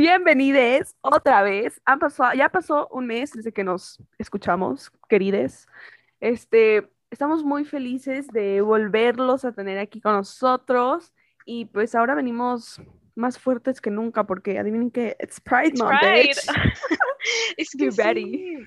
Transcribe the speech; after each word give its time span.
Bienvenides 0.00 0.96
otra 1.02 1.42
vez. 1.42 1.78
Han 1.84 1.98
pasado, 1.98 2.32
ya 2.32 2.48
pasó 2.48 2.88
un 2.90 3.04
mes 3.06 3.32
desde 3.32 3.52
que 3.52 3.62
nos 3.62 4.02
escuchamos, 4.16 4.90
querides. 5.10 5.68
Este, 6.20 6.88
estamos 7.10 7.44
muy 7.44 7.66
felices 7.66 8.26
de 8.28 8.62
volverlos 8.62 9.44
a 9.44 9.52
tener 9.52 9.78
aquí 9.78 10.00
con 10.00 10.14
nosotros 10.14 11.12
y 11.44 11.66
pues 11.66 11.94
ahora 11.94 12.14
venimos 12.14 12.80
más 13.14 13.38
fuertes 13.38 13.82
que 13.82 13.90
nunca 13.90 14.24
porque 14.24 14.58
adivinen 14.58 14.90
que 14.90 15.18
it's 15.20 15.38
Pride 15.38 15.68
It's 15.68 15.82
Month. 15.82 16.00
Pride. 16.00 16.28
bitch. 16.28 16.46
Es 17.58 17.68
Be 17.76 17.90
que 17.90 18.02
ready. 18.02 18.24
sí. 18.24 18.66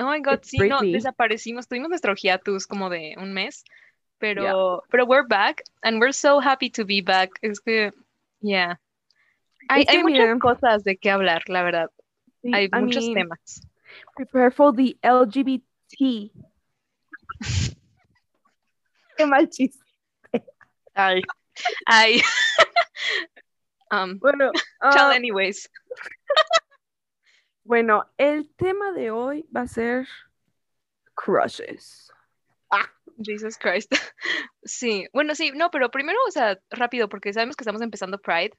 Oh 0.00 0.10
my 0.10 0.20
god, 0.20 0.34
It's 0.34 0.48
sí, 0.48 0.58
no, 0.68 0.80
desaparecimos. 0.82 1.66
Tuvimos 1.66 1.88
nuestro 1.88 2.14
hiatus 2.14 2.66
como 2.66 2.90
de 2.90 3.14
un 3.18 3.32
mes, 3.32 3.64
pero, 4.20 4.84
pero 4.90 5.04
we're 5.06 5.26
back 5.26 5.62
and 5.82 5.98
we're 5.98 6.12
so 6.12 6.38
happy 6.38 6.70
to 6.70 6.84
be 6.84 7.00
back. 7.00 7.30
Es 7.42 7.58
que, 7.58 7.90
yeah. 8.40 8.76
Hay, 9.68 9.84
hay 9.88 10.02
muchas 10.02 10.38
cosas 10.40 10.84
de 10.84 10.96
qué 10.96 11.10
hablar, 11.10 11.42
la 11.48 11.62
verdad. 11.62 11.90
sí, 12.42 12.52
Hay 12.54 12.68
I 12.72 12.80
muchos 12.80 13.04
mean, 13.04 13.14
temas. 13.14 13.60
Prepare 14.16 14.50
for 14.50 14.72
the 14.72 14.96
LGBT. 15.02 16.30
Qué 19.16 19.26
mal 19.26 19.48
chiste. 19.48 19.78
Ay, 20.94 21.22
ay. 21.86 22.22
um, 23.90 24.18
Bueno, 24.18 24.50
chill 24.92 25.10
ah, 25.10 25.12
anyways. 25.14 25.68
bueno, 27.64 28.04
el 28.18 28.48
tema 28.56 28.92
de 28.92 29.10
hoy 29.10 29.46
va 29.54 29.62
a 29.62 29.68
ser 29.68 30.08
crushes. 31.14 32.10
Jesus 33.22 33.56
Christ. 33.58 33.92
Sí, 34.62 35.06
bueno, 35.14 35.34
sí, 35.34 35.52
no, 35.54 35.70
pero 35.70 35.90
primero, 35.90 36.18
o 36.28 36.30
sea, 36.30 36.58
rápido, 36.68 37.08
porque 37.08 37.32
sabemos 37.32 37.56
que 37.56 37.62
estamos 37.62 37.80
empezando 37.80 38.18
Pride. 38.18 38.52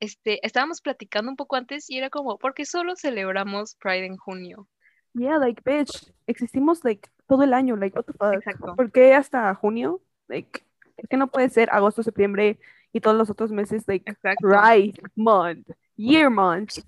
Este, 0.00 0.44
estábamos 0.46 0.80
platicando 0.80 1.30
un 1.30 1.36
poco 1.36 1.56
antes 1.56 1.90
y 1.90 1.98
era 1.98 2.08
como, 2.08 2.38
¿por 2.38 2.54
qué 2.54 2.64
solo 2.64 2.96
celebramos 2.96 3.74
Pride 3.74 4.06
en 4.06 4.16
junio? 4.16 4.66
Yeah, 5.12 5.36
like, 5.38 5.60
bitch, 5.62 6.10
existimos, 6.26 6.82
like, 6.84 7.10
todo 7.28 7.42
el 7.42 7.52
año, 7.52 7.76
like, 7.76 7.94
what 7.94 8.06
the 8.06 8.14
fuck? 8.14 8.32
Exacto. 8.32 8.74
¿Por 8.74 8.90
qué 8.90 9.14
hasta 9.14 9.54
junio? 9.54 10.02
Like, 10.28 10.64
¿por 10.96 11.06
qué 11.06 11.18
no 11.18 11.26
puede 11.26 11.50
ser 11.50 11.68
agosto, 11.70 12.02
septiembre 12.02 12.58
y 12.94 13.00
todos 13.00 13.16
los 13.16 13.28
otros 13.28 13.52
meses, 13.52 13.84
like, 13.86 14.10
Exacto. 14.10 14.48
Pride 14.48 14.94
Month, 15.14 15.68
Year 15.96 16.30
Month? 16.30 16.78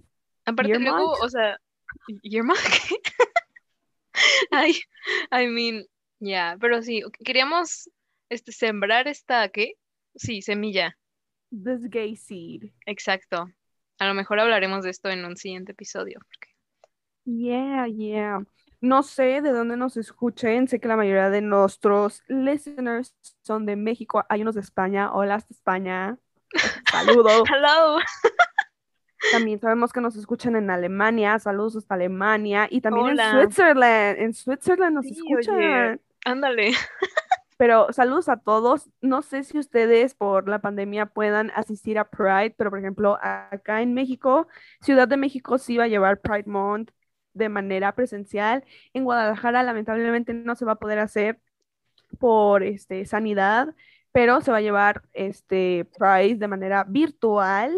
Aparte 0.47 0.73
Year 0.73 0.81
luego, 0.81 1.09
month? 1.09 1.19
o 1.23 1.29
sea, 1.29 1.59
¿year 2.23 2.45
month? 2.45 2.59
Ay, 4.51 4.81
I 5.31 5.47
mean, 5.49 5.85
yeah, 6.25 6.57
pero 6.61 6.83
sí, 6.83 7.03
queríamos 7.25 7.91
este, 8.29 8.53
sembrar 8.53 9.07
esta, 9.09 9.49
¿qué? 9.49 9.75
Sí, 10.15 10.43
semilla, 10.43 10.97
This 11.51 11.89
gay 11.91 12.17
seed. 12.17 12.71
exacto. 12.87 13.49
A 13.99 14.07
lo 14.09 14.15
mejor 14.15 14.41
hablaremos 14.41 14.83
de 14.85 14.91
esto 14.91 15.09
en 15.11 15.25
un 15.25 15.37
siguiente 15.37 15.73
episodio. 15.73 16.19
porque- 16.21 16.53
Yeah, 17.27 17.87
yeah. 17.89 18.45
No 18.81 19.03
sé 19.03 19.41
de 19.41 19.51
dónde 19.51 19.77
nos 19.77 19.97
escuchen, 19.97 20.69
sé 20.69 20.79
que 20.79 20.89
la 20.89 20.97
mayoría 20.97 21.31
de 21.31 21.41
nuestros 21.41 22.23
listeners 22.29 23.15
son 23.43 23.65
de 23.67 23.77
México, 23.77 24.25
hay 24.29 24.43
unos 24.43 24.57
de 24.57 24.61
España, 24.61 25.11
hola 25.13 25.37
hasta 25.37 25.55
España, 25.55 26.19
saludos. 26.91 27.45
Hello. 27.55 27.99
También 29.33 29.59
sabemos 29.59 29.91
que 29.93 30.03
nos 30.03 30.17
escuchan 30.17 30.55
en 30.57 30.69
Alemania, 30.69 31.39
saludos 31.39 31.77
hasta 31.77 31.95
Alemania, 31.95 32.69
y 32.71 32.83
también 32.83 33.07
Hola. 33.07 33.31
en 33.31 33.41
Switzerland, 33.41 34.19
en 34.21 34.35
Switzerland 34.35 34.95
nos 34.97 35.07
Sí, 35.07 35.13
escuchan. 35.13 35.55
oye. 35.57 36.01
Ándale. 36.25 36.73
Pero 37.57 37.93
saludos 37.93 38.29
a 38.29 38.39
todos. 38.39 38.91
No 39.01 39.23
sé 39.23 39.45
si 39.45 39.59
ustedes 39.59 40.15
por 40.15 40.49
la 40.49 40.61
pandemia 40.61 41.07
puedan 41.07 41.51
asistir 41.55 41.99
a 41.99 42.11
Pride, 42.11 42.55
pero 42.59 42.71
por 42.71 42.81
ejemplo, 42.81 43.19
acá 43.23 43.81
en 43.83 43.95
México, 43.95 44.49
Ciudad 44.81 45.07
de 45.07 45.17
México 45.17 45.59
sí 45.59 45.77
va 45.77 45.85
a 45.85 45.89
llevar 45.89 46.21
Pride 46.21 46.51
Month 46.51 46.91
de 47.33 47.49
manera 47.49 47.95
presencial. 47.95 48.65
En 48.93 49.05
Guadalajara, 49.05 49.63
lamentablemente, 49.63 50.35
no 50.35 50.57
se 50.57 50.65
va 50.65 50.73
a 50.73 50.79
poder 50.79 50.99
hacer 50.99 51.41
por 52.19 52.63
este, 52.65 53.07
sanidad, 53.07 53.75
pero 54.13 54.41
se 54.41 54.51
va 54.51 54.59
a 54.59 54.61
llevar 54.61 55.03
este 55.13 55.87
Pride 55.99 56.37
de 56.37 56.49
manera 56.49 56.85
virtual. 56.85 57.73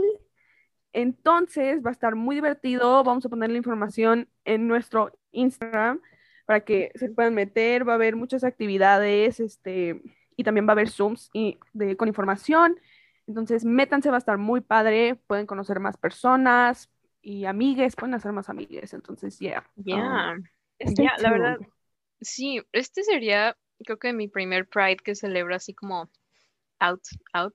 Entonces 0.93 1.85
va 1.85 1.91
a 1.91 1.93
estar 1.93 2.15
muy 2.15 2.37
divertido. 2.37 3.05
Vamos 3.05 3.27
a 3.27 3.29
poner 3.29 3.51
la 3.51 3.59
información 3.59 4.29
en 4.45 4.69
nuestro 4.69 5.13
Instagram 5.33 6.01
para 6.47 6.61
que 6.61 6.93
se 6.95 7.11
puedan 7.11 7.35
meter. 7.35 7.87
Va 7.87 7.93
a 7.93 7.97
haber 7.97 8.17
muchas 8.17 8.45
actividades, 8.45 9.41
este, 9.41 10.01
y 10.37 10.45
también 10.45 10.67
va 10.67 10.71
a 10.71 10.73
haber 10.73 10.89
Zooms 10.89 11.31
y 11.33 11.59
de, 11.73 11.97
con 11.97 12.09
información. 12.09 12.77
Entonces, 13.27 13.65
métanse, 13.65 14.11
va 14.11 14.17
a 14.17 14.19
estar 14.19 14.39
muy 14.39 14.61
padre. 14.61 15.17
Pueden 15.27 15.47
conocer 15.47 15.81
más 15.81 15.97
personas 15.97 16.91
y 17.21 17.45
amigues, 17.45 17.97
pueden 17.97 18.15
hacer 18.15 18.33
más 18.33 18.49
amigues. 18.49 18.95
Entonces, 18.95 19.39
yeah. 19.39 19.69
Ya, 19.75 20.35
um, 20.37 20.45
stay 20.79 21.07
ya, 21.07 21.13
la 21.19 21.31
verdad, 21.31 21.59
sí, 22.21 22.63
este 22.73 23.03
sería, 23.03 23.57
creo 23.85 23.99
que 23.99 24.13
mi 24.13 24.29
primer 24.29 24.69
Pride 24.69 24.99
que 25.05 25.15
celebro 25.15 25.55
así 25.55 25.75
como 25.75 26.09
out, 26.79 27.03
out. 27.33 27.55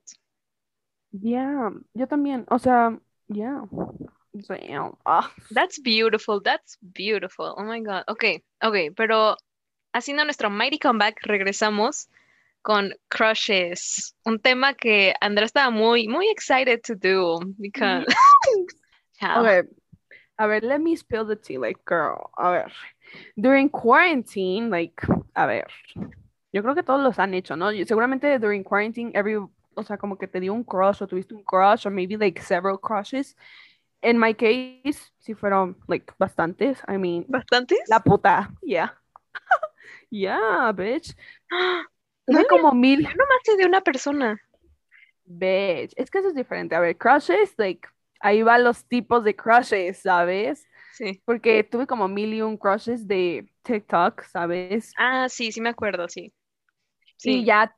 Yeah, 1.12 1.72
yo 1.94 2.06
también. 2.06 2.46
O 2.48 2.58
sea, 2.58 2.98
yeah. 3.28 3.62
Damn. 4.48 4.96
Ah, 5.04 5.30
That's 5.50 5.78
beautiful, 5.78 6.40
that's 6.40 6.78
beautiful. 6.94 7.54
Oh 7.56 7.64
my 7.64 7.80
God. 7.80 8.04
Ok, 8.08 8.42
ok, 8.62 8.94
pero 8.96 9.36
haciendo 9.92 10.24
nuestro 10.24 10.48
mighty 10.50 10.78
comeback, 10.78 11.20
regresamos 11.22 12.08
con 12.62 12.92
crushes, 13.08 14.14
un 14.24 14.38
tema 14.38 14.74
que 14.74 15.14
Andrea 15.20 15.46
estaba 15.46 15.70
muy, 15.70 16.08
muy 16.08 16.30
excited 16.30 16.80
to 16.82 16.94
do 16.94 17.40
because. 17.58 18.06
Okay. 19.22 19.62
A 20.36 20.48
ver, 20.48 20.64
let 20.64 20.80
me 20.80 20.96
spill 20.96 21.24
the 21.24 21.36
tea, 21.36 21.56
like, 21.56 21.84
girl. 21.84 22.30
A 22.36 22.50
ver. 22.50 22.72
During 23.38 23.68
quarantine, 23.68 24.68
like, 24.68 25.00
a 25.36 25.46
ver. 25.46 25.68
Yo 26.52 26.62
creo 26.62 26.74
que 26.74 26.82
todos 26.82 27.00
los 27.00 27.20
han 27.20 27.32
hecho, 27.34 27.54
¿no? 27.54 27.70
Seguramente 27.86 28.40
during 28.40 28.64
quarantine, 28.64 29.12
every, 29.14 29.36
o 29.36 29.82
sea, 29.84 29.96
como 29.96 30.18
que 30.18 30.26
te 30.26 30.40
dio 30.40 30.52
un 30.52 30.64
crush 30.64 31.02
o 31.02 31.06
tuviste 31.06 31.34
un 31.34 31.44
crush, 31.44 31.86
or 31.86 31.92
maybe 31.92 32.16
like 32.16 32.42
several 32.42 32.76
crushes. 32.78 33.36
In 34.02 34.18
my 34.18 34.34
case, 34.34 35.12
sí 35.20 35.34
fueron, 35.34 35.76
like, 35.88 36.12
bastantes. 36.18 36.82
I 36.88 36.98
mean, 36.98 37.24
¿Bastantes? 37.28 37.78
la 37.88 38.00
puta, 38.00 38.50
yeah. 38.62 38.92
yeah, 40.10 40.72
bitch. 40.72 41.14
No 42.28 42.44
como 42.48 42.72
mil, 42.72 43.02
Yo 43.02 43.08
nomás 43.10 43.40
sé 43.44 43.56
de 43.56 43.66
una 43.66 43.80
persona. 43.80 44.40
bitch. 45.24 45.92
Es 45.96 46.08
que 46.10 46.18
eso 46.18 46.28
es 46.28 46.34
diferente. 46.34 46.74
A 46.76 46.80
ver, 46.80 46.96
crushes, 46.96 47.52
like, 47.58 47.88
ahí 48.20 48.42
van 48.42 48.62
los 48.64 48.84
tipos 48.86 49.24
de 49.24 49.34
crushes, 49.34 49.98
¿sabes? 50.02 50.64
Sí. 50.94 51.20
Porque 51.24 51.64
tuve 51.64 51.86
como 51.86 52.06
mil 52.08 52.32
y 52.32 52.40
un 52.42 52.56
crushes 52.56 53.08
de 53.08 53.50
TikTok, 53.62 54.22
¿sabes? 54.24 54.92
Ah, 54.96 55.28
sí, 55.28 55.50
sí 55.50 55.60
me 55.60 55.70
acuerdo, 55.70 56.08
sí. 56.08 56.32
Y 57.24 57.42
Sí. 57.42 57.44
ya, 57.44 57.74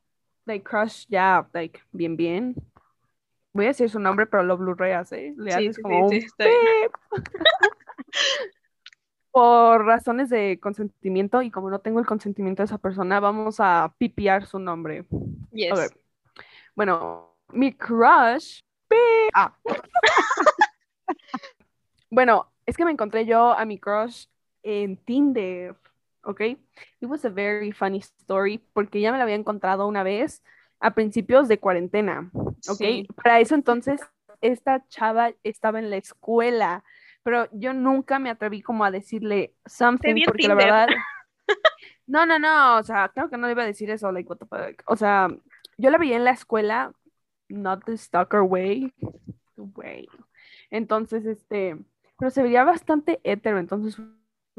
like, 0.47 0.63
crush, 0.63 1.07
ya, 1.09 1.49
like, 1.55 1.81
bien, 1.93 2.17
bien. 2.17 2.55
Voy 3.55 3.67
a 3.67 3.69
decir 3.69 3.89
su 3.89 4.01
nombre, 4.01 4.27
pero 4.27 4.43
lo 4.43 4.57
blurreas, 4.59 5.13
¿eh? 5.13 5.33
Le 5.37 5.53
Sí, 5.53 5.57
haces 5.57 5.77
sí, 5.77 5.83
como 5.83 6.11
sí, 6.11 6.27
un. 6.39 6.43
Por 9.31 9.85
razones 9.85 10.29
de 10.29 10.59
consentimiento, 10.61 11.41
y 11.41 11.53
como 11.53 11.71
no 11.71 11.79
tengo 11.79 12.01
el 12.01 12.07
consentimiento 12.07 12.63
de 12.63 12.67
esa 12.67 12.79
persona, 12.79 13.21
vamos 13.21 13.61
a 13.61 13.95
pipiar 13.97 14.47
su 14.47 14.59
nombre. 14.59 15.07
Yes. 15.53 15.73
A 15.73 15.77
ver. 15.77 15.91
Bueno, 16.75 17.37
mi 17.53 17.73
crush. 17.73 18.61
Ah. 19.33 19.57
bueno, 22.11 22.51
es 22.67 22.77
que 22.77 22.85
me 22.85 22.91
encontré 22.91 23.25
yo 23.25 23.53
a 23.53 23.65
mi 23.65 23.79
crush 23.79 24.27
en 24.65 24.97
Tinder, 24.97 25.77
¿ok? 26.25 26.41
It 26.41 26.59
was 27.03 27.25
a 27.25 27.29
very 27.29 27.71
funny 27.71 27.99
story 27.99 28.59
porque 28.73 29.01
ya 29.01 29.13
me 29.13 29.19
la 29.19 29.25
había 29.25 29.37
encontrado 29.37 29.87
una 29.87 30.03
vez 30.03 30.43
a 30.81 30.95
principios 30.95 31.49
de 31.49 31.59
cuarentena, 31.59 32.31
¿ok? 32.35 32.79
Sí. 32.79 33.09
Para 33.23 33.41
eso 33.41 33.55
entonces, 33.55 34.01
esta 34.41 34.87
chava 34.89 35.33
estaba 35.43 35.79
en 35.79 35.91
la 35.91 35.97
escuela, 35.97 36.85
pero 37.23 37.49
yo 37.53 37.73
nunca 37.73 38.19
me 38.19 38.31
atreví 38.31 38.61
como 38.63 38.85
a 38.85 38.91
decirle 38.91 39.55
something 39.67 40.15
vi 40.15 40.25
porque 40.25 40.49
la 40.49 40.55
verdad... 40.55 40.89
No, 42.07 42.27
no, 42.27 42.39
no, 42.39 42.77
o 42.77 42.83
sea, 42.83 43.09
claro 43.09 43.31
que 43.31 43.39
no 43.39 43.47
le 43.47 43.53
iba 43.53 43.63
a 43.63 43.67
decir 43.67 43.91
eso, 43.91 44.13
like, 44.13 44.29
what 44.29 44.37
the 44.37 44.45
fuck. 44.45 44.83
O 44.87 44.95
sea, 44.95 45.29
yo 45.79 45.91
la 45.91 45.97
veía 45.99 46.17
en 46.17 46.25
la 46.25 46.33
escuela, 46.33 46.93
not 47.49 47.85
the 47.85 47.97
stalker 47.97 48.43
way, 48.43 48.93
way. 49.57 50.07
Entonces, 50.71 51.25
este, 51.25 51.79
pero 52.19 52.31
se 52.31 52.43
veía 52.43 52.65
bastante 52.65 53.21
hetero, 53.25 53.59
entonces 53.59 53.99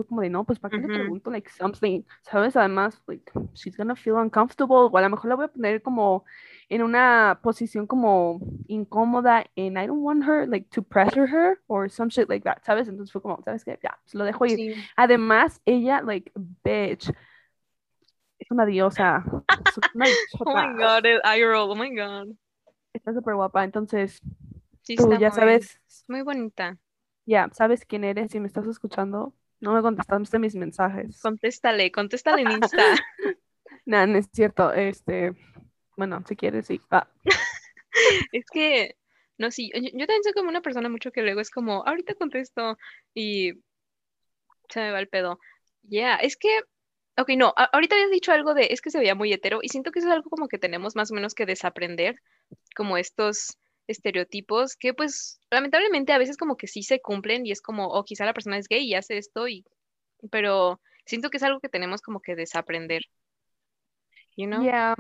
como 0.03 0.21
de, 0.21 0.29
no, 0.29 0.43
pues, 0.45 0.59
¿para 0.59 0.73
qué 0.73 0.81
le 0.81 0.89
Ujú. 0.89 0.89
pregunto, 0.89 1.31
like, 1.31 1.49
something? 1.49 2.03
¿Sabes? 2.23 2.55
Además, 2.57 3.01
like, 3.07 3.31
she's 3.53 3.77
gonna 3.77 3.95
feel 3.95 4.15
uncomfortable, 4.15 4.89
o 4.91 4.97
a 4.97 5.01
lo 5.01 5.09
mejor 5.09 5.29
la 5.29 5.35
voy 5.35 5.45
a 5.45 5.47
poner 5.47 5.81
como 5.81 6.25
en 6.67 6.81
una 6.83 7.39
posición 7.41 7.87
como 7.87 8.39
incómoda, 8.67 9.45
and 9.55 9.77
I 9.79 9.87
don't 9.87 10.01
want 10.03 10.23
her, 10.25 10.47
like, 10.47 10.67
to 10.71 10.81
pressure 10.83 11.27
her, 11.27 11.61
or 11.67 11.89
some 11.89 12.09
shit 12.09 12.27
like 12.29 12.43
that, 12.43 12.63
¿sabes? 12.65 12.87
Entonces 12.89 13.11
fue 13.13 13.21
como, 13.21 13.41
¿sabes 13.43 13.63
qué? 13.63 13.79
Ya, 13.81 13.97
pues 14.03 14.15
lo 14.15 14.25
dejo 14.25 14.45
ir. 14.45 14.57
Sí. 14.57 14.89
Además, 14.97 15.61
ella, 15.65 16.01
like, 16.01 16.31
bitch, 16.63 17.11
es 18.39 18.51
una 18.51 18.65
diosa. 18.65 19.23
Es 19.65 19.77
una 19.93 20.07
Oh 20.45 20.55
my 20.55 20.67
god, 20.77 21.05
el 21.05 21.21
eye 21.25 21.43
roll, 21.45 21.71
oh 21.71 21.75
my 21.75 21.89
god. 21.89 22.35
Está 22.93 23.13
súper 23.13 23.35
guapa, 23.35 23.63
entonces 23.63 24.21
Sí, 24.83 24.95
tú 24.95 25.13
ya 25.19 25.31
muy, 25.31 25.31
sabes, 25.31 25.79
muy 26.07 26.21
bonita. 26.21 26.77
ya 27.25 27.49
sabes 27.53 27.85
quién 27.85 28.03
eres 28.03 28.33
y 28.35 28.39
me 28.39 28.47
estás 28.47 28.67
escuchando. 28.67 29.33
No 29.65 29.73
me 29.73 29.81
contestaste 29.81 30.37
mis 30.37 30.55
mensajes. 30.55 31.19
Contéstale, 31.21 31.91
contéstale 31.91 32.43
en 32.43 32.51
Insta. 32.51 32.85
Nah, 33.87 34.05
no 34.05 34.17
es 34.17 34.27
cierto. 34.31 34.71
Este, 34.73 35.33
bueno, 35.97 36.23
si 36.27 36.35
quieres, 36.35 36.67
sí. 36.67 36.79
Ah, 36.91 37.07
Es 38.31 38.45
que, 38.51 38.95
no, 39.37 39.49
sí, 39.51 39.71
yo, 39.73 39.81
yo 39.81 40.05
también 40.07 40.23
soy 40.23 40.33
como 40.33 40.49
una 40.49 40.61
persona 40.61 40.89
mucho 40.89 41.11
que 41.11 41.21
luego 41.21 41.41
es 41.41 41.49
como, 41.49 41.83
ahorita 41.85 42.13
contesto 42.15 42.77
y 43.13 43.53
se 44.69 44.79
me 44.79 44.91
va 44.91 44.99
el 44.99 45.07
pedo. 45.07 45.39
Ya, 45.83 46.15
es 46.15 46.37
que, 46.37 46.49
ok, 47.17 47.29
no, 47.37 47.53
a- 47.55 47.69
ahorita 47.73 47.95
habías 47.95 48.11
dicho 48.11 48.31
algo 48.31 48.53
de, 48.53 48.67
es 48.71 48.81
que 48.81 48.91
se 48.91 48.99
veía 48.99 49.15
muy 49.15 49.31
hetero 49.33 49.59
y 49.61 49.69
siento 49.69 49.91
que 49.91 49.99
eso 49.99 50.07
es 50.09 50.13
algo 50.13 50.29
como 50.29 50.47
que 50.47 50.57
tenemos 50.59 50.95
más 50.95 51.11
o 51.11 51.15
menos 51.15 51.33
que 51.35 51.45
desaprender, 51.45 52.15
como 52.75 52.97
estos 52.97 53.57
estereotipos 53.87 54.75
que 54.75 54.93
pues 54.93 55.39
lamentablemente 55.51 56.13
a 56.13 56.17
veces 56.17 56.37
como 56.37 56.57
que 56.57 56.67
sí 56.67 56.83
se 56.83 57.01
cumplen 57.01 57.45
y 57.45 57.51
es 57.51 57.61
como, 57.61 57.87
oh, 57.87 58.03
quizá 58.03 58.25
la 58.25 58.33
persona 58.33 58.57
es 58.57 58.67
gay 58.67 58.85
y 58.85 58.95
hace 58.95 59.17
esto 59.17 59.47
y, 59.47 59.65
pero 60.31 60.81
siento 61.05 61.29
que 61.29 61.37
es 61.37 61.43
algo 61.43 61.59
que 61.59 61.69
tenemos 61.69 62.01
como 62.01 62.19
que 62.19 62.35
desaprender, 62.35 63.03
you 64.35 64.47
know? 64.47 64.63
Ya, 64.63 64.95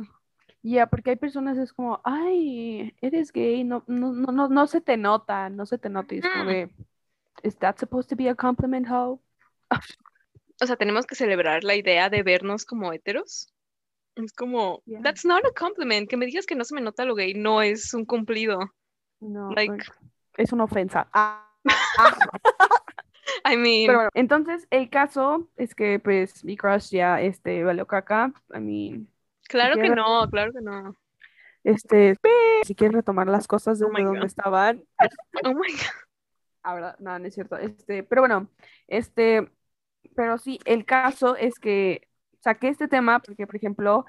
ya, 0.61 0.87
porque 0.87 1.11
hay 1.11 1.15
personas 1.15 1.57
es 1.57 1.73
como, 1.73 2.01
ay, 2.03 2.95
eres 3.01 3.31
gay, 3.31 3.63
no, 3.63 3.83
no, 3.87 4.13
no, 4.13 4.31
no, 4.31 4.49
no 4.49 4.67
se 4.67 4.81
te 4.81 4.97
nota, 4.97 5.49
no 5.49 5.65
se 5.65 5.77
te 5.77 5.89
nota. 5.89 6.15
Y 6.15 6.19
es 6.19 6.25
como 6.27 6.43
Ujú. 6.43 6.51
de, 6.51 6.69
¿is 7.43 7.57
that 7.57 7.77
supposed 7.77 8.09
to 8.09 8.15
be 8.15 8.29
a 8.29 8.35
compliment, 8.35 8.87
hoe? 8.89 9.19
O 10.61 10.65
sea, 10.65 10.75
tenemos 10.77 11.05
que 11.05 11.15
celebrar 11.15 11.63
la 11.63 11.75
idea 11.75 12.09
de 12.09 12.23
vernos 12.23 12.65
como 12.65 12.93
heteros. 12.93 13.53
Es 14.15 14.33
como, 14.33 14.81
Yeah. 14.85 15.01
that's 15.01 15.25
not 15.25 15.43
a 15.45 15.51
compliment. 15.51 16.09
Que 16.09 16.17
me 16.17 16.25
digas 16.25 16.45
que 16.45 16.55
no 16.55 16.63
se 16.63 16.73
me 16.75 16.81
nota 16.81 17.05
lo 17.05 17.15
gay 17.15 17.33
no 17.33 17.61
es 17.61 17.93
un 17.93 18.05
cumplido. 18.05 18.59
No, 19.19 19.51
Like- 19.51 19.83
es 20.37 20.51
una 20.53 20.63
ofensa. 20.65 21.09
Ah, 21.97 23.51
I 23.53 23.57
mean, 23.57 23.87
Pero 23.87 23.97
bueno, 23.97 24.09
entonces 24.13 24.67
el 24.69 24.89
caso 24.89 25.49
es 25.55 25.73
que 25.73 25.99
pues 25.99 26.43
mi 26.45 26.55
crush 26.57 26.89
ya 26.91 27.19
este 27.21 27.63
valió 27.63 27.87
caca. 27.87 28.31
I 28.53 28.59
mean, 28.59 29.07
claro 29.49 29.75
que 29.81 29.89
no, 29.89 30.29
claro 30.29 30.51
que 30.53 30.61
no. 30.61 30.95
este, 31.63 32.15
si 32.65 32.75
quieres 32.75 32.95
retomar 32.97 33.27
las 33.27 33.47
cosas 33.47 33.81
Oh 33.81 33.87
desde 33.87 33.97
my 33.97 34.03
donde 34.03 34.19
God. 34.19 34.25
estaban. 34.27 34.83
Oh 35.43 35.53
my 35.53 35.71
God. 35.71 36.05
Ahora, 36.61 36.95
no, 36.99 37.17
no 37.17 37.25
es 37.25 37.33
cierto. 37.33 37.57
Este, 37.57 38.03
pero 38.03 38.21
bueno, 38.21 38.47
este, 38.87 39.49
pero 40.15 40.37
sí, 40.37 40.59
el 40.65 40.85
caso 40.85 41.35
es 41.35 41.55
que 41.59 42.07
saqué 42.45 42.69
este 42.69 42.87
tema 42.87 43.19
porque, 43.19 43.47
por 43.47 43.55
ejemplo, 43.55 44.05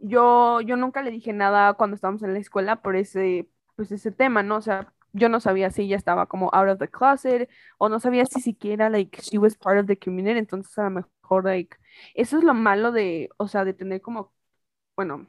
yo, 0.00 0.60
yo 0.62 0.76
nunca 0.76 1.02
le 1.02 1.10
dije 1.10 1.32
nada 1.32 1.74
cuando 1.74 1.96
estábamos 1.96 2.22
en 2.22 2.32
la 2.32 2.38
escuela 2.38 2.76
por 2.82 2.94
ese, 2.96 3.48
pues 3.76 3.90
ese 3.92 4.12
tema, 4.12 4.42
¿no? 4.44 4.56
O 4.56 4.60
sea, 4.62 4.92
yo 5.12 5.28
no 5.28 5.40
sabía 5.40 5.70
si 5.70 5.82
ella 5.82 5.96
estaba 5.96 6.26
como 6.26 6.50
out 6.54 6.68
of 6.70 6.78
the 6.78 6.88
closet 6.88 7.50
o 7.78 7.88
no 7.88 7.98
sabía 7.98 8.24
si 8.26 8.40
siquiera, 8.40 8.88
like, 8.90 9.20
she 9.22 9.38
was 9.38 9.56
part 9.56 9.78
of 9.80 9.86
the 9.86 9.98
community, 9.98 10.38
entonces 10.38 10.78
a 10.78 10.84
lo 10.84 10.90
mejor, 10.90 11.44
like, 11.44 11.76
eso 12.14 12.38
es 12.38 12.44
lo 12.44 12.54
malo 12.54 12.92
de, 12.92 13.28
o 13.38 13.48
sea, 13.48 13.64
de 13.64 13.74
tener 13.74 14.00
como, 14.00 14.32
bueno, 14.96 15.26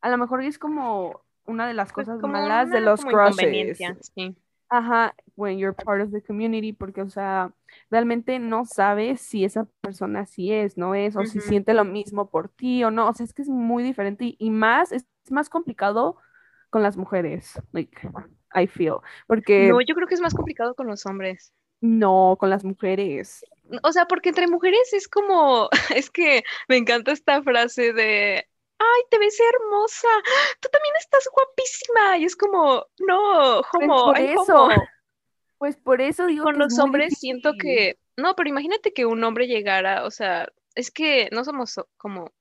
a 0.00 0.08
lo 0.10 0.18
mejor 0.18 0.42
es 0.44 0.58
como 0.58 1.22
una 1.44 1.66
de 1.66 1.74
las 1.74 1.92
Pues 1.92 2.06
cosas 2.06 2.22
malas 2.22 2.70
de 2.70 2.80
los 2.80 3.04
crushes. 3.04 3.78
sí. 4.14 4.36
Ajá, 4.70 5.14
when 5.36 5.58
you're 5.58 5.72
part 5.74 6.02
of 6.02 6.10
the 6.12 6.20
community, 6.22 6.72
porque, 6.74 7.00
o 7.02 7.08
sea, 7.08 7.54
realmente 7.90 8.38
no 8.38 8.66
sabes 8.66 9.20
si 9.22 9.44
esa 9.44 9.66
persona 9.80 10.26
sí 10.26 10.52
es, 10.52 10.76
no 10.76 10.94
es, 10.94 11.16
o 11.16 11.24
si 11.24 11.40
siente 11.40 11.72
lo 11.72 11.84
mismo 11.84 12.30
por 12.30 12.50
ti 12.50 12.84
o 12.84 12.90
no, 12.90 13.08
o 13.08 13.14
sea, 13.14 13.24
es 13.24 13.32
que 13.32 13.42
es 13.42 13.48
muy 13.48 13.82
diferente 13.82 14.24
y, 14.26 14.36
y 14.38 14.50
más, 14.50 14.92
es, 14.92 15.06
es 15.24 15.32
más 15.32 15.48
complicado 15.48 16.16
con 16.70 16.82
las 16.82 16.96
mujeres, 16.98 17.58
like, 17.72 17.98
I 18.54 18.66
feel, 18.66 18.96
porque 19.26 19.68
No, 19.68 19.80
yo 19.80 19.94
creo 19.94 20.06
que 20.08 20.14
es 20.14 20.20
más 20.22 20.34
complicado 20.34 20.74
con 20.74 20.86
los 20.86 21.04
hombres. 21.06 21.52
no, 21.80 22.36
con 22.38 22.50
las 22.50 22.64
mujeres, 22.64 23.44
O 23.82 23.92
sea, 23.92 24.06
porque 24.06 24.30
entre 24.30 24.48
mujeres 24.48 24.92
es 24.92 25.08
como, 25.08 25.68
es 25.94 26.10
que 26.10 26.42
me 26.68 26.76
encanta 26.76 27.12
esta 27.12 27.42
frase 27.42 27.92
de, 27.92 28.47
ay, 28.78 29.02
te 29.10 29.18
ves 29.18 29.38
hermosa, 29.40 30.08
tú 30.60 30.68
también 30.70 30.94
estás 30.98 31.28
guapísima. 31.32 32.18
Y 32.18 32.24
es 32.24 32.36
como, 32.36 32.86
no, 32.98 33.62
Pues 33.72 33.84
homo, 33.84 34.04
por 34.06 34.20
eso, 34.20 34.64
homo. 34.64 34.88
pues 35.58 35.76
por 35.76 36.00
eso 36.00 36.26
digo 36.26 36.44
Con 36.44 36.54
que 36.54 36.58
los 36.60 36.78
hombres 36.78 37.18
siento 37.18 37.52
que, 37.60 37.98
no, 38.16 38.34
pero 38.36 38.48
imagínate 38.48 38.92
que 38.92 39.06
un 39.06 39.22
hombre 39.24 39.46
llegara, 39.46 40.04
o 40.04 40.10
sea, 40.10 40.48
es 40.74 40.90
que 40.90 41.28
no 41.32 41.44
somos 41.44 41.72
so- 41.72 41.88
como, 41.96 42.32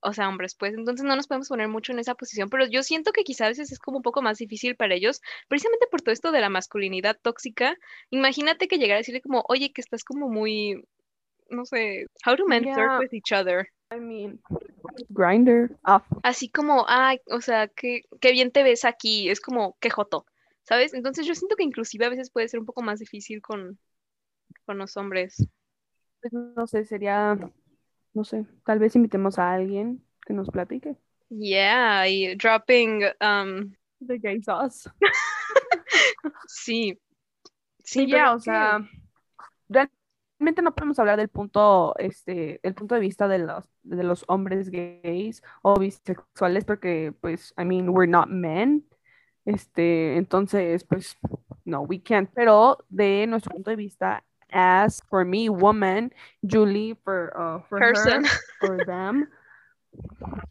o 0.00 0.12
sea, 0.12 0.28
hombres, 0.28 0.54
pues, 0.56 0.74
entonces 0.74 1.04
no 1.04 1.16
nos 1.16 1.26
podemos 1.26 1.48
poner 1.48 1.68
mucho 1.68 1.92
en 1.92 1.98
esa 1.98 2.14
posición, 2.14 2.48
pero 2.50 2.66
yo 2.66 2.82
siento 2.82 3.12
que 3.12 3.24
quizá 3.24 3.46
a 3.46 3.48
veces 3.48 3.72
es 3.72 3.78
como 3.80 3.96
un 3.98 4.02
poco 4.02 4.22
más 4.22 4.38
difícil 4.38 4.76
para 4.76 4.94
ellos, 4.94 5.20
precisamente 5.48 5.86
por 5.90 6.02
todo 6.02 6.12
esto 6.12 6.30
de 6.32 6.40
la 6.40 6.48
masculinidad 6.50 7.16
tóxica. 7.20 7.76
Imagínate 8.10 8.68
que 8.68 8.78
llegara 8.78 8.98
a 8.98 9.02
decirle 9.02 9.20
como, 9.20 9.44
oye, 9.48 9.72
que 9.72 9.80
estás 9.80 10.04
como 10.04 10.28
muy, 10.28 10.84
no 11.50 11.64
sé, 11.64 12.06
how 12.26 12.36
do 12.36 12.46
men 12.46 12.62
flirt 12.62 12.76
Yeah. 12.78 12.98
with 13.00 13.12
each 13.12 13.32
other? 13.32 13.68
I 13.90 14.00
mean, 14.00 14.40
grinder, 15.08 15.70
ah, 15.84 16.04
Así 16.22 16.48
como, 16.48 16.84
ay, 16.88 17.20
o 17.30 17.40
sea, 17.40 17.68
qué, 17.68 18.02
qué 18.20 18.32
bien 18.32 18.50
te 18.50 18.62
ves 18.62 18.84
aquí, 18.84 19.30
es 19.30 19.40
como, 19.40 19.76
qué 19.80 19.90
joto, 19.90 20.26
¿sabes? 20.62 20.94
Entonces 20.94 21.26
yo 21.26 21.34
siento 21.34 21.56
que 21.56 21.64
inclusive 21.64 22.04
a 22.04 22.10
veces 22.10 22.30
puede 22.30 22.48
ser 22.48 22.60
un 22.60 22.66
poco 22.66 22.82
más 22.82 22.98
difícil 22.98 23.40
con, 23.40 23.78
con 24.66 24.78
los 24.78 24.96
hombres. 24.96 25.46
pues 26.20 26.32
no 26.32 26.66
sé, 26.66 26.84
sería, 26.84 27.38
no 28.12 28.24
sé, 28.24 28.44
tal 28.64 28.78
vez 28.78 28.94
invitemos 28.94 29.38
a 29.38 29.52
alguien 29.52 30.04
que 30.26 30.34
nos 30.34 30.50
platique. 30.50 30.96
Yeah, 31.30 32.08
y 32.08 32.34
dropping, 32.36 33.04
um, 33.20 33.74
The 34.06 34.18
gay 34.18 34.42
sauce. 34.42 34.88
sí, 36.46 36.98
Sí, 37.88 38.00
sí, 38.00 38.06
pero 38.12 38.34
o 38.34 38.38
sea, 38.38 38.86
realmente 40.38 40.62
no 40.62 40.74
podemos 40.74 40.98
hablar 40.98 41.18
del 41.18 41.28
punto, 41.28 41.94
este, 41.98 42.60
el 42.62 42.74
punto 42.74 42.94
de 42.94 43.00
vista 43.00 43.26
de 43.26 43.38
los, 43.38 43.64
de 43.82 44.04
los 44.04 44.24
hombres 44.28 44.70
gays 44.70 45.42
o 45.62 45.78
bisexuales 45.78 46.64
porque, 46.64 47.12
pues, 47.20 47.52
I 47.58 47.64
mean, 47.64 47.88
we're 47.88 48.10
not 48.10 48.28
men. 48.28 48.84
Este, 49.44 50.16
entonces, 50.16 50.84
pues, 50.84 51.18
no, 51.64 51.82
we 51.82 52.00
can't. 52.00 52.30
Pero 52.34 52.78
de 52.88 53.26
nuestro 53.26 53.52
punto 53.52 53.70
de 53.70 53.76
vista, 53.76 54.22
as 54.50 55.02
for 55.08 55.24
me, 55.24 55.48
woman, 55.48 56.12
Julie, 56.42 56.94
for, 57.02 57.32
uh, 57.34 57.60
for 57.68 57.80
her, 57.80 57.94
person. 57.94 58.24
for 58.60 58.84
them, 58.86 59.28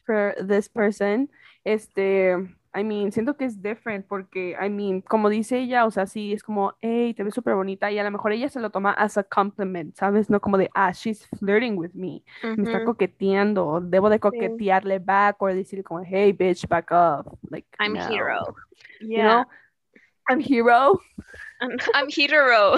for 0.05 0.35
this 0.45 0.67
person, 0.67 1.29
este, 1.63 2.35
I 2.75 2.83
mean, 2.83 3.11
siento 3.11 3.35
que 3.37 3.45
es 3.45 3.61
different 3.61 4.05
porque, 4.07 4.55
I 4.61 4.69
mean, 4.69 5.01
como 5.01 5.29
dice 5.29 5.57
ella, 5.59 5.85
o 5.85 5.91
sea, 5.91 6.05
sí, 6.05 6.33
es 6.33 6.43
como, 6.43 6.75
hey, 6.81 7.13
te 7.13 7.23
ves 7.23 7.33
súper 7.33 7.55
bonita 7.55 7.91
y 7.91 7.99
a 7.99 8.03
lo 8.03 8.11
mejor 8.11 8.31
ella 8.33 8.49
se 8.49 8.59
lo 8.59 8.69
toma 8.69 8.91
as 8.93 9.17
a 9.17 9.23
compliment, 9.23 9.95
¿sabes? 9.95 10.29
No 10.29 10.39
como 10.41 10.57
de, 10.57 10.69
ah, 10.75 10.91
she's 10.91 11.27
flirting 11.39 11.77
with 11.77 11.91
me, 11.93 12.23
me 12.55 12.63
está 12.63 12.83
coqueteando, 12.83 13.81
debo 13.81 14.09
de 14.09 14.19
coquetearle 14.19 14.99
back 14.99 15.41
o 15.41 15.47
decir 15.47 15.83
como, 15.83 16.01
hey, 16.05 16.33
bitch, 16.33 16.67
back 16.67 16.91
up, 16.91 17.37
like, 17.49 17.67
I'm 17.79 17.93
no, 17.93 18.01
hero. 18.09 18.55
you 18.99 19.07
Yeah, 19.17 19.23
know? 19.23 19.45
I'm 20.29 20.39
hero, 20.39 20.99
I'm, 21.61 21.77
I'm 21.93 22.09
hetero. 22.09 22.75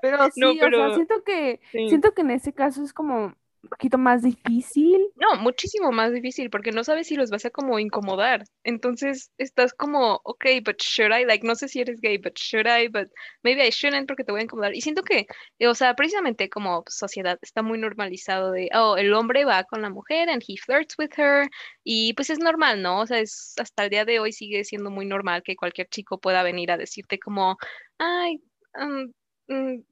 pero 0.00 0.18
sí, 0.30 0.40
No, 0.40 0.66
o 0.66 0.72
sea, 0.72 0.90
siento 0.90 1.22
que, 1.24 1.60
Sí. 1.72 1.88
siento 1.88 2.12
que 2.14 2.22
en 2.22 2.30
ese 2.32 2.52
caso 2.52 2.82
es 2.82 2.92
como 2.92 3.34
un 3.62 3.68
poquito 3.68 3.96
más 3.96 4.22
difícil. 4.22 5.08
No, 5.16 5.36
muchísimo 5.40 5.92
más 5.92 6.12
difícil 6.12 6.50
porque 6.50 6.72
no 6.72 6.82
sabes 6.82 7.06
si 7.06 7.16
los 7.16 7.30
vas 7.30 7.44
a 7.44 7.50
como 7.50 7.78
incomodar. 7.78 8.44
Entonces 8.64 9.30
estás 9.38 9.72
como, 9.72 10.20
ok, 10.24 10.46
but 10.64 10.78
should 10.80 11.12
I? 11.12 11.24
Like, 11.24 11.46
no 11.46 11.54
sé 11.54 11.68
si 11.68 11.80
eres 11.80 12.00
gay, 12.00 12.18
but 12.18 12.34
should 12.36 12.66
I? 12.66 12.88
But 12.88 13.08
maybe 13.42 13.66
I 13.66 13.70
shouldn't 13.70 14.08
porque 14.08 14.24
te 14.24 14.32
voy 14.32 14.40
a 14.40 14.44
incomodar. 14.44 14.74
Y 14.74 14.80
siento 14.80 15.02
que, 15.04 15.26
eh, 15.58 15.68
o 15.68 15.74
sea, 15.74 15.94
precisamente 15.94 16.48
como 16.48 16.82
sociedad 16.88 17.38
está 17.42 17.62
muy 17.62 17.78
normalizado 17.78 18.50
de, 18.50 18.68
oh, 18.74 18.96
el 18.96 19.12
hombre 19.14 19.44
va 19.44 19.64
con 19.64 19.82
la 19.82 19.90
mujer 19.90 20.28
and 20.28 20.42
he 20.46 20.56
flirts 20.56 20.96
with 20.98 21.10
her. 21.16 21.48
Y 21.84 22.14
pues 22.14 22.30
es 22.30 22.38
normal, 22.40 22.82
¿no? 22.82 23.00
O 23.00 23.06
sea, 23.06 23.20
es, 23.20 23.54
hasta 23.58 23.84
el 23.84 23.90
día 23.90 24.04
de 24.04 24.18
hoy 24.20 24.32
sigue 24.32 24.64
siendo 24.64 24.90
muy 24.90 25.06
normal 25.06 25.42
que 25.44 25.56
cualquier 25.56 25.88
chico 25.88 26.18
pueda 26.20 26.42
venir 26.42 26.72
a 26.72 26.76
decirte 26.78 27.18
como, 27.18 27.56
ay, 27.98 28.42
um, 28.74 29.12
mm, 29.48 29.84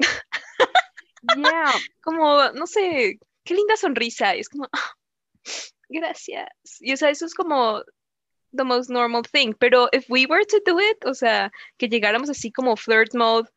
Yeah, 1.36 1.72
como, 2.02 2.50
no 2.52 2.66
sé, 2.66 3.18
qué 3.44 3.54
linda 3.54 3.76
sonrisa. 3.76 4.36
Y 4.36 4.40
es 4.40 4.48
como, 4.48 4.68
"Ah, 4.72 4.92
gracias. 5.88 6.48
Y 6.80 6.92
o 6.92 6.96
sea, 6.96 7.10
eso 7.10 7.26
es 7.26 7.34
como 7.34 7.82
the 8.52 8.64
most 8.64 8.90
normal 8.90 9.22
thing. 9.22 9.54
Pero 9.58 9.88
if 9.92 10.08
we 10.08 10.26
were 10.26 10.44
to 10.46 10.60
do 10.64 10.80
it, 10.80 11.04
o 11.04 11.14
sea, 11.14 11.50
que 11.76 11.88
llegáramos 11.88 12.30
así 12.30 12.52
como 12.52 12.76
flirt 12.76 13.14
mode 13.14 13.48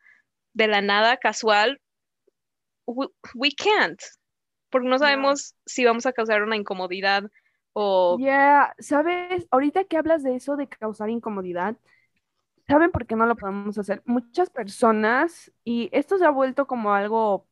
de 0.54 0.66
la 0.66 0.80
nada 0.80 1.16
casual, 1.16 1.80
we, 2.86 3.08
we 3.34 3.50
can't. 3.52 4.00
Porque 4.70 4.88
no 4.88 4.98
sabemos 4.98 5.54
si 5.66 5.84
vamos 5.84 6.06
a 6.06 6.12
causar 6.12 6.42
una 6.42 6.56
incomodidad 6.56 7.24
o... 7.74 8.16
Yeah, 8.18 8.74
¿sabes? 8.78 9.46
Ahorita 9.50 9.84
que 9.84 9.96
hablas 9.98 10.22
de 10.22 10.34
eso 10.36 10.56
de 10.56 10.66
causar 10.66 11.10
incomodidad, 11.10 11.76
¿saben 12.66 12.90
por 12.90 13.06
qué 13.06 13.16
no 13.16 13.26
lo 13.26 13.36
podemos 13.36 13.76
hacer? 13.76 14.02
Muchas 14.06 14.48
personas, 14.48 15.52
y 15.64 15.90
esto 15.92 16.16
se 16.16 16.24
ha 16.24 16.30
vuelto 16.30 16.66
como 16.66 16.94
algo 16.94 17.46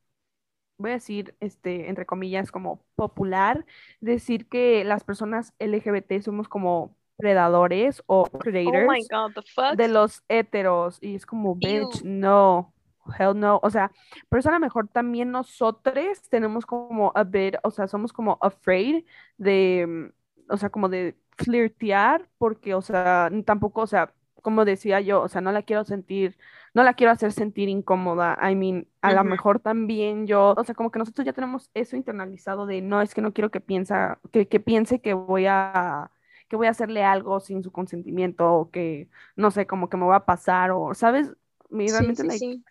voy 0.80 0.90
a 0.90 0.94
decir, 0.94 1.34
este, 1.40 1.88
entre 1.88 2.06
comillas, 2.06 2.50
como 2.50 2.82
popular, 2.96 3.64
decir 4.00 4.46
que 4.46 4.82
las 4.84 5.04
personas 5.04 5.54
LGBT 5.58 6.20
somos 6.22 6.48
como 6.48 6.96
predadores 7.16 8.02
o 8.06 8.24
predators 8.24 8.88
oh 8.88 8.92
my 8.92 9.06
God, 9.10 9.32
the 9.34 9.42
fuck? 9.54 9.76
de 9.76 9.88
los 9.88 10.22
heteros. 10.28 10.98
Y 11.00 11.14
es 11.14 11.26
como, 11.26 11.54
bitch, 11.54 12.02
no, 12.02 12.72
hell 13.18 13.38
no. 13.38 13.60
O 13.62 13.70
sea, 13.70 13.92
por 14.28 14.38
eso 14.38 14.48
a 14.48 14.52
lo 14.52 14.60
mejor 14.60 14.88
también 14.88 15.30
nosotros 15.30 16.22
tenemos 16.28 16.66
como 16.66 17.12
a 17.14 17.24
bit, 17.24 17.56
o 17.62 17.70
sea, 17.70 17.86
somos 17.86 18.12
como 18.12 18.38
afraid 18.40 19.04
de, 19.36 20.12
o 20.48 20.56
sea, 20.56 20.70
como 20.70 20.88
de 20.88 21.16
flirtear, 21.36 22.28
porque, 22.38 22.74
o 22.74 22.82
sea, 22.82 23.30
tampoco, 23.44 23.82
o 23.82 23.86
sea, 23.86 24.12
como 24.40 24.64
decía 24.64 25.00
yo, 25.00 25.22
o 25.22 25.28
sea, 25.28 25.40
no 25.40 25.52
la 25.52 25.62
quiero 25.62 25.84
sentir, 25.84 26.36
no 26.74 26.82
la 26.82 26.94
quiero 26.94 27.12
hacer 27.12 27.32
sentir 27.32 27.68
incómoda. 27.68 28.38
I 28.42 28.54
mean, 28.54 28.88
a 29.00 29.12
lo 29.12 29.24
mejor 29.24 29.60
también 29.60 30.26
yo, 30.26 30.54
o 30.56 30.64
sea, 30.64 30.74
como 30.74 30.90
que 30.90 30.98
nosotros 30.98 31.24
ya 31.24 31.32
tenemos 31.32 31.70
eso 31.74 31.96
internalizado 31.96 32.66
de 32.66 32.82
no, 32.82 33.02
es 33.02 33.14
que 33.14 33.22
no 33.22 33.32
quiero 33.32 33.50
que 33.50 33.60
piensa, 33.60 34.20
que, 34.32 34.48
que 34.48 34.60
piense 34.60 35.00
que 35.00 35.14
voy 35.14 35.46
a, 35.46 36.10
que 36.48 36.56
voy 36.56 36.66
a 36.66 36.70
hacerle 36.70 37.04
algo 37.04 37.40
sin 37.40 37.62
su 37.62 37.70
consentimiento, 37.72 38.52
o 38.52 38.70
que, 38.70 39.08
no 39.36 39.50
sé, 39.50 39.66
como 39.66 39.88
que 39.88 39.96
me 39.96 40.06
va 40.06 40.16
a 40.16 40.26
pasar, 40.26 40.72
o, 40.72 40.94
¿sabes? 40.94 41.28
Sí, 41.70 41.86
realmente, 41.88 42.22
sí, 42.22 42.28
like, 42.28 42.38
sí. 42.38 42.64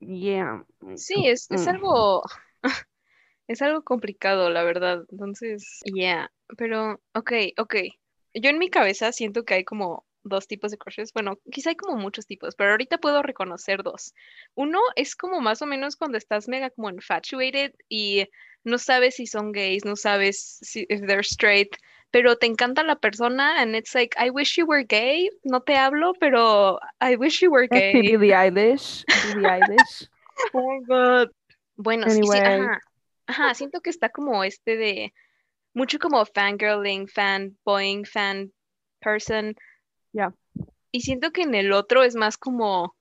yeah. 0.00 0.64
Sí, 0.96 1.28
es, 1.28 1.50
es 1.50 1.66
mm. 1.66 1.68
algo, 1.68 2.22
es 3.46 3.62
algo 3.62 3.82
complicado, 3.82 4.50
la 4.50 4.64
verdad. 4.64 5.04
Entonces, 5.10 5.80
yeah. 5.84 6.30
Pero, 6.56 7.00
ok, 7.14 7.32
ok. 7.58 7.76
Yo 8.34 8.50
en 8.50 8.58
mi 8.58 8.68
cabeza 8.68 9.12
siento 9.12 9.44
que 9.44 9.54
hay 9.54 9.64
como 9.64 10.04
dos 10.22 10.46
tipos 10.46 10.70
de 10.70 10.78
crushes. 10.78 11.12
Bueno, 11.12 11.38
quizá 11.50 11.70
hay 11.70 11.76
como 11.76 11.96
muchos 11.96 12.26
tipos, 12.26 12.54
pero 12.54 12.72
ahorita 12.72 12.98
puedo 12.98 13.22
reconocer 13.22 13.82
dos. 13.82 14.14
Uno 14.54 14.80
es 14.96 15.16
como 15.16 15.40
más 15.40 15.62
o 15.62 15.66
menos 15.66 15.96
cuando 15.96 16.18
estás 16.18 16.48
mega 16.48 16.70
como 16.70 16.90
infatuated 16.90 17.72
y 17.88 18.26
no 18.64 18.78
sabes 18.78 19.16
si 19.16 19.26
son 19.26 19.52
gays, 19.52 19.84
no 19.84 19.96
sabes 19.96 20.58
si 20.62 20.86
if 20.88 21.00
they're 21.06 21.20
straight, 21.20 21.76
pero 22.10 22.36
te 22.36 22.46
encanta 22.46 22.82
la 22.82 22.96
persona 22.96 23.60
and 23.60 23.74
it's 23.74 23.94
like, 23.94 24.14
I 24.18 24.30
wish 24.30 24.56
you 24.56 24.66
were 24.66 24.84
gay. 24.84 25.30
No 25.44 25.60
te 25.60 25.76
hablo, 25.76 26.12
pero 26.18 26.78
I 27.00 27.16
wish 27.16 27.40
you 27.40 27.50
were 27.50 27.66
gay. 27.70 27.92
Billie 27.92 28.32
Eilish, 28.32 29.04
Billie 29.22 29.46
Eilish. 29.46 30.08
Oh 30.52 30.68
my 30.68 30.80
God. 30.84 31.30
Bueno, 31.76 32.08
sí, 32.08 32.14
sí, 32.14 32.20
Anyway. 32.20 32.40
ajá. 32.40 32.80
Ajá, 33.26 33.54
siento 33.54 33.80
que 33.80 33.90
está 33.90 34.08
como 34.08 34.42
este 34.42 34.76
de 34.76 35.14
mucho 35.72 36.00
como 36.00 36.24
fangirling, 36.26 37.06
fanboying, 37.06 38.04
fan 38.04 38.52
person. 39.00 39.54
Ya. 40.12 40.34
Y 40.92 41.00
siento 41.02 41.30
que 41.30 41.42
en 41.42 41.54
el 41.54 41.72
otro 41.72 42.02
es 42.02 42.14
más 42.16 42.36
como 42.36 42.96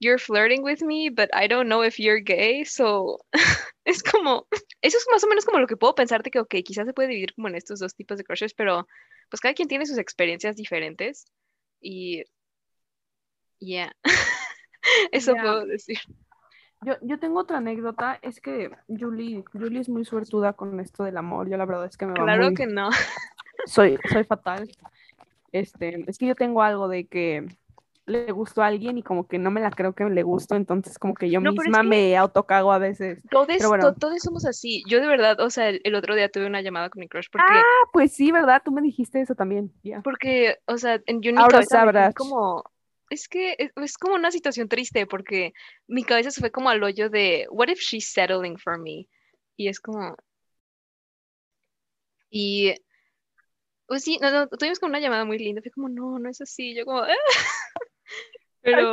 you're 0.00 0.18
flirting 0.18 0.62
with 0.62 0.82
me, 0.82 1.08
but 1.10 1.28
I 1.32 1.48
don't 1.48 1.66
know 1.66 1.82
if 1.84 1.96
you're 1.98 2.20
gay, 2.22 2.64
so 2.64 3.18
es 3.84 4.02
como 4.02 4.46
eso 4.82 4.98
es 4.98 5.06
más 5.10 5.24
o 5.24 5.26
menos 5.28 5.44
como 5.44 5.58
lo 5.60 5.66
que 5.66 5.76
puedo 5.76 5.94
pensarte 5.94 6.30
que 6.30 6.40
ok, 6.40 6.54
quizás 6.64 6.86
se 6.86 6.92
puede 6.92 7.08
dividir 7.08 7.34
como 7.34 7.48
en 7.48 7.54
estos 7.54 7.78
dos 7.78 7.94
tipos 7.94 8.18
de 8.18 8.24
crushes, 8.24 8.54
pero 8.54 8.86
pues 9.30 9.40
cada 9.40 9.54
quien 9.54 9.68
tiene 9.68 9.86
sus 9.86 9.98
experiencias 9.98 10.56
diferentes 10.56 11.26
y 11.80 12.24
yeah. 13.58 13.94
Eso 15.12 15.34
Ya. 15.34 15.42
puedo 15.42 15.66
decir. 15.66 15.98
Yo, 16.82 16.94
yo 17.00 17.18
tengo 17.18 17.40
otra 17.40 17.56
anécdota, 17.56 18.18
es 18.20 18.40
que 18.40 18.70
Julie, 18.86 19.42
Julie 19.52 19.80
es 19.80 19.88
muy 19.88 20.04
suertuda 20.04 20.52
con 20.52 20.78
esto 20.78 21.04
del 21.04 21.16
amor, 21.16 21.48
yo 21.48 21.56
la 21.56 21.64
verdad 21.64 21.86
es 21.86 21.96
que 21.96 22.04
me 22.06 22.12
va 22.12 22.24
Claro 22.24 22.44
muy, 22.44 22.54
que 22.54 22.66
no. 22.66 22.90
soy, 23.66 23.98
soy 24.12 24.24
fatal. 24.24 24.70
Este, 25.60 26.04
es 26.08 26.18
que 26.18 26.26
yo 26.26 26.34
tengo 26.34 26.62
algo 26.62 26.88
de 26.88 27.06
que 27.06 27.46
le 28.06 28.30
gustó 28.30 28.62
a 28.62 28.66
alguien 28.68 28.98
y 28.98 29.02
como 29.02 29.26
que 29.26 29.38
no 29.38 29.50
me 29.50 29.60
la 29.60 29.70
creo 29.70 29.92
que 29.94 30.04
le 30.04 30.22
gustó, 30.22 30.54
entonces 30.54 30.96
como 30.98 31.14
que 31.14 31.28
yo 31.28 31.40
No, 31.40 31.50
pero 31.50 31.62
es 31.62 31.66
misma 31.68 31.82
que- 31.82 31.88
me 31.88 32.16
autocago 32.16 32.70
a 32.72 32.78
veces. 32.78 33.20
Todos, 33.30 33.48
bueno. 33.66 33.92
to- 33.92 33.98
todos 33.98 34.20
somos 34.22 34.46
así. 34.46 34.84
Yo 34.88 35.00
de 35.00 35.08
verdad, 35.08 35.40
o 35.40 35.50
sea, 35.50 35.70
el, 35.70 35.80
el 35.82 35.94
otro 35.96 36.14
día 36.14 36.28
tuve 36.28 36.46
una 36.46 36.60
llamada 36.60 36.88
con 36.88 37.00
mi 37.00 37.08
crush 37.08 37.26
porque, 37.32 37.44
Ah, 37.48 37.62
pues 37.92 38.12
sí, 38.12 38.30
¿verdad? 38.30 38.62
Tú 38.64 38.70
me 38.70 38.80
dijiste 38.82 39.20
eso 39.20 39.34
también. 39.34 39.72
ya. 39.82 40.02
porque, 40.02 40.56
o 40.66 40.78
sea, 40.78 41.00
en, 41.06 41.20
yo 41.20 41.30
en 41.30 41.36
mi 41.36 41.42
Ahora 41.42 41.54
cabeza 41.58 41.78
sabrás. 41.80 42.14
como, 42.14 42.62
es 43.10 43.26
que 43.28 43.56
es, 43.58 43.72
es 43.74 43.98
como 43.98 44.14
una 44.14 44.30
situación 44.30 44.68
triste 44.68 45.06
porque 45.06 45.52
mi 45.88 46.04
cabeza 46.04 46.30
se 46.30 46.40
fue 46.40 46.52
como 46.52 46.68
al 46.70 46.82
hoyo 46.84 47.10
de, 47.10 47.46
what 47.50 47.68
if 47.68 47.80
she's 47.80 48.12
settling 48.12 48.56
for 48.56 48.78
me? 48.78 49.08
Y 49.56 49.66
es 49.68 49.80
como, 49.80 50.14
y, 52.30 52.74
pues 53.86 54.02
sí, 54.02 54.18
no, 54.20 54.30
no, 54.30 54.48
tuvimos 54.48 54.78
como 54.78 54.90
una 54.90 55.00
llamada 55.00 55.24
muy 55.24 55.38
linda, 55.38 55.62
fue 55.62 55.70
como, 55.70 55.88
no, 55.88 56.18
no 56.18 56.28
es 56.28 56.40
así, 56.40 56.74
yo 56.74 56.84
como, 56.84 57.00
"Ah". 57.00 57.08
pero. 58.62 58.90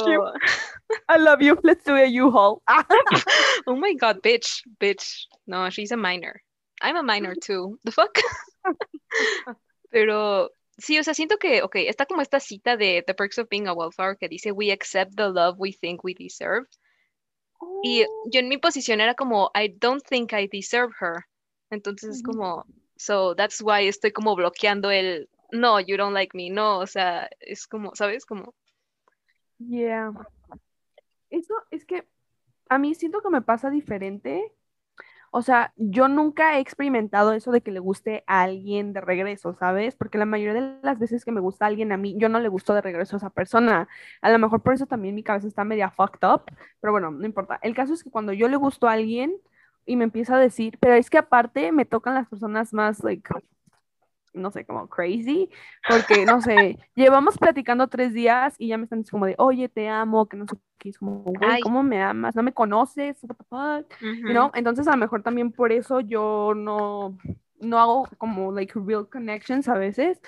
I 1.10 1.18
love 1.18 1.42
you, 1.42 1.58
let's 1.64 1.84
do 1.84 1.96
a 1.96 2.06
U-Haul. 2.06 2.62
Oh 3.66 3.76
my 3.76 3.96
god, 3.96 4.22
bitch, 4.22 4.62
bitch, 4.80 5.28
no, 5.48 5.70
she's 5.70 5.92
a 5.92 5.98
minor. 5.98 6.42
I'm 6.82 6.98
a 6.98 7.04
minor 7.04 7.36
too. 7.36 7.80
The 7.86 7.92
fuck? 7.92 8.20
Pero 9.90 10.52
sí, 10.78 11.00
o 11.00 11.04
sea, 11.04 11.14
siento 11.14 11.38
que, 11.38 11.62
ok, 11.64 11.76
está 11.88 12.06
como 12.06 12.22
esta 12.22 12.40
cita 12.40 12.78
de 12.78 13.04
The 13.06 13.14
Perks 13.14 13.40
of 13.40 13.48
Being 13.50 13.68
a 13.68 13.74
Wallflower 13.74 14.18
que 14.18 14.28
dice, 14.28 14.52
We 14.52 14.72
accept 14.72 15.16
the 15.16 15.30
love 15.30 15.56
we 15.58 15.72
think 15.72 16.04
we 16.04 16.14
deserve. 16.14 16.68
Y 17.84 18.06
yo 18.32 18.40
en 18.40 18.50
mi 18.50 18.58
posición 18.58 19.00
era 19.00 19.16
como, 19.16 19.50
I 19.56 19.70
don't 19.80 20.04
think 20.04 20.34
I 20.34 20.48
deserve 20.52 20.94
her. 21.00 21.26
Entonces 21.70 22.18
es 22.18 22.24
como, 22.24 22.66
so 22.96 23.36
that's 23.36 23.62
why 23.62 23.88
estoy 23.88 24.12
como 24.12 24.36
bloqueando 24.36 24.92
el, 24.92 25.30
no, 25.52 25.80
you 25.80 25.98
don't 25.98 26.14
like 26.14 26.36
me, 26.36 26.50
no, 26.50 26.80
o 26.80 26.88
sea, 26.88 27.30
es 27.40 27.68
como, 27.68 27.96
¿sabes? 27.96 28.26
Como, 28.26 28.54
Yeah. 29.70 30.14
Eso 31.30 31.54
es 31.72 31.86
que 31.86 32.08
a 32.70 32.78
mí 32.78 32.96
siento 32.96 33.22
que 33.22 33.30
me 33.30 33.42
pasa 33.42 33.70
diferente. 33.70 34.54
O 35.36 35.42
sea, 35.42 35.74
yo 35.78 36.08
nunca 36.08 36.58
he 36.58 36.62
experimentado 36.62 37.34
eso 37.34 37.52
de 37.52 37.62
que 37.62 37.72
le 37.72 37.80
guste 37.80 38.24
a 38.28 38.44
alguien 38.44 38.94
de 38.94 39.02
regreso, 39.02 39.56
¿sabes? 39.56 39.96
Porque 39.96 40.20
la 40.20 40.26
mayoría 40.26 40.54
de 40.54 40.80
las 40.84 41.00
veces 41.00 41.26
que 41.26 41.32
me 41.32 41.42
gusta 41.42 41.66
a 41.66 41.70
alguien 41.70 41.92
a 41.92 41.98
mí, 41.98 42.16
yo 42.20 42.30
no 42.30 42.40
le 42.40 42.50
gusto 42.50 42.76
de 42.76 42.82
regreso 42.82 43.16
a 43.16 43.18
esa 43.18 43.30
persona. 43.32 43.88
A 44.22 44.32
lo 44.32 44.38
mejor 44.38 44.62
por 44.62 44.76
eso 44.76 44.86
también 44.86 45.16
mi 45.16 45.24
cabeza 45.24 45.48
está 45.48 45.64
media 45.64 45.90
fucked 45.90 46.28
up, 46.28 46.44
pero 46.80 46.92
bueno, 46.92 47.10
no 47.10 47.26
importa. 47.26 47.60
El 47.64 47.74
caso 47.74 47.96
es 47.96 48.04
que 48.04 48.12
cuando 48.12 48.32
yo 48.32 48.48
le 48.48 48.58
gusto 48.58 48.88
a 48.88 48.92
alguien 48.92 49.36
y 49.86 49.96
me 49.96 50.06
empieza 50.06 50.36
a 50.36 50.40
decir, 50.40 50.78
pero 50.80 50.96
es 50.96 51.10
que 51.10 51.18
aparte 51.18 51.72
me 51.72 51.86
tocan 51.86 52.14
las 52.14 52.28
personas 52.28 52.74
más, 52.74 53.04
like, 53.04 53.30
no 54.34 54.50
sé, 54.52 54.66
como 54.66 54.88
crazy, 54.88 55.50
porque, 55.88 56.26
no 56.26 56.42
sé, 56.42 56.80
llevamos 56.96 57.38
platicando 57.38 57.88
tres 57.88 58.14
días 58.14 58.56
y 58.58 58.70
ya 58.70 58.78
me 58.78 58.86
están 58.86 59.00
diciendo 59.00 59.12
como 59.12 59.26
de, 59.26 59.36
oye, 59.38 59.70
te 59.70 59.90
amo, 59.90 60.28
que 60.28 60.38
no 60.38 60.46
sé 60.48 60.56
qué, 60.78 60.90
es 60.90 60.98
como, 60.98 61.24
güey. 61.24 61.62
¿cómo 61.62 61.84
me 61.84 62.02
amas? 62.02 62.36
¿No 62.36 62.44
me 62.44 62.54
conoces? 62.54 63.18
What 63.24 63.36
the 63.38 63.44
fuck? 63.44 64.02
You 64.02 64.30
know? 64.30 64.52
Entonces 64.56 64.88
a 64.88 64.92
lo 64.92 64.98
mejor 64.98 65.22
también 65.22 65.52
por 65.52 65.72
eso 65.72 66.00
yo 66.00 66.54
no, 66.56 67.18
no 67.60 67.80
hago 67.80 68.08
como, 68.18 68.52
like, 68.52 68.74
real 68.76 69.08
connections 69.08 69.68
a 69.68 69.76
veces, 69.76 70.20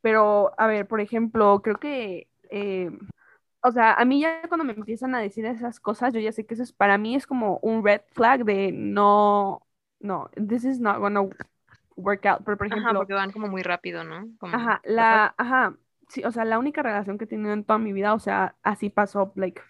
pero, 0.00 0.52
a 0.58 0.66
ver, 0.66 0.86
por 0.86 1.00
ejemplo, 1.00 1.60
creo 1.62 1.76
que... 1.76 2.28
eh, 2.50 2.90
o 3.62 3.72
sea, 3.72 3.94
a 3.94 4.04
mí 4.04 4.20
ya 4.20 4.42
cuando 4.48 4.64
me 4.64 4.72
empiezan 4.72 5.14
a 5.14 5.20
decir 5.20 5.44
esas 5.46 5.80
cosas, 5.80 6.12
yo 6.14 6.20
ya 6.20 6.32
sé 6.32 6.46
que 6.46 6.54
eso 6.54 6.62
es, 6.62 6.72
para 6.72 6.98
mí 6.98 7.14
es 7.16 7.26
como 7.26 7.58
un 7.62 7.84
red 7.84 8.02
flag 8.12 8.44
de 8.44 8.72
no, 8.72 9.66
no, 10.00 10.30
this 10.48 10.64
is 10.64 10.80
not 10.80 10.98
gonna 10.98 11.22
work 11.96 12.26
out. 12.26 12.42
Pero 12.44 12.58
por 12.58 12.66
Ajá, 12.68 12.94
ejemplo, 12.94 12.98
porque 12.98 13.14
van 13.14 13.30
como 13.32 13.46
muy 13.48 13.62
rápido, 13.62 14.02
¿no? 14.04 14.36
Como, 14.38 14.50
Ajá, 14.50 14.80
la, 14.84 15.34
ajá, 15.38 15.76
sí, 16.08 16.22
o 16.24 16.30
sea, 16.30 16.44
la 16.44 16.58
única 16.58 16.82
relación 16.82 17.16
que 17.18 17.24
he 17.24 17.26
tenido 17.26 17.52
en 17.54 17.64
toda 17.64 17.78
mi 17.78 17.92
vida, 17.92 18.12
o 18.14 18.18
sea, 18.18 18.56
así 18.62 18.90
pasó, 18.90 19.32
like, 19.36 19.62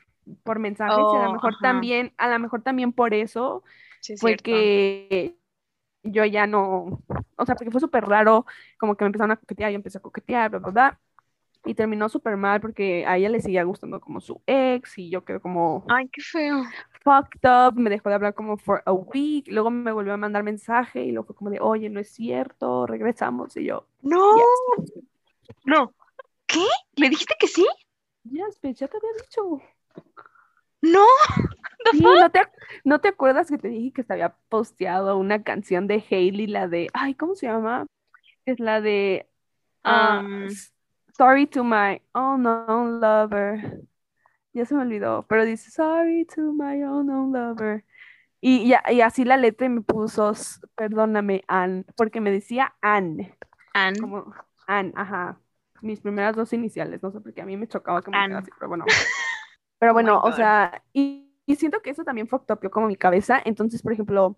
por 0.43 0.59
mensajes, 0.59 1.13
y 1.13 1.17
a 1.17 1.21
Oh, 1.21 1.27
lo 1.27 1.29
mejor 1.31 1.57
ajá. 1.61 1.61
también, 1.61 2.13
a 2.19 2.29
lo 2.29 2.39
mejor 2.41 2.63
también 2.63 2.93
por 2.93 3.15
eso 3.15 3.63
Sí, 4.01 4.17
fue 4.19 4.39
cierto. 4.39 4.71
que 4.81 5.39
yo 6.05 6.25
ya 6.25 6.47
no, 6.49 7.03
o 7.37 7.47
sea, 7.47 7.57
porque 7.57 7.71
fue 7.73 7.81
súper 7.81 8.05
raro, 8.07 8.47
como 8.79 8.97
que 8.97 9.05
me 9.05 9.09
empezaron 9.09 9.33
a 9.33 9.37
coquetear, 9.37 9.71
yo 9.73 9.77
empecé 9.77 9.99
a 9.99 10.03
coquetear, 10.03 10.51
bla, 10.51 10.59
bla, 10.61 10.71
bla, 10.73 11.01
y 11.65 11.75
terminó 11.75 12.09
súper 12.09 12.37
mal 12.37 12.61
porque 12.61 13.05
a 13.07 13.17
ella 13.17 13.29
le 13.29 13.41
seguía 13.41 13.63
gustando 13.65 14.01
como 14.01 14.21
su 14.21 14.43
ex, 14.47 14.99
y 14.99 15.11
yo 15.11 15.25
quedé 15.25 15.41
como 15.41 15.85
Ay, 15.89 16.09
qué 16.09 16.21
feo. 16.21 16.65
fucked 17.05 17.49
up, 17.49 17.75
me 17.79 17.91
dejó 17.91 18.09
de 18.09 18.17
hablar 18.17 18.35
como 18.35 18.57
for 18.57 18.83
a 18.85 18.93
week, 18.93 19.47
luego 19.49 19.71
me 19.71 19.93
volvió 19.93 20.13
a 20.13 20.17
mandar 20.17 20.43
mensaje, 20.43 21.05
y 21.05 21.13
luego 21.13 21.27
fue 21.27 21.37
como 21.37 21.51
de, 21.51 21.61
oye, 21.61 21.89
no 21.89 22.01
es 22.01 22.11
cierto, 22.11 22.87
regresamos, 22.87 23.57
y 23.57 23.65
yo, 23.67 23.87
No, 24.03 24.35
no. 25.65 25.95
¿Qué? 26.47 26.67
¿Le 26.97 27.09
dijiste 27.09 27.35
que 27.39 27.47
sí? 27.47 27.67
yes, 28.25 28.61
bitch, 28.61 28.79
ya 28.79 28.89
te 28.89 28.97
había 28.97 29.23
dicho. 29.23 29.61
No. 30.81 31.05
Sí? 31.93 32.01
¿no 32.03 32.31
te, 32.31 32.41
¿no 32.85 33.01
te 33.01 33.09
acuerdas 33.09 33.49
que 33.49 33.59
te 33.59 33.69
dije 33.69 33.93
que 33.93 34.03
se 34.03 34.13
había 34.13 34.37
posteado 34.49 35.17
una 35.17 35.43
canción 35.43 35.87
de 35.87 36.05
Hailey, 36.11 36.47
la 36.47 36.69
de, 36.69 36.89
ay, 36.93 37.15
¿cómo 37.15 37.35
se 37.35 37.47
llama? 37.47 37.87
Es 38.47 38.61
la 38.61 38.81
de 38.81 39.29
ah, 39.85 40.23
Um, 40.25 40.49
Sorry 41.17 41.47
to 41.49 41.65
my 41.65 42.01
unknown 42.15 43.01
lover. 43.01 43.83
Ya 44.55 44.67
se 44.67 44.75
me 44.75 44.83
olvidó, 44.83 45.27
pero 45.29 45.45
dice 45.45 45.71
Sorry 45.71 46.27
to 46.35 46.53
my 46.53 46.83
unknown 46.83 47.33
lover. 47.33 47.85
Y, 48.41 48.69
ya, 48.69 48.83
y 48.91 49.01
así 49.03 49.25
la 49.25 49.37
letra 49.39 49.67
y 49.67 49.71
me 49.71 49.83
puso, 49.83 50.33
perdóname, 50.77 51.45
Ann, 51.49 51.87
porque 51.97 52.21
me 52.21 52.31
decía 52.33 52.75
Ann, 52.83 53.35
Anne. 53.75 54.01
como 54.01 54.35
Ann, 54.67 54.93
ajá. 54.97 55.41
Mis 55.83 56.01
primeras 56.01 56.37
dos 56.37 56.53
iniciales, 56.53 57.03
no 57.03 57.13
sé 57.13 57.21
por 57.21 57.35
qué 57.35 57.43
a 57.43 57.47
mí 57.47 57.57
me 57.57 57.69
chocaba 57.69 58.03
que 58.03 58.11
me 58.11 58.19
así, 58.37 58.51
pero 58.59 58.69
bueno. 58.69 58.87
Pero 59.79 59.93
Oh 59.95 59.95
bueno, 59.95 60.21
o 60.23 60.33
God. 60.33 60.33
sea, 60.33 60.85
y, 60.93 61.31
y 61.47 61.57
siento 61.57 61.83
que 61.83 61.91
eso 61.91 62.05
también 62.05 62.29
fucked 62.29 62.71
como 62.71 62.87
mi 62.89 62.97
cabeza. 62.97 63.41
Entonces, 63.45 63.83
por 63.83 63.93
ejemplo, 63.93 64.37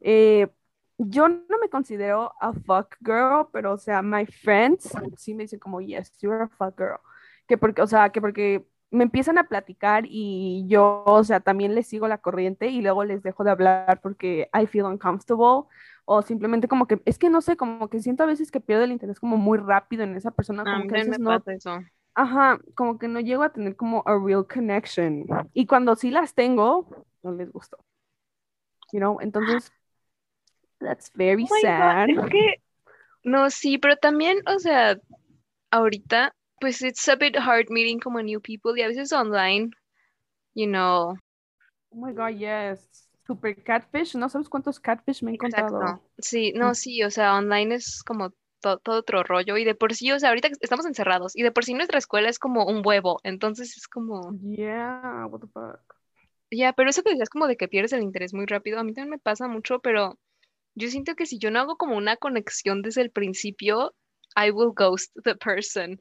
eh, 0.00 0.48
yo 0.98 1.28
no 1.28 1.58
me 1.60 1.68
considero 1.68 2.32
a 2.40 2.52
fuck 2.52 2.96
girl, 3.00 3.48
pero 3.52 3.72
o 3.72 3.78
sea, 3.78 4.02
my 4.02 4.26
friends 4.26 4.92
sí 5.16 5.34
me 5.34 5.44
dicen 5.44 5.58
como, 5.58 5.80
yes, 5.80 6.16
you're 6.20 6.44
a 6.44 6.48
fuck 6.48 6.78
girl. 6.78 6.98
Que 7.46 7.58
porque, 7.58 7.82
o 7.82 7.86
sea, 7.86 8.10
que 8.10 8.20
porque 8.20 8.66
me 8.90 9.04
empiezan 9.04 9.38
a 9.38 9.44
platicar 9.48 10.04
y 10.06 10.64
yo, 10.68 11.02
o 11.04 11.24
sea, 11.24 11.40
también 11.40 11.74
les 11.74 11.86
sigo 11.88 12.06
la 12.08 12.18
corriente 12.18 12.68
y 12.68 12.80
luego 12.80 13.04
les 13.04 13.22
dejo 13.22 13.42
de 13.44 13.50
hablar 13.50 14.00
porque 14.02 14.48
I 14.54 14.66
feel 14.66 14.84
uncomfortable 14.84 15.68
o 16.04 16.22
simplemente 16.22 16.68
como 16.68 16.86
que, 16.86 17.02
es 17.04 17.18
que 17.18 17.28
no 17.28 17.40
sé, 17.40 17.56
como 17.56 17.88
que 17.88 18.00
siento 18.00 18.22
a 18.22 18.26
veces 18.26 18.50
que 18.50 18.60
pierdo 18.60 18.84
el 18.84 18.92
interés 18.92 19.18
como 19.18 19.36
muy 19.36 19.58
rápido 19.58 20.04
en 20.04 20.14
esa 20.16 20.30
persona, 20.30 20.62
como 20.62 20.86
que 20.86 20.94
a 20.94 21.04
veces 21.04 21.18
no, 21.18 21.42
eso. 21.46 21.80
ajá, 22.14 22.60
como 22.76 22.98
que 22.98 23.08
no 23.08 23.20
llego 23.20 23.42
a 23.42 23.52
tener 23.52 23.74
como 23.74 24.02
a 24.06 24.16
real 24.18 24.46
connection 24.46 25.26
y 25.52 25.66
cuando 25.66 25.96
sí 25.96 26.10
las 26.10 26.34
tengo, 26.34 26.88
no 27.22 27.32
les 27.32 27.50
gustó, 27.50 27.78
you 28.92 29.00
know, 29.00 29.18
entonces, 29.20 29.72
that's 30.84 31.10
very 31.16 31.46
Oh 31.46 31.48
my 31.48 31.64
God, 31.76 31.96
sad. 31.96 32.08
es 32.08 32.18
que, 32.30 32.62
no, 33.24 33.50
sí, 33.50 33.78
pero 33.78 33.96
también, 33.96 34.38
o 34.46 34.58
sea, 34.60 34.98
ahorita, 35.72 36.34
pues 36.60 36.82
it's 36.82 37.08
a 37.08 37.16
bit 37.16 37.36
hard 37.38 37.70
meeting 37.70 38.00
como 38.00 38.22
new 38.22 38.40
people 38.40 38.78
y 38.78 38.82
a 38.84 38.88
veces 38.88 39.12
online, 39.12 39.70
you 40.54 40.66
know, 40.66 41.16
Oh 41.92 41.96
my 41.96 42.12
God, 42.12 42.34
yes. 42.38 43.08
Super 43.26 43.54
catfish, 43.54 44.14
no 44.16 44.28
sabes 44.28 44.48
cuántos 44.48 44.78
catfish 44.80 45.22
me 45.22 45.30
he 45.30 45.34
encontrado. 45.34 45.82
exacto. 45.82 46.02
Sí, 46.18 46.52
no, 46.54 46.74
sí, 46.74 47.02
o 47.02 47.10
sea, 47.10 47.34
online 47.36 47.74
es 47.76 48.02
como 48.04 48.30
to- 48.60 48.78
todo 48.78 48.98
otro 49.00 49.22
rollo 49.22 49.56
y 49.58 49.64
de 49.64 49.74
por 49.74 49.94
sí, 49.94 50.10
o 50.12 50.18
sea, 50.20 50.30
ahorita 50.30 50.48
que 50.48 50.56
estamos 50.60 50.86
encerrados 50.86 51.36
y 51.36 51.42
de 51.42 51.52
por 51.52 51.64
sí 51.64 51.74
nuestra 51.74 51.98
escuela 51.98 52.28
es 52.28 52.38
como 52.38 52.64
un 52.66 52.82
huevo, 52.84 53.20
entonces 53.24 53.76
es 53.76 53.88
como, 53.88 54.36
Yeah, 54.42 55.26
what 55.30 55.40
the 55.40 55.46
fuck. 55.48 55.96
ya, 56.50 56.72
pero 56.72 56.90
eso 56.90 57.02
que 57.02 57.10
decías 57.10 57.28
como 57.30 57.46
de 57.46 57.56
que 57.56 57.68
pierdes 57.68 57.92
el 57.92 58.02
interés 58.02 58.32
muy 58.34 58.46
rápido, 58.46 58.78
a 58.78 58.84
mí 58.84 58.92
también 58.94 59.10
me 59.10 59.18
pasa 59.18 59.48
mucho, 59.48 59.80
pero 59.80 60.18
yo 60.74 60.88
siento 60.88 61.14
que 61.14 61.26
si 61.26 61.38
yo 61.38 61.50
no 61.50 61.60
hago 61.60 61.76
como 61.76 61.96
una 61.96 62.16
conexión 62.16 62.82
desde 62.82 63.02
el 63.02 63.10
principio, 63.10 63.94
I 64.36 64.50
will 64.50 64.72
ghost 64.74 65.12
the 65.24 65.34
person. 65.36 66.00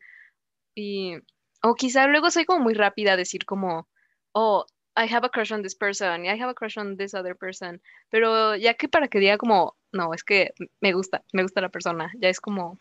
Y, 0.76 1.16
o 1.62 1.76
quizá 1.76 2.08
luego 2.08 2.32
soy 2.32 2.46
como 2.46 2.64
muy 2.64 2.74
rápida 2.74 3.14
a 3.14 3.18
decir 3.18 3.46
como, 3.46 3.88
oh, 4.34 4.66
I 4.96 5.12
have 5.14 5.26
a 5.26 5.30
crush 5.30 5.52
on 5.52 5.64
this 5.64 5.76
person, 5.76 6.26
I 6.26 6.40
have 6.40 6.50
a 6.50 6.54
crush 6.54 6.78
on 6.78 6.98
this 6.98 7.14
other 7.14 7.36
person, 7.36 7.82
pero 8.10 8.56
ya 8.56 8.76
que 8.76 8.88
para 8.88 9.08
que 9.08 9.20
diga 9.20 9.38
como, 9.38 9.76
no, 9.92 10.14
es 10.14 10.24
que 10.24 10.54
me 10.82 10.94
gusta, 10.94 11.24
me 11.34 11.42
gusta 11.44 11.62
la 11.62 11.70
persona, 11.70 12.12
ya 12.20 12.30
es 12.30 12.40
como, 12.40 12.78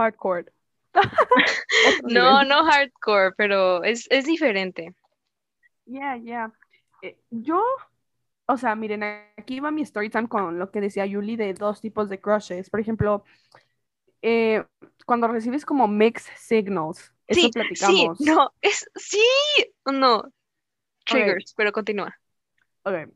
Hardcore. 0.00 0.46
No, 2.04 2.42
no 2.42 2.64
hardcore, 2.64 3.32
pero 3.36 3.84
es, 3.84 4.06
es 4.10 4.24
diferente. 4.24 4.94
Yeah, 5.86 6.16
yeah. 6.16 6.52
Eh, 7.02 7.16
yo, 7.30 7.62
o 8.50 8.56
sea, 8.56 8.74
miren, 8.74 9.02
aquí 9.36 9.60
va 9.60 9.70
mi 9.70 9.82
story 9.82 10.10
time 10.10 10.28
con 10.28 10.58
lo 10.58 10.70
que 10.70 10.80
decía 10.80 11.06
Yuli 11.06 11.36
de 11.36 11.54
dos 11.54 11.80
tipos 11.80 12.08
de 12.08 12.20
crushes. 12.20 12.68
Por 12.68 12.80
ejemplo, 12.80 13.24
eh, 14.22 14.64
cuando 15.06 15.28
recibes 15.28 15.64
como 15.64 15.86
mixed 15.86 16.32
signals, 16.36 17.14
eso 17.28 17.40
Sí, 17.40 17.42
sí, 17.42 17.50
platicamos. 17.52 18.20
no, 18.20 18.50
es, 18.60 18.90
sí, 18.96 19.22
no, 19.86 20.24
triggers, 21.04 21.54
pero 21.56 21.70
continúa. 21.72 22.14
Ok. 22.82 23.08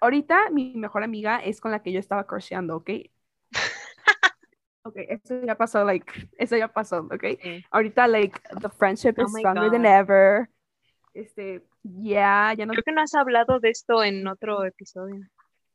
Ahorita 0.00 0.50
mi 0.50 0.74
mejor 0.74 1.04
amiga 1.04 1.38
es 1.38 1.60
con 1.60 1.70
la 1.70 1.82
que 1.82 1.92
yo 1.92 2.00
estaba 2.00 2.26
crusheando, 2.26 2.76
¿ok? 2.76 2.90
Ok, 4.82 4.96
eso 4.96 5.42
ya 5.44 5.54
pasó, 5.56 5.84
like, 5.84 6.10
eso 6.38 6.56
ya 6.56 6.66
pasó, 6.66 7.00
¿ok? 7.00 7.24
Sí. 7.42 7.64
Ahorita, 7.70 8.08
like, 8.08 8.40
the 8.62 8.68
friendship 8.70 9.14
Oh 9.18 9.24
is 9.24 9.32
stronger 9.36 9.70
than 9.70 9.82
God. 9.82 9.90
ever. 9.90 10.50
Este, 11.14 11.62
yeah, 11.82 12.54
ya 12.54 12.66
no, 12.66 12.72
Creo 12.72 12.84
que 12.84 12.92
no 12.92 13.02
has 13.02 13.14
hablado 13.14 13.58
de 13.60 13.70
esto 13.70 14.02
en 14.04 14.26
otro 14.28 14.64
episodio. 14.64 15.26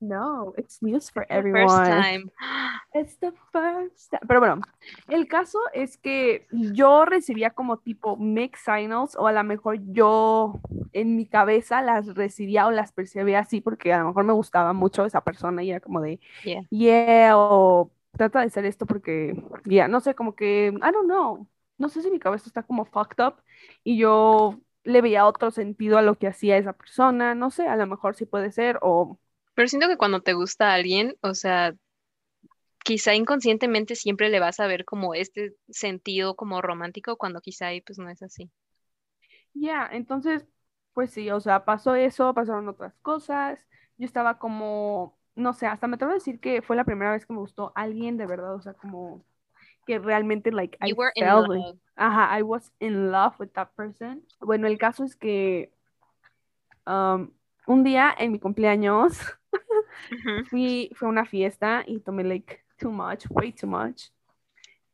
no, 0.02 0.54
it's 0.58 0.82
news 0.84 1.10
for 1.10 1.26
The 1.26 1.34
first 1.34 1.48
everyone. 1.48 1.86
time. 1.88 2.32
It's 2.94 3.18
the 3.20 3.32
first 3.52 4.12
time. 4.12 4.22
Pero 4.28 4.40
bueno, 4.40 4.62
el 5.10 5.28
caso 5.28 5.58
es 5.74 5.98
que 5.98 6.48
yo 6.52 7.06
recibía 7.06 7.50
como 7.50 7.78
tipo 7.80 8.16
mixed 8.16 8.64
signals 8.64 9.16
o 9.18 9.28
a 9.28 9.32
lo 9.34 9.44
mejor 9.44 9.78
yo 9.92 10.60
en 10.94 11.16
mi 11.16 11.26
cabeza 11.26 11.82
las 11.82 12.14
recibía 12.16 12.68
o 12.68 12.72
las 12.72 12.92
percibía 12.94 13.40
así 13.40 13.60
porque 13.62 13.92
a 13.94 14.00
lo 14.00 14.08
mejor 14.08 14.24
me 14.26 14.34
gustaba 14.34 14.74
mucho 14.74 15.06
esa 15.06 15.22
persona 15.22 15.64
y 15.64 15.72
era 15.72 15.80
como 15.82 16.00
de, 16.02 16.20
Yeah. 16.44 16.64
yeah, 16.70 17.38
o 17.38 17.92
trata 18.16 18.40
de 18.42 18.46
hacer 18.48 18.66
esto 18.66 18.86
porque, 18.86 19.36
yeah, 19.66 19.88
no 19.90 20.00
sé, 20.00 20.14
como 20.16 20.36
que, 20.36 20.68
I 20.68 20.92
don't 20.92 21.06
know, 21.08 21.48
no 21.78 21.90
sé 21.90 22.02
si 22.02 22.10
mi 22.12 22.20
cabeza 22.20 22.48
está 22.48 22.64
como 22.64 22.86
fucked 22.86 23.22
up 23.26 23.36
y 23.84 23.98
yo 23.98 24.60
le 24.86 25.02
veía 25.02 25.28
otro 25.28 25.52
sentido 25.52 25.98
a 25.98 26.02
lo 26.02 26.18
que 26.18 26.28
hacía 26.28 26.58
esa 26.58 26.74
persona, 26.74 27.36
no 27.36 27.52
sé, 27.52 27.68
a 27.68 27.76
lo 27.76 27.88
mejor 27.88 28.16
sí 28.16 28.26
puede 28.26 28.52
ser 28.52 28.80
o... 28.82 29.20
Pero 29.56 29.68
siento 29.68 29.88
que 29.88 29.98
cuando 29.98 30.22
te 30.22 30.34
gusta 30.34 30.74
alguien, 30.74 31.18
o 31.22 31.34
sea, 31.34 31.76
quizá 32.86 33.16
inconscientemente 33.16 33.96
siempre 33.96 34.30
le 34.30 34.40
vas 34.40 34.60
a 34.60 34.68
ver 34.68 34.86
como 34.86 35.16
este 35.16 35.56
sentido 35.70 36.36
como 36.36 36.62
romántico 36.62 37.18
cuando 37.18 37.42
quizá 37.42 37.68
ahí 37.68 37.82
pues 37.82 38.00
no 38.00 38.10
es 38.10 38.22
así. 38.22 38.52
Ya, 39.54 39.88
entonces, 39.92 40.46
pues 40.94 41.12
sí, 41.12 41.30
o 41.32 41.40
sea, 41.40 41.66
pasó 41.66 41.96
eso, 41.96 42.34
pasaron 42.34 42.68
otras 42.70 42.94
cosas. 43.02 43.66
Yo 43.98 44.06
estaba 44.06 44.38
como, 44.40 45.18
no 45.36 45.54
sé, 45.54 45.68
hasta 45.68 45.88
me 45.88 45.96
atrevo 45.96 46.12
a 46.12 46.16
decir 46.16 46.40
que 46.40 46.62
fue 46.62 46.76
la 46.76 46.84
primera 46.86 47.12
vez 47.12 47.26
que 47.26 47.34
me 47.34 47.40
gustó 47.40 47.72
alguien 47.76 48.18
de 48.18 48.26
verdad, 48.28 48.56
o 48.56 48.62
sea, 48.62 48.74
como 48.74 49.26
que 49.86 50.00
realmente, 50.00 50.52
like, 50.52 50.78
I 50.82 50.90
in 50.90 50.96
fell, 51.20 51.48
love. 51.48 51.78
ajá, 51.96 52.38
I 52.40 52.42
was 52.44 52.72
in 52.80 53.12
love 53.12 53.36
with 53.40 53.50
that 53.54 53.70
person. 53.76 54.22
Bueno, 54.40 54.68
el 54.68 54.78
caso 54.78 55.04
es 55.04 55.16
que 55.16 55.72
um, 56.86 57.32
un 57.68 57.84
día 57.84 58.14
en 58.18 58.32
mi 58.32 58.40
cumpleaños 58.40 59.20
Ujú. 60.12 60.46
fui, 60.50 60.92
fue 60.96 61.10
una 61.10 61.26
fiesta 61.26 61.84
y 61.88 62.00
tomé, 62.00 62.24
like, 62.24 62.60
too 62.78 62.92
much, 62.92 63.26
way 63.30 63.52
too 63.52 63.68
much. 63.68 64.10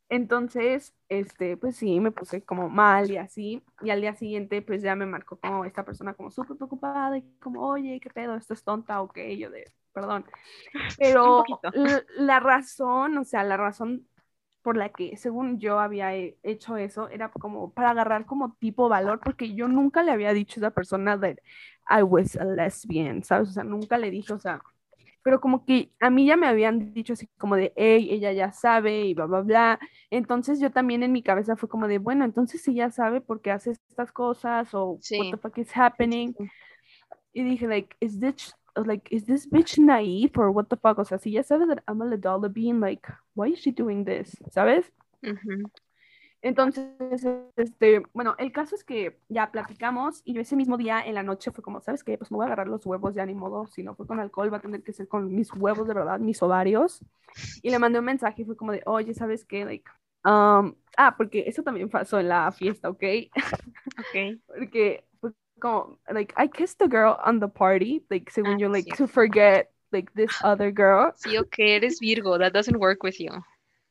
Entonces, 0.09 0.93
este, 1.07 1.55
pues 1.55 1.77
sí, 1.77 1.99
me 2.01 2.11
puse 2.11 2.43
como 2.43 2.67
mal 2.69 3.09
y 3.09 3.15
así. 3.17 3.63
Y 3.81 3.91
al 3.91 4.01
día 4.01 4.13
siguiente, 4.13 4.61
pues 4.61 4.81
ya 4.81 4.93
me 4.93 5.05
marcó 5.05 5.39
como 5.39 5.63
esta 5.63 5.85
persona 5.85 6.13
como 6.13 6.29
súper 6.31 6.57
preocupada 6.57 7.17
y 7.17 7.21
como, 7.39 7.65
oye, 7.65 7.99
¿qué 8.01 8.09
pedo? 8.09 8.35
¿Esto 8.35 8.53
es 8.53 8.63
tonta 8.63 9.01
o 9.01 9.07
qué? 9.07 9.37
Yo 9.37 9.49
de, 9.49 9.71
perdón. 9.93 10.25
Pero 10.97 11.45
la 12.17 12.41
razón, 12.41 13.17
o 13.17 13.23
sea, 13.23 13.43
la 13.45 13.55
razón 13.55 14.05
por 14.61 14.77
la 14.77 14.89
que, 14.89 15.17
según 15.17 15.59
yo 15.59 15.79
había 15.79 16.15
he- 16.15 16.37
hecho 16.43 16.77
eso, 16.77 17.09
era 17.09 17.31
como 17.31 17.73
para 17.73 17.91
agarrar 17.91 18.25
como 18.25 18.53
tipo 18.55 18.89
valor, 18.89 19.21
porque 19.23 19.53
yo 19.55 19.67
nunca 19.67 20.03
le 20.03 20.11
había 20.11 20.33
dicho 20.33 20.59
a 20.59 20.61
esa 20.67 20.71
persona 20.71 21.19
that 21.19 21.37
I 21.89 22.03
was 22.03 22.35
a 22.37 22.45
lesbian, 22.45 23.23
¿sabes? 23.23 23.49
O 23.49 23.51
sea, 23.53 23.63
nunca 23.63 23.97
le 23.97 24.11
dije, 24.11 24.33
o 24.33 24.39
sea, 24.39 24.61
pero 25.23 25.39
como 25.41 25.65
que 25.65 25.91
a 25.99 26.09
mí 26.09 26.25
ya 26.27 26.37
me 26.37 26.47
habían 26.47 26.93
dicho 26.93 27.13
así 27.13 27.27
como 27.37 27.55
de, 27.55 27.73
hey, 27.75 28.09
ella 28.11 28.31
ya 28.33 28.51
sabe 28.51 29.01
y 29.05 29.13
bla, 29.13 29.25
bla, 29.27 29.41
bla. 29.41 29.79
Entonces 30.09 30.59
yo 30.59 30.71
también 30.71 31.03
en 31.03 31.11
mi 31.11 31.23
cabeza 31.23 31.55
fue 31.55 31.69
como 31.69 31.87
de, 31.87 31.99
bueno, 31.99 32.25
entonces 32.25 32.61
si 32.63 32.73
ya 32.75 32.89
sabe 32.91 33.21
por 33.21 33.41
qué 33.41 33.51
hace 33.51 33.71
estas 33.71 34.11
cosas 34.11 34.73
o 34.73 34.99
Sí. 34.99 35.17
what 35.17 35.27
the 35.29 35.37
fuck 35.37 35.57
is 35.59 35.71
happening. 35.77 36.35
Y 37.33 37.43
dije, 37.43 37.67
like, 37.67 37.95
is 37.99 38.19
this, 38.19 38.53
like, 38.75 39.07
is 39.11 39.25
this 39.25 39.47
bitch 39.47 39.77
naive 39.77 40.37
or 40.37 40.51
what 40.51 40.69
the 40.69 40.77
fuck? 40.77 40.99
O 40.99 41.03
sea, 41.03 41.17
si 41.19 41.31
ya 41.31 41.41
sabe 41.43 41.67
that 41.67 41.83
I'm 41.87 42.01
a 42.01 42.05
Ladala 42.05 42.51
being, 42.51 42.79
like, 42.79 43.07
why 43.35 43.47
is 43.47 43.59
she 43.59 43.71
doing 43.71 44.05
this? 44.05 44.35
¿Sabes? 44.51 44.85
Entonces, 46.43 46.85
este, 47.55 48.01
bueno, 48.13 48.35
el 48.39 48.51
caso 48.51 48.75
es 48.75 48.83
que 48.83 49.19
ya 49.29 49.51
platicamos 49.51 50.21
y 50.25 50.33
yo 50.33 50.41
ese 50.41 50.55
mismo 50.55 50.75
día 50.75 50.99
en 51.05 51.13
la 51.13 51.21
noche 51.21 51.51
fue 51.51 51.63
como, 51.63 51.81
¿sabes 51.81 52.03
qué? 52.03 52.17
Pues 52.17 52.31
me 52.31 52.37
voy 52.37 52.45
a 52.45 52.47
agarrar 52.47 52.67
los 52.67 52.83
huevos 52.85 53.13
ya 53.13 53.25
ni 53.27 53.35
modo, 53.35 53.67
si 53.67 53.83
no 53.83 53.93
fue 53.93 54.07
con 54.07 54.19
alcohol 54.19 54.51
va 54.51 54.57
a 54.57 54.61
tener 54.61 54.81
que 54.81 54.91
ser 54.91 55.07
con 55.07 55.33
mis 55.33 55.53
huevos 55.53 55.87
de 55.87 55.93
verdad, 55.93 56.19
mis 56.19 56.41
ovarios. 56.41 57.05
Y 57.61 57.69
le 57.69 57.77
mandé 57.77 57.99
un 57.99 58.05
mensaje 58.05 58.41
y 58.41 58.45
fue 58.45 58.57
como 58.57 58.71
de, 58.71 58.81
oye, 58.87 59.13
¿sabes 59.13 59.45
qué? 59.45 59.65
Like, 59.65 59.89
um, 60.25 60.73
ah, 60.97 61.13
porque 61.15 61.43
eso 61.45 61.61
también 61.61 61.89
pasó 61.89 62.19
en 62.19 62.29
la 62.29 62.51
fiesta, 62.51 62.89
¿ok? 62.89 63.03
Ok. 63.99 64.41
Porque 64.47 65.05
como, 65.61 65.99
like, 66.11 66.33
I 66.37 66.47
kissed 66.49 66.79
the 66.79 66.87
girl 66.89 67.17
on 67.25 67.39
the 67.39 67.47
party, 67.49 68.05
like, 68.11 68.31
según 68.31 68.57
Ah, 68.57 68.59
yo, 68.59 68.69
like, 68.69 68.87
sí. 68.87 68.97
to 68.97 69.07
forget, 69.07 69.71
like, 69.93 70.11
this 70.15 70.37
other 70.43 70.71
girl. 70.71 71.13
Sí, 71.15 71.37
ok, 71.37 71.55
eres 71.59 71.99
Virgo. 71.99 72.37
That 72.37 72.53
doesn't 72.53 72.77
work 72.79 73.03
with 73.03 73.19
you. 73.19 73.31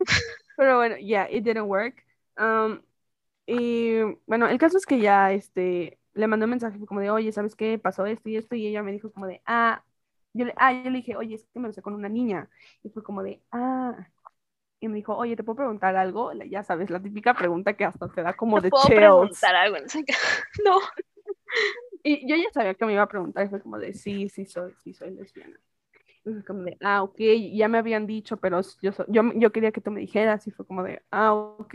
Pero 0.56 0.76
bueno, 0.76 0.96
yeah, 0.98 1.26
it 1.30 1.44
didn't 1.44 1.68
work. 1.68 2.04
Um, 2.38 2.82
y 3.46 4.00
bueno, 4.26 4.48
el 4.48 4.58
caso 4.58 4.78
es 4.78 4.86
que 4.86 5.00
ya 5.00 5.32
este, 5.32 5.98
le 6.14 6.26
mandé 6.28 6.44
un 6.44 6.50
mensaje 6.50 6.78
como 6.86 7.00
de, 7.00 7.10
oye, 7.10 7.32
¿sabes 7.32 7.56
qué? 7.56 7.78
Pasó 7.78 8.06
esto 8.06 8.28
y 8.30 8.36
esto. 8.36 8.56
Y 8.56 8.66
ella 8.68 8.82
me 8.82 8.92
dijo 8.92 9.12
como 9.12 9.26
de, 9.26 9.42
ah, 9.46 9.84
yo 10.34 10.46
le, 10.46 10.54
ah, 10.58 10.72
yo 10.72 10.90
le 10.90 10.98
dije, 10.98 11.16
oye, 11.16 11.36
es 11.36 11.46
que 11.52 11.60
me 11.60 11.68
besé 11.68 11.82
con 11.82 11.94
una 11.94 12.08
niña. 12.08 12.50
Y 12.82 12.90
fue 12.90 13.02
como 13.02 13.22
de, 13.22 13.42
ah. 13.52 14.08
Y 14.80 14.88
me 14.88 14.96
dijo, 14.96 15.16
oye, 15.16 15.36
¿te 15.36 15.44
puedo 15.44 15.56
preguntar 15.58 15.96
algo? 15.96 16.32
Ya 16.34 16.64
sabes, 16.64 16.90
la 16.90 17.02
típica 17.02 17.34
pregunta 17.34 17.74
que 17.76 17.84
hasta 17.84 18.08
te 18.10 18.22
da 18.22 18.34
como 18.36 18.60
¿Te 18.60 18.62
de 18.62 18.70
puedo 18.70 18.92
chills. 18.92 18.94
preguntar 18.94 19.54
algo? 19.56 19.76
No. 20.64 20.80
Y 22.02 22.26
yo 22.28 22.36
ya 22.36 22.50
sabía 22.52 22.74
que 22.74 22.86
me 22.86 22.92
iba 22.94 23.02
a 23.02 23.08
preguntar. 23.08 23.46
Y 23.46 23.48
fue 23.50 23.60
como 23.60 23.78
de, 23.78 23.92
sí, 23.94 24.28
sí 24.28 24.46
soy, 24.46 24.72
sí 24.82 24.94
soy 24.94 25.10
lesbiana. 25.10 25.58
Y 26.24 26.32
fue 26.32 26.44
como 26.44 26.62
de, 26.62 26.76
ah, 26.82 27.02
ok, 27.02 27.18
ya 27.52 27.68
me 27.68 27.78
habían 27.78 28.06
dicho, 28.06 28.36
pero 28.38 28.60
yo, 28.82 28.92
yo, 29.08 29.22
yo 29.34 29.52
quería 29.52 29.72
que 29.72 29.80
tú 29.80 29.90
me 29.90 30.00
dijeras. 30.00 30.46
Y 30.46 30.50
fue 30.50 30.66
como 30.66 30.82
de, 30.82 31.02
ah, 31.10 31.34
ok. 31.34 31.74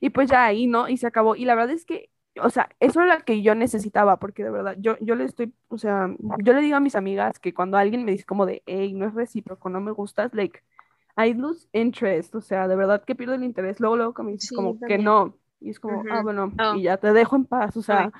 Y 0.00 0.10
pues 0.10 0.30
ya 0.30 0.44
ahí, 0.44 0.66
¿no? 0.66 0.88
Y 0.88 0.96
se 0.96 1.06
acabó. 1.06 1.36
Y 1.36 1.44
la 1.44 1.54
verdad 1.54 1.74
es 1.74 1.84
que 1.84 2.10
o 2.42 2.50
sea, 2.50 2.68
eso 2.80 3.00
era 3.02 3.18
lo 3.18 3.24
que 3.24 3.40
yo 3.42 3.54
necesitaba, 3.54 4.18
porque 4.18 4.44
de 4.44 4.50
verdad, 4.50 4.76
yo, 4.78 4.98
yo 5.00 5.14
le 5.14 5.24
estoy, 5.24 5.54
o 5.68 5.78
sea, 5.78 6.14
yo 6.44 6.52
le 6.52 6.60
digo 6.60 6.76
a 6.76 6.80
mis 6.80 6.94
amigas 6.94 7.38
que 7.38 7.54
cuando 7.54 7.78
alguien 7.78 8.04
me 8.04 8.12
dice 8.12 8.24
como 8.26 8.44
de, 8.44 8.62
hey, 8.66 8.92
no 8.92 9.06
es 9.06 9.14
recíproco, 9.14 9.70
no 9.70 9.80
me 9.80 9.90
gustas, 9.92 10.34
like, 10.34 10.60
I 11.16 11.32
lose 11.32 11.66
interest, 11.72 12.34
o 12.34 12.42
sea, 12.42 12.68
de 12.68 12.76
verdad 12.76 13.02
que 13.04 13.14
pierdo 13.14 13.34
el 13.34 13.42
interés, 13.44 13.80
luego, 13.80 13.96
luego 13.96 14.12
que 14.14 14.22
me 14.22 14.32
dices 14.32 14.48
Sí, 14.50 14.56
como 14.56 14.78
que 14.78 14.98
no, 14.98 15.34
y 15.60 15.70
es 15.70 15.80
como, 15.80 16.00
ah, 16.10 16.20
Ujú. 16.20 16.24
bueno, 16.24 16.52
Oh. 16.58 16.74
y 16.76 16.82
ya 16.82 16.98
te 16.98 17.12
dejo 17.14 17.36
en 17.36 17.46
paz, 17.46 17.74
o 17.78 17.82
sea, 17.82 18.12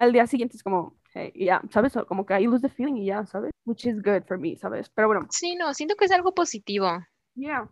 al 0.00 0.12
día 0.12 0.26
siguiente 0.26 0.56
es 0.56 0.62
como, 0.62 0.96
hey, 1.14 1.32
ya, 1.34 1.62
¿sabes? 1.70 1.96
O 1.96 2.06
Como 2.06 2.26
que 2.26 2.40
I 2.40 2.46
lose 2.46 2.62
the 2.66 2.68
feeling 2.74 2.96
y 2.96 3.06
ya, 3.06 3.26
¿sabes? 3.26 3.52
Which 3.64 3.86
is 3.86 4.02
good 4.02 4.24
for 4.26 4.38
me, 4.38 4.56
¿sabes? 4.56 4.88
Pero 4.90 5.08
bueno, 5.08 5.26
Sí, 5.30 5.56
no, 5.56 5.72
siento 5.74 5.96
que 5.96 6.04
es 6.06 6.12
algo 6.12 6.34
positivo. 6.34 6.88
Yeah. 7.34 7.68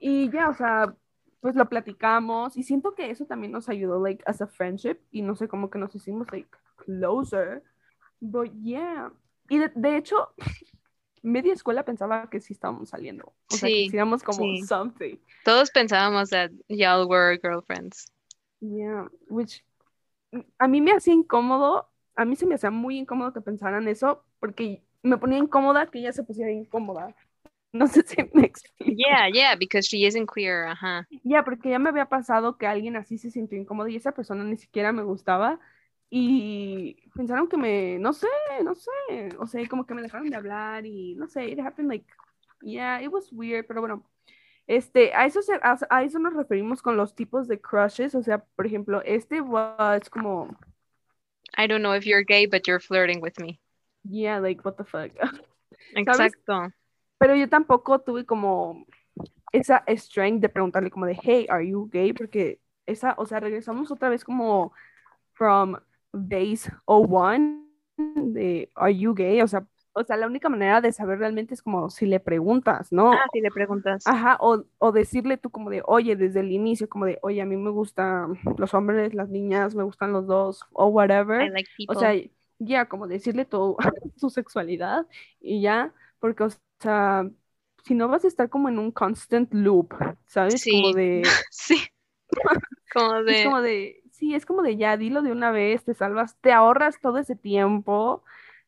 Y 0.00 0.30
ya, 0.30 0.48
o 0.50 0.54
sea, 0.54 0.94
pues 1.40 1.54
lo 1.56 1.68
platicamos 1.68 2.56
y 2.56 2.62
siento 2.62 2.94
que 2.94 3.10
eso 3.10 3.26
también 3.26 3.52
nos 3.52 3.68
ayudó, 3.68 4.00
like, 4.02 4.22
as 4.26 4.40
a 4.42 4.46
friendship 4.46 4.98
y 5.10 5.22
no 5.22 5.34
sé, 5.36 5.48
cómo 5.48 5.70
que 5.70 5.78
nos 5.78 5.94
hicimos, 5.94 6.30
like, 6.32 6.48
closer. 6.76 7.62
But 8.20 8.50
yeah. 8.62 9.12
Y 9.48 9.58
de, 9.58 9.70
de 9.74 9.96
hecho, 9.96 10.34
media 11.22 11.52
escuela 11.52 11.84
pensaba 11.84 12.28
que 12.30 12.40
sí 12.40 12.52
estábamos 12.52 12.90
saliendo. 12.90 13.34
O 13.50 13.56
sea, 13.56 13.68
que 13.68 13.74
Sí, 13.76 13.86
hacíamos 13.88 14.22
como 14.22 14.38
sí. 14.40 14.62
something. 14.62 15.16
Todos 15.44 15.70
pensábamos 15.70 16.30
that 16.30 16.50
y'all 16.68 17.08
were 17.08 17.38
girlfriends. 17.42 18.12
Yeah. 18.60 19.06
Which 19.28 19.64
a 20.58 20.68
mí 20.68 20.80
me 20.80 20.92
hacía 20.92 21.14
incómodo, 21.14 21.88
a 22.14 22.24
mí 22.24 22.36
se 22.36 22.46
me 22.46 22.54
hacía 22.54 22.70
muy 22.70 22.98
incómodo 22.98 23.32
que 23.32 23.40
pensaran 23.40 23.88
eso 23.88 24.24
porque 24.40 24.82
me 25.02 25.18
ponía 25.18 25.38
incómoda 25.38 25.90
que 25.90 26.00
ella 26.00 26.12
se 26.12 26.22
pusiera 26.24 26.50
incómoda. 26.50 27.14
No 27.70 27.86
sé 27.86 28.02
si 28.02 28.16
me 28.32 28.46
explico. 28.46 28.94
Yeah, 28.96 29.28
yeah, 29.30 29.54
because 29.54 29.86
she 29.86 30.06
isn't 30.06 30.26
queer, 30.26 30.68
ajá. 30.68 31.06
Ya, 31.22 31.44
porque 31.44 31.68
ya 31.68 31.78
me 31.78 31.90
había 31.90 32.06
pasado 32.06 32.56
que 32.56 32.66
alguien 32.66 32.96
así 32.96 33.18
se 33.18 33.30
sintió 33.30 33.58
incómodo 33.58 33.88
y 33.88 33.96
esa 33.96 34.12
persona 34.12 34.42
ni 34.42 34.56
siquiera 34.56 34.90
me 34.90 35.02
gustaba 35.02 35.60
y 36.08 36.96
pensaron 37.14 37.48
que 37.48 37.58
me, 37.58 37.98
no 37.98 38.14
sé, 38.14 38.26
no 38.64 38.74
sé, 38.74 38.90
o 39.38 39.46
sea, 39.46 39.68
como 39.68 39.84
que 39.84 39.92
me 39.92 40.00
dejaron 40.00 40.30
de 40.30 40.36
hablar 40.36 40.86
y 40.86 41.14
no 41.16 41.28
sé, 41.28 41.46
it 41.48 41.60
happened 41.60 41.90
like, 41.90 42.06
yeah, 42.62 43.02
it 43.02 43.12
was 43.12 43.30
weird, 43.32 43.66
pero 43.66 43.80
bueno, 43.80 44.02
este, 44.68 45.14
a 45.14 45.24
eso, 45.26 45.42
se, 45.42 45.54
a, 45.54 45.78
a 45.90 46.02
eso 46.04 46.18
nos 46.18 46.34
referimos 46.34 46.82
con 46.82 46.96
los 46.96 47.14
tipos 47.14 47.48
de 47.48 47.58
crushes, 47.60 48.14
o 48.14 48.22
sea, 48.22 48.44
por 48.54 48.66
ejemplo, 48.66 49.02
este 49.04 49.40
was 49.40 50.08
como, 50.10 50.56
I 51.56 51.66
don't 51.66 51.80
know 51.80 51.94
if 51.94 52.04
you're 52.04 52.24
gay, 52.24 52.46
but 52.46 52.66
you're 52.66 52.78
flirting 52.78 53.20
with 53.20 53.40
me. 53.40 53.58
yeah, 54.04 54.38
like, 54.38 54.62
what 54.64 54.76
the 54.76 54.84
fuck, 54.84 55.10
Exacto. 55.96 56.70
pero 57.18 57.34
yo 57.34 57.48
tampoco 57.48 57.98
tuve 58.00 58.24
como 58.24 58.86
esa 59.52 59.82
strength 59.96 60.42
de 60.42 60.48
preguntarle 60.50 60.90
como 60.90 61.06
de, 61.06 61.18
hey, 61.20 61.46
are 61.48 61.66
you 61.66 61.88
gay? 61.90 62.12
Porque 62.12 62.60
esa, 62.86 63.14
o 63.16 63.26
sea, 63.26 63.40
regresamos 63.40 63.90
otra 63.90 64.10
vez 64.10 64.22
como 64.22 64.72
from 65.32 65.76
base 66.12 66.70
01 66.86 67.64
de, 67.96 68.70
are 68.74 68.94
you 68.94 69.14
gay? 69.14 69.40
O 69.40 69.48
sea, 69.48 69.66
o 69.98 70.04
sea, 70.04 70.16
la 70.16 70.26
única 70.26 70.48
manera 70.48 70.80
de 70.80 70.92
saber 70.92 71.18
realmente 71.18 71.54
es 71.54 71.62
como 71.62 71.90
si 71.90 72.06
le 72.06 72.20
preguntas, 72.20 72.92
¿no? 72.92 73.12
Ah, 73.12 73.26
si 73.32 73.40
le 73.40 73.50
preguntas. 73.50 74.06
Ajá, 74.06 74.36
o, 74.40 74.64
o 74.78 74.92
decirle 74.92 75.36
tú 75.36 75.50
como 75.50 75.70
de, 75.70 75.82
oye, 75.86 76.16
desde 76.16 76.40
el 76.40 76.52
inicio, 76.52 76.88
como 76.88 77.06
de, 77.06 77.18
oye, 77.22 77.40
a 77.42 77.46
mí 77.46 77.56
me 77.56 77.70
gustan 77.70 78.38
los 78.56 78.74
hombres, 78.74 79.14
las 79.14 79.28
niñas, 79.28 79.74
me 79.74 79.82
gustan 79.82 80.12
los 80.12 80.26
dos, 80.26 80.62
o 80.72 80.86
whatever. 80.86 81.42
I 81.42 81.50
like 81.50 81.68
people. 81.76 81.96
O 81.96 82.00
sea, 82.00 82.14
ya 82.58 82.88
como 82.88 83.06
decirle 83.06 83.44
tu, 83.44 83.76
su 84.16 84.30
sexualidad 84.30 85.06
y 85.40 85.60
ya, 85.60 85.92
porque, 86.20 86.44
o 86.44 86.48
sea, 86.80 87.28
si 87.84 87.94
no 87.94 88.08
vas 88.08 88.24
a 88.24 88.28
estar 88.28 88.48
como 88.50 88.68
en 88.68 88.78
un 88.78 88.90
constant 88.92 89.52
loop, 89.54 89.94
¿sabes? 90.26 90.64
Como 90.70 90.88
Sí. 90.88 90.94
de, 90.94 91.22
sí. 91.50 91.76
Como 92.92 93.22
es 93.26 93.26
de, 93.26 93.44
como 93.44 93.62
de, 93.62 94.02
sí, 94.12 94.34
es 94.34 94.46
como 94.46 94.62
de 94.62 94.76
ya, 94.76 94.96
dilo 94.96 95.22
de 95.22 95.32
una 95.32 95.50
vez, 95.50 95.84
te 95.84 95.94
salvas, 95.94 96.36
te 96.40 96.52
ahorras 96.52 97.00
todo 97.00 97.18
ese 97.18 97.36
tiempo 97.36 98.22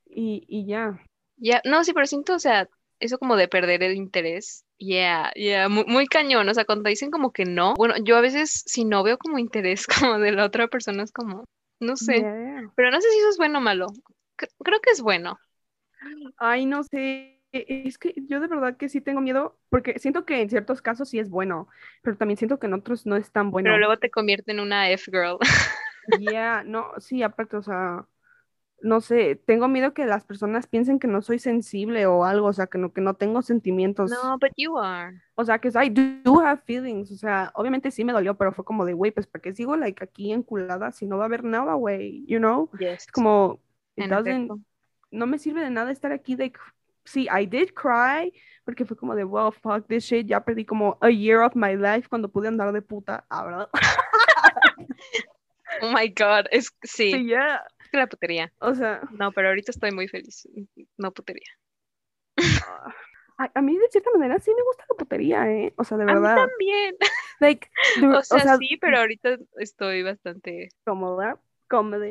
y, 0.06 0.44
y 0.48 0.66
ya. 0.66 1.00
Ya, 1.40 1.60
no, 1.64 1.84
sí, 1.84 1.92
pero 1.92 2.06
siento, 2.06 2.34
o 2.34 2.38
sea, 2.38 2.68
eso 3.00 3.18
como 3.18 3.36
de 3.36 3.48
perder 3.48 3.82
el 3.82 3.96
interés. 3.96 4.64
Yeah, 4.78 5.30
yeah, 5.34 5.68
muy, 5.68 5.84
muy 5.86 6.06
cañón. 6.06 6.48
O 6.48 6.54
sea, 6.54 6.64
cuando 6.64 6.88
dicen 6.88 7.10
como 7.10 7.32
que 7.32 7.44
no, 7.44 7.74
bueno, 7.74 7.94
yo 8.02 8.16
a 8.16 8.20
veces 8.22 8.62
si 8.66 8.84
no 8.84 9.02
veo 9.02 9.18
como 9.18 9.38
interés 9.38 9.86
como 10.00 10.18
de 10.18 10.32
la 10.32 10.44
otra 10.46 10.68
persona 10.68 11.02
es 11.02 11.12
como, 11.12 11.44
no 11.80 11.96
sé, 11.96 12.24
Yeah. 12.24 12.70
pero 12.74 12.90
no 12.90 13.00
sé 13.00 13.10
si 13.10 13.18
eso 13.18 13.28
es 13.30 13.36
bueno 13.36 13.58
o 13.58 13.62
malo. 13.62 13.86
Cre- 14.38 14.50
creo 14.64 14.80
que 14.80 14.90
es 14.90 15.02
bueno. 15.02 15.38
Ay, 16.38 16.66
no 16.66 16.82
sé. 16.84 17.36
Es 17.52 17.98
que 17.98 18.14
yo 18.28 18.40
de 18.40 18.46
verdad 18.46 18.76
que 18.76 18.88
sí 18.88 19.00
tengo 19.00 19.20
miedo, 19.20 19.58
porque 19.70 19.98
siento 19.98 20.24
que 20.24 20.40
en 20.40 20.50
ciertos 20.50 20.80
casos 20.82 21.08
sí 21.08 21.18
es 21.18 21.28
bueno, 21.28 21.68
pero 22.00 22.16
también 22.16 22.38
siento 22.38 22.60
que 22.60 22.68
en 22.68 22.74
otros 22.74 23.06
no 23.06 23.16
es 23.16 23.32
tan 23.32 23.50
bueno. 23.50 23.66
Pero 23.66 23.78
luego 23.78 23.98
te 23.98 24.10
convierte 24.10 24.52
en 24.52 24.60
una 24.60 24.88
F-girl. 24.90 25.38
Yeah, 26.06 26.62
no, 26.64 26.92
sí, 26.98 27.22
aparte, 27.22 27.56
o 27.56 27.62
sea, 27.62 28.06
no 28.82 29.00
sé, 29.00 29.36
tengo 29.36 29.68
miedo 29.68 29.92
que 29.92 30.06
las 30.06 30.24
personas 30.24 30.66
piensen 30.66 30.98
que 30.98 31.06
no 31.06 31.22
soy 31.22 31.38
sensible 31.38 32.06
o 32.06 32.24
algo, 32.24 32.48
o 32.48 32.52
sea, 32.52 32.66
que 32.66 32.78
no, 32.78 32.92
que 32.92 33.00
no 33.00 33.14
tengo 33.14 33.42
sentimientos. 33.42 34.10
No, 34.10 34.38
but 34.38 34.50
you 34.56 34.78
are. 34.78 35.20
O 35.34 35.44
sea, 35.44 35.58
que 35.58 35.68
I 35.68 35.90
do 35.90 36.40
have 36.40 36.62
feelings, 36.64 37.10
o 37.10 37.16
sea, 37.16 37.50
obviamente 37.54 37.90
sí 37.90 38.04
me 38.04 38.12
dolió, 38.12 38.36
pero 38.36 38.52
fue 38.52 38.64
como 38.64 38.84
de, 38.84 38.92
güey, 38.92 39.10
pues, 39.10 39.26
¿para 39.26 39.42
qué 39.42 39.54
sigo, 39.54 39.76
like, 39.76 40.02
aquí 40.02 40.32
enculada 40.32 40.92
si 40.92 41.06
no 41.06 41.18
va 41.18 41.24
a 41.24 41.26
haber 41.26 41.44
nada, 41.44 41.74
güey, 41.74 42.24
you 42.26 42.38
know? 42.38 42.70
Yes. 42.78 43.06
Es 43.06 43.12
como, 43.12 43.60
it 43.96 44.10
no 45.10 45.26
me 45.26 45.38
sirve 45.38 45.62
de 45.62 45.70
nada 45.70 45.90
estar 45.90 46.12
aquí, 46.12 46.36
like, 46.36 46.58
sí, 47.04 47.28
I 47.30 47.46
did 47.46 47.70
cry, 47.74 48.32
porque 48.64 48.84
fue 48.84 48.96
como 48.96 49.14
de, 49.14 49.24
well, 49.24 49.52
fuck 49.52 49.86
this 49.88 50.04
shit, 50.04 50.26
ya 50.26 50.44
perdí 50.44 50.64
como 50.64 50.96
a 51.00 51.10
year 51.10 51.40
of 51.40 51.54
my 51.54 51.76
life 51.76 52.08
cuando 52.08 52.28
pude 52.28 52.48
andar 52.48 52.72
de 52.72 52.82
puta, 52.82 53.24
ah, 53.28 53.44
¿verdad? 53.44 53.68
Oh 55.82 55.92
my 55.92 56.08
God, 56.08 56.46
es 56.50 56.68
sí, 56.82 57.12
es 57.12 57.30
que 57.90 57.98
la 57.98 58.06
putería. 58.08 58.52
o 58.60 58.74
sea, 58.74 59.02
No, 59.10 59.32
pero 59.32 59.48
ahorita 59.48 59.70
estoy 59.72 59.92
muy 59.92 60.08
feliz. 60.08 60.48
No 60.96 61.12
putería. 61.12 61.46
ah, 62.60 62.94
a, 63.38 63.50
a 63.54 63.62
mí 63.62 63.76
de 63.78 63.88
cierta 63.90 64.10
manera 64.12 64.38
sí 64.38 64.50
me 64.54 64.62
gusta 64.62 64.84
la 64.88 64.96
putería, 64.96 65.50
¿eh? 65.50 65.74
O 65.76 65.84
sea, 65.84 65.96
de 65.98 66.06
A 66.06 66.06
mí 66.06 66.12
verdad, 66.14 66.36
también. 66.36 66.96
like, 67.40 67.68
de- 67.94 68.06
O 68.06 68.22
sea, 68.22 68.56
sí, 68.58 68.76
pero 68.80 68.98
ahorita 68.98 69.38
estoy 69.58 70.02
bastante, 70.02 70.68
cómoda, 70.84 71.40
cómoda. 71.68 72.06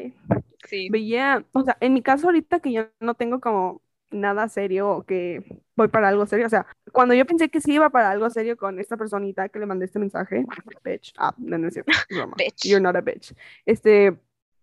sí. 0.66 0.90
But 0.90 1.02
yeah, 1.02 1.46
o 1.54 1.64
sea, 1.64 1.78
en 1.82 1.94
mi 1.94 2.02
caso 2.02 2.28
ahorita 2.28 2.60
que 2.60 2.72
yo 2.74 2.90
no 3.00 3.16
tengo 3.16 3.40
como 3.40 3.82
nada 4.12 4.48
serio 4.50 4.90
o 4.90 5.06
que 5.06 5.44
voy 5.76 5.88
para 5.88 6.08
algo 6.10 6.26
serio, 6.26 6.48
o 6.48 6.50
sea, 6.50 6.66
cuando 6.92 7.14
yo 7.14 7.26
pensé 7.26 7.50
que 7.50 7.62
sí 7.62 7.74
iba 7.74 7.90
para 7.92 8.10
algo 8.12 8.30
serio 8.32 8.58
con 8.58 8.80
esta 8.80 8.98
personita 8.98 9.50
que 9.50 9.60
le 9.60 9.68
mandé 9.68 9.86
este 9.86 10.00
mensaje, 10.00 10.46
bitch, 10.84 11.14
ah, 11.18 11.34
no, 11.38 11.58
no 11.60 11.68
es 11.68 11.74
cierto, 11.76 11.92
broma. 12.10 12.36
Bitch. 12.38 12.64
you're 12.64 12.82
not 12.82 12.96
a 12.96 13.02
bitch, 13.02 13.34
este, 13.66 14.18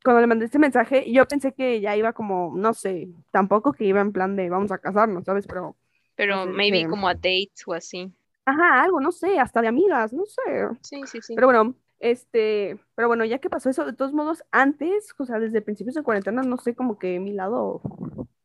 cuando 0.07 0.21
le 0.23 0.27
mandé 0.29 0.45
este 0.47 0.59
mensaje, 0.59 1.11
yo 1.12 1.27
pensé 1.27 1.53
que 1.53 1.81
ya 1.81 1.97
iba 1.97 2.12
como, 2.14 2.53
no 2.57 2.73
sé, 2.75 3.09
tampoco 3.33 3.73
que 3.73 3.85
iba 3.85 4.01
en 4.01 4.12
plan 4.12 4.37
de 4.37 4.49
vamos 4.49 4.73
a 4.73 4.79
casarnos, 4.79 5.25
¿sabes? 5.25 5.47
Pero, 5.47 5.77
Pero 6.16 6.47
maybe 6.47 6.83
que- 6.83 6.88
como 6.88 7.09
a 7.09 7.14
dates 7.14 7.62
o 7.66 7.75
así. 7.75 8.12
ajá, 8.45 8.83
algo, 8.83 9.01
no 9.01 9.12
sé, 9.12 9.38
hasta 9.38 9.61
de 9.61 9.69
amigas, 9.69 10.12
no 10.12 10.25
sé, 10.27 10.42
Sí, 10.83 11.03
sí, 11.07 11.21
sí. 11.21 11.35
pero 11.35 11.49
bueno, 11.49 11.75
este, 11.99 12.79
pero 12.95 13.09
bueno, 13.09 13.25
ya 13.25 13.38
que 13.38 13.51
pasó 13.51 13.69
eso, 13.71 13.85
de 13.85 13.92
todos 13.92 14.12
modos, 14.12 14.45
antes, 14.53 15.12
o 15.19 15.25
sea, 15.27 15.38
desde 15.40 15.62
principios 15.62 15.95
de 15.97 16.03
cuarentena, 16.03 16.42
no 16.42 16.57
sé, 16.59 16.75
como 16.75 16.99
que 16.99 17.19
mi 17.21 17.33
lado 17.33 17.81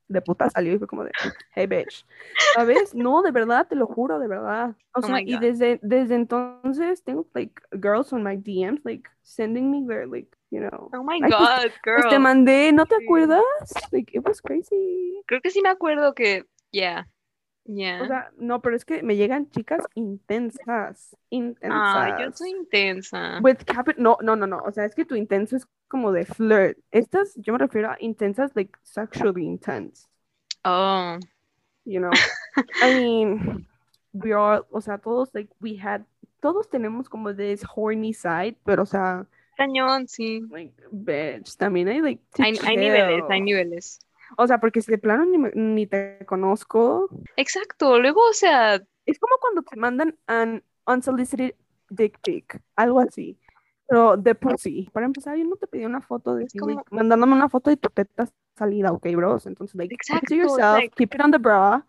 de 0.07 0.21
puta 0.21 0.49
salió 0.49 0.73
y 0.73 0.77
fue 0.79 0.87
como 0.87 1.03
de, 1.03 1.11
hey, 1.53 1.67
bitch, 1.67 2.05
¿sabes? 2.55 2.95
No, 2.95 3.21
de 3.21 3.31
verdad, 3.31 3.67
te 3.67 3.75
lo 3.75 3.87
juro, 3.87 4.19
de 4.19 4.27
verdad. 4.27 4.75
O 4.93 4.99
Oh 4.99 5.01
sea, 5.01 5.21
y 5.21 5.37
desde, 5.37 5.79
desde 5.83 6.15
entonces 6.15 7.03
tengo, 7.03 7.27
like, 7.33 7.61
girls 7.71 8.11
on 8.11 8.23
my 8.23 8.35
DMs, 8.35 8.81
like, 8.83 9.09
sending 9.21 9.71
me 9.71 9.85
their, 9.87 10.07
like, 10.07 10.35
you 10.51 10.59
know, 10.59 10.89
Oh 10.93 11.03
my 11.03 11.15
Ay, 11.15 11.21
pues, 11.21 11.31
God, 11.31 11.61
pues 11.61 11.73
girl. 11.83 12.09
te 12.09 12.19
mandé, 12.19 12.71
¿no 12.73 12.85
te 12.85 12.97
Sí. 12.97 13.03
acuerdas? 13.05 13.43
Like, 13.91 14.15
it 14.15 14.23
was 14.27 14.41
crazy. 14.41 15.21
Creo 15.25 15.41
que 15.41 15.49
sí 15.49 15.61
me 15.61 15.69
acuerdo 15.69 16.13
que, 16.13 16.45
yeah, 16.71 17.07
yeah. 17.65 18.01
O 18.03 18.05
sea, 18.05 18.31
no, 18.37 18.61
pero 18.61 18.75
es 18.75 18.85
que 18.85 19.01
me 19.01 19.15
llegan 19.15 19.49
chicas 19.49 19.85
intensas, 19.95 21.15
intensas. 21.29 21.81
Ah, 21.95 22.17
yo 22.19 22.31
soy 22.33 22.51
intensa. 22.51 23.39
With 23.41 23.59
no, 23.97 24.17
no, 24.21 24.35
no, 24.35 24.45
no. 24.45 24.59
O 24.65 24.71
sea, 24.71 24.85
es 24.85 24.93
que 24.93 25.05
tu 25.05 25.15
intenso 25.15 25.55
es 25.55 25.65
como 25.87 26.11
de 26.11 26.25
flirt. 26.25 26.77
Estas, 26.91 27.33
yo 27.35 27.53
me 27.53 27.59
refiero 27.59 27.89
a 27.91 27.97
intensas, 27.99 28.51
like 28.55 28.77
sexually 28.83 29.45
intense. 29.45 30.07
Oh, 30.63 31.17
You 31.85 31.99
know? 31.99 32.11
I 32.83 32.93
mean, 32.93 33.65
we 34.13 34.33
all, 34.33 34.65
o 34.71 34.81
sea, 34.81 34.97
todos, 34.97 35.33
like, 35.33 35.49
we 35.59 35.77
had, 35.77 36.05
todos 36.41 36.69
tenemos 36.69 37.09
como 37.09 37.33
this 37.33 37.63
horny 37.63 38.13
side, 38.13 38.57
pero, 38.65 38.83
o 38.83 38.85
sea, 38.85 39.25
cañón, 39.55 40.07
sí. 40.07 40.41
like, 40.49 40.73
bitch, 40.91 41.55
también 41.57 41.87
hay, 41.87 42.01
like, 42.01 42.21
Hay, 42.39 42.57
hay 42.65 42.77
niveles, 42.77 43.23
hay 43.29 43.41
niveles. 43.41 43.99
O 44.37 44.47
sea, 44.47 44.59
porque 44.59 44.81
si 44.81 44.91
de 44.91 44.97
plano 44.97 45.25
ni, 45.25 45.37
ni 45.53 45.87
te 45.87 46.25
conozco, 46.25 47.09
Exacto. 47.35 47.99
Luego, 47.99 48.21
o 48.27 48.33
sea, 48.33 48.75
es 49.05 49.19
como 49.19 49.35
cuando 49.41 49.61
te 49.63 49.75
mandan 49.75 50.17
an 50.27 50.63
unsolicited 50.87 51.55
dick 51.89 52.17
pic, 52.23 52.61
algo 52.75 52.99
así. 53.01 53.37
Pero 53.87 54.15
de 54.15 54.33
pussy. 54.35 54.89
Para 54.93 55.05
empezar, 55.05 55.35
yo 55.37 55.43
no 55.43 55.57
te 55.57 55.67
pedí 55.67 55.83
una 55.83 55.99
foto 55.99 56.35
de 56.35 56.45
ti, 56.45 56.57
like, 56.59 56.75
como- 56.75 56.85
mandándome 56.91 57.33
una 57.33 57.49
foto 57.49 57.69
de 57.69 57.75
tu 57.77 57.89
teta 57.89 58.29
salida, 58.55 58.93
ok, 58.93 59.05
bros. 59.15 59.45
Entonces, 59.47 59.75
like, 59.75 59.93
Exacto, 59.93 60.27
to 60.29 60.35
yourself, 60.35 60.77
like- 60.79 60.95
keep 60.95 61.13
it 61.13 61.21
on 61.21 61.31
the 61.31 61.37
bra. 61.37 61.85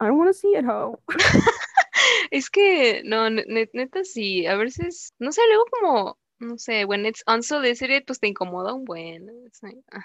I 0.00 0.06
don't 0.06 0.18
want 0.18 0.30
to 0.30 0.34
see 0.34 0.54
it, 0.56 0.64
ho. 0.66 0.98
es 2.30 2.48
que, 2.48 3.02
no, 3.04 3.28
ne- 3.28 3.44
ne- 3.46 3.70
neta 3.74 4.02
sí, 4.04 4.46
a 4.46 4.56
veces, 4.56 5.12
no 5.18 5.30
sé, 5.32 5.42
luego 5.48 5.64
como 5.70 6.18
no 6.40 6.56
sé, 6.58 6.84
when 6.84 7.06
it's 7.06 7.22
unsolicited, 7.26 8.04
pues 8.06 8.18
te 8.18 8.28
incomoda 8.28 8.74
un 8.74 8.84
buen. 8.84 9.26
like, 9.62 9.78
ah. 9.92 10.04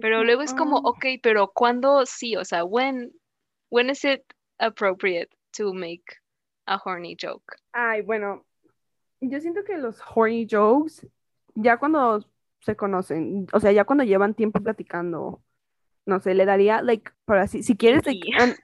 Pero 0.00 0.24
luego 0.24 0.42
es 0.42 0.52
como, 0.54 0.76
"Oh". 0.78 0.90
ok, 0.90 1.06
pero 1.22 1.52
¿cuándo 1.52 2.04
sí? 2.04 2.36
O 2.36 2.44
sea, 2.44 2.64
when, 2.64 3.12
when 3.70 3.90
is 3.90 4.04
it 4.04 4.22
appropriate 4.58 5.28
to 5.56 5.72
make 5.72 6.04
a 6.66 6.76
horny 6.76 7.16
joke? 7.20 7.56
Ay, 7.72 8.02
bueno, 8.02 8.44
yo 9.20 9.40
siento 9.40 9.64
que 9.64 9.76
los 9.78 10.00
horny 10.14 10.46
jokes, 10.50 11.06
ya 11.54 11.76
cuando 11.78 12.24
se 12.60 12.76
conocen, 12.76 13.46
o 13.52 13.60
sea, 13.60 13.72
ya 13.72 13.84
cuando 13.84 14.04
llevan 14.04 14.34
tiempo 14.34 14.60
platicando, 14.60 15.40
no 16.06 16.20
sé, 16.20 16.34
le 16.34 16.44
daría, 16.44 16.82
like, 16.82 17.10
para 17.24 17.42
así, 17.42 17.62
si 17.62 17.76
quieres, 17.76 18.04
like, 18.04 18.28
an- 18.38 18.56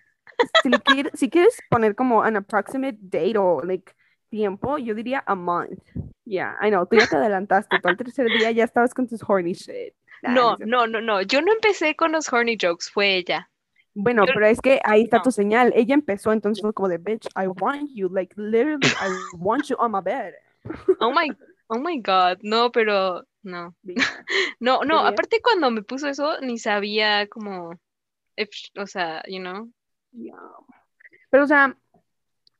si, 0.63 0.69
le 0.69 1.11
si 1.15 1.31
quieres 1.31 1.57
poner 1.71 1.95
como 1.95 2.23
an 2.23 2.37
approximate 2.37 2.99
date 3.01 3.39
o, 3.39 3.63
like, 3.63 3.93
tiempo, 4.31 4.79
yo 4.79 4.95
diría 4.95 5.23
a 5.27 5.35
month. 5.35 5.81
Yeah, 6.27 6.57
I 6.61 6.71
know, 6.71 6.87
tú 6.87 6.97
ya 6.97 7.07
te 7.07 7.17
adelantaste, 7.17 7.79
tú 7.81 7.89
al 7.89 7.97
tercer 7.97 8.31
día 8.33 8.51
ya 8.51 8.65
estabas 8.65 8.95
con 8.95 9.07
tus 9.07 9.23
horny 9.27 9.53
shit. 9.53 9.95
Nah, 10.23 10.33
No, 10.33 10.57
no, 10.59 10.87
no, 10.87 11.01
no. 11.01 11.21
Yo 11.23 11.43
no 11.43 11.53
empecé 11.53 11.95
con 11.97 12.13
los 12.13 12.33
horny 12.33 12.57
jokes, 12.61 12.91
fue 12.91 13.17
ella. 13.17 13.51
Bueno, 13.93 14.27
Yo- 14.27 14.33
pero 14.35 14.47
es 14.47 14.61
que 14.61 14.81
ahí 14.85 15.03
está 15.03 15.19
no. 15.19 15.23
tu 15.25 15.31
señal. 15.31 15.73
Ella 15.77 15.95
empezó, 15.95 16.33
entonces 16.33 16.63
fue 16.63 16.73
como 16.73 16.89
de, 16.89 16.99
bitch, 16.99 17.27
I 17.37 17.47
want 17.47 17.91
you, 17.95 18.09
like, 18.09 18.35
literally, 18.37 18.87
I 19.01 19.11
want 19.37 19.67
you 19.69 19.77
on 19.79 19.93
my 19.93 20.01
bed. 20.01 20.35
Oh 21.01 21.13
my, 21.13 21.31
oh 21.69 21.79
my 21.79 21.99
God. 22.01 22.39
No, 22.43 22.73
pero 22.73 23.25
no. 23.43 23.75
No, 24.61 24.83
no, 24.83 25.07
aparte 25.07 25.41
cuando 25.43 25.71
me 25.71 25.83
puso 25.83 26.09
eso, 26.09 26.41
ni 26.41 26.59
sabía 26.59 27.29
como, 27.29 27.79
if, 28.37 28.49
o 28.79 28.87
sea, 28.87 29.23
you 29.29 29.41
know. 29.41 29.71
Yeah. 30.13 30.35
Pero, 31.31 31.45
o 31.45 31.47
sea, 31.47 31.77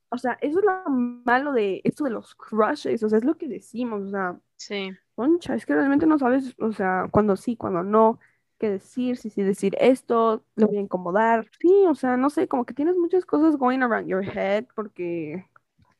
o 0.09 0.17
sea, 0.17 0.37
eso 0.41 0.59
es 0.59 0.65
lo 0.65 0.89
malo 0.91 1.51
de 1.53 1.81
esto 1.83 2.03
de 2.05 2.11
los 2.11 2.35
crushes, 2.35 3.03
o 3.03 3.09
sea, 3.09 3.19
es 3.19 3.25
lo 3.25 3.37
que 3.37 3.47
decimos, 3.47 4.01
o 4.03 4.09
sea, 4.09 4.39
Sí. 4.57 4.91
concha, 5.15 5.55
es 5.55 5.65
que 5.65 5.75
realmente 5.75 6.05
no 6.07 6.19
sabes, 6.19 6.55
o 6.59 6.71
sea, 6.73 7.07
cuando 7.11 7.35
sí, 7.37 7.55
cuando 7.57 7.83
no, 7.83 8.19
qué 8.59 8.69
decir, 8.69 9.17
si 9.17 9.29
sí 9.29 9.43
decir 9.43 9.75
esto, 9.79 10.43
lo 10.55 10.67
voy 10.67 10.77
a 10.77 10.81
incomodar. 10.81 11.49
Sí, 11.59 11.69
o 11.87 11.95
sea, 11.95 12.17
no 12.17 12.29
sé, 12.29 12.47
como 12.47 12.65
que 12.65 12.73
tienes 12.73 12.95
muchas 12.95 13.25
cosas 13.25 13.57
going 13.57 13.81
around 13.81 14.07
your 14.07 14.23
head, 14.23 14.65
porque, 14.75 15.45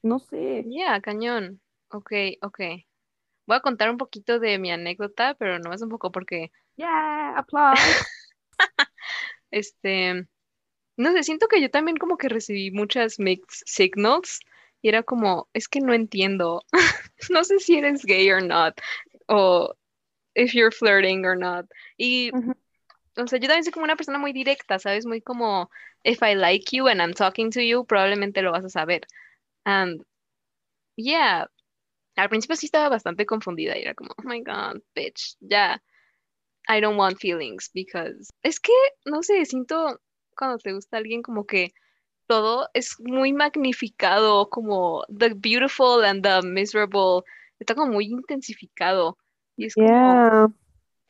no 0.04 0.20
sé. 0.20 0.66
Yeah, 0.70 1.02
cañón. 1.02 1.62
Ok, 1.90 2.12
ok. 2.42 2.60
Voy 3.48 3.58
a 3.58 3.62
contar 3.62 3.90
un 3.92 3.98
poquito 3.98 4.40
de 4.40 4.58
mi 4.60 4.72
anécdota, 4.72 5.36
pero 5.36 5.60
no 5.60 5.74
es 5.74 5.82
un 5.82 5.90
poco 5.90 6.12
porque, 6.12 6.52
Yeah, 6.78 7.38
applause. 7.38 7.80
este, 9.52 10.28
no 10.98 11.12
sé, 11.12 11.24
siento 11.24 11.48
que 11.48 11.62
yo 11.62 11.70
también 11.70 11.98
como 11.98 12.18
que 12.18 12.30
recibí 12.30 12.72
muchas 12.72 13.20
mixed 13.20 13.64
signals 13.66 14.40
y 14.82 14.90
era 14.90 15.04
como, 15.04 15.50
es 15.54 15.68
que 15.68 15.80
no 15.82 15.94
entiendo. 15.94 16.64
No 17.30 17.44
sé 17.44 17.60
si 17.60 17.78
eres 17.78 18.04
gay 18.06 18.30
or 18.30 18.44
not, 18.44 18.80
o 19.28 19.74
if 20.36 20.54
you're 20.54 20.72
flirting 20.72 21.26
or 21.26 21.38
not. 21.38 21.66
Y, 21.98 22.30
o 23.18 23.28
sea, 23.28 23.40
yo 23.40 23.48
también 23.48 23.64
soy 23.64 23.72
como 23.72 23.86
una 23.86 23.96
persona 23.96 24.20
muy 24.20 24.34
directa, 24.34 24.80
¿sabes? 24.80 25.06
Muy 25.06 25.22
como, 25.22 25.70
if 26.04 26.22
I 26.22 26.36
like 26.36 26.76
you 26.76 26.88
and 26.88 27.02
I'm 27.02 27.14
talking 27.14 27.50
to 27.52 27.62
you, 27.62 27.86
probablemente 27.86 28.42
lo 28.42 28.52
vas 28.52 28.66
a 28.66 28.70
saber. 28.70 29.08
And, 29.66 30.04
yeah, 30.98 31.48
al 32.16 32.30
principio 32.30 32.56
sí 32.56 32.68
estaba 32.68 32.90
bastante 32.90 33.26
confundida 33.26 33.78
y 33.78 33.82
era 33.82 33.96
como, 33.96 34.12
oh 34.18 34.24
my 34.24 34.42
God, 34.42 34.82
bitch, 34.96 35.36
ya, 35.40 35.82
I 36.68 36.80
don't 36.82 36.98
want 36.98 37.20
feelings 37.20 37.70
because 37.74 38.32
es 38.44 38.60
que, 38.60 38.74
no 39.06 39.24
sé, 39.24 39.46
siento 39.46 40.00
cuando 40.36 40.58
te 40.58 40.74
gusta 40.74 40.98
alguien 40.98 41.22
como 41.22 41.46
que 41.46 41.74
todo 42.28 42.70
es 42.74 42.96
muy 43.00 43.34
magnificado, 43.34 44.50
como 44.50 45.04
the 45.16 45.34
beautiful 45.36 46.04
and 46.04 46.24
the 46.24 46.42
miserable, 46.48 47.24
está 47.60 47.76
como 47.76 47.94
muy 47.94 48.06
intensificado 48.06 49.18
y 49.58 49.66
es 49.66 49.76
como, 49.76 49.88
Yeah, 49.88 50.48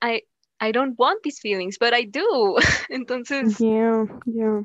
I, 0.01 0.23
I 0.59 0.71
don't 0.71 0.95
want 0.97 1.21
these 1.23 1.39
feelings, 1.39 1.77
but 1.79 1.93
I 1.93 2.05
do. 2.05 2.55
Entonces, 2.89 3.57
yeah, 3.59 4.05
yeah. 4.25 4.61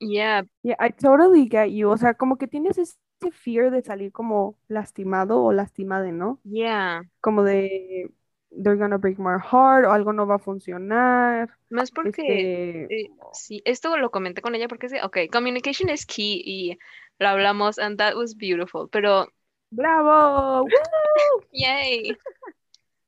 yeah, 0.00 0.42
Yeah, 0.62 0.76
I 0.78 0.90
totally 0.90 1.48
get 1.48 1.70
you. 1.70 1.90
O 1.90 1.96
sea, 1.96 2.14
como 2.14 2.36
que 2.36 2.48
tienes 2.48 2.78
ese 2.78 2.96
fear 3.32 3.70
de 3.70 3.82
salir 3.82 4.12
como 4.12 4.56
lastimado 4.68 5.42
o 5.42 5.52
lastimada, 5.52 6.10
¿no? 6.12 6.38
yeah. 6.44 7.02
Como 7.20 7.42
de 7.42 8.10
they're 8.50 8.76
gonna 8.76 8.98
break 8.98 9.18
my 9.18 9.38
heart 9.38 9.84
o 9.84 9.92
algo 9.92 10.12
no 10.12 10.26
va 10.26 10.36
a 10.36 10.38
funcionar. 10.38 11.48
Más 11.70 11.90
porque 11.90 12.08
Este, 12.08 13.02
Eh, 13.02 13.10
sí, 13.32 13.62
esto 13.64 13.96
lo 13.96 14.10
comenté 14.10 14.42
con 14.42 14.54
ella 14.54 14.68
porque 14.68 14.88
de, 14.88 15.02
ok, 15.02 15.18
communication 15.32 15.90
is 15.90 16.06
key 16.06 16.42
y 16.44 16.78
lo 17.18 17.28
hablamos 17.28 17.78
and 17.78 17.98
that 17.98 18.14
was 18.16 18.36
beautiful, 18.36 18.88
pero 18.88 19.28
¡bravo! 19.70 20.62
¡Woo! 20.62 20.68
yay. 21.52 22.16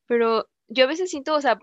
Pero 0.06 0.48
yo 0.68 0.84
a 0.84 0.88
veces 0.88 1.10
siento, 1.10 1.34
o 1.34 1.40
sea, 1.40 1.58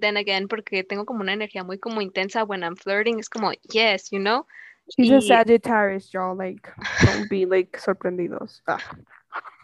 then 0.00 0.16
again, 0.16 0.48
porque 0.48 0.84
tengo 0.84 1.04
como 1.04 1.20
una 1.22 1.32
energía 1.32 1.64
muy 1.64 1.78
como 1.78 2.00
intensa 2.00 2.44
when 2.44 2.62
I'm 2.62 2.76
flirting, 2.76 3.18
es 3.18 3.28
como, 3.28 3.52
yes, 3.72 4.10
you 4.10 4.18
know, 4.18 4.46
She's 4.96 5.10
a 5.10 5.20
Sagittarius, 5.20 6.12
y'all. 6.12 6.34
Like, 6.36 6.68
don't 7.04 7.30
be 7.30 7.46
like 7.46 7.78
sorprendidos. 7.78 8.60
Ah. 8.66 8.78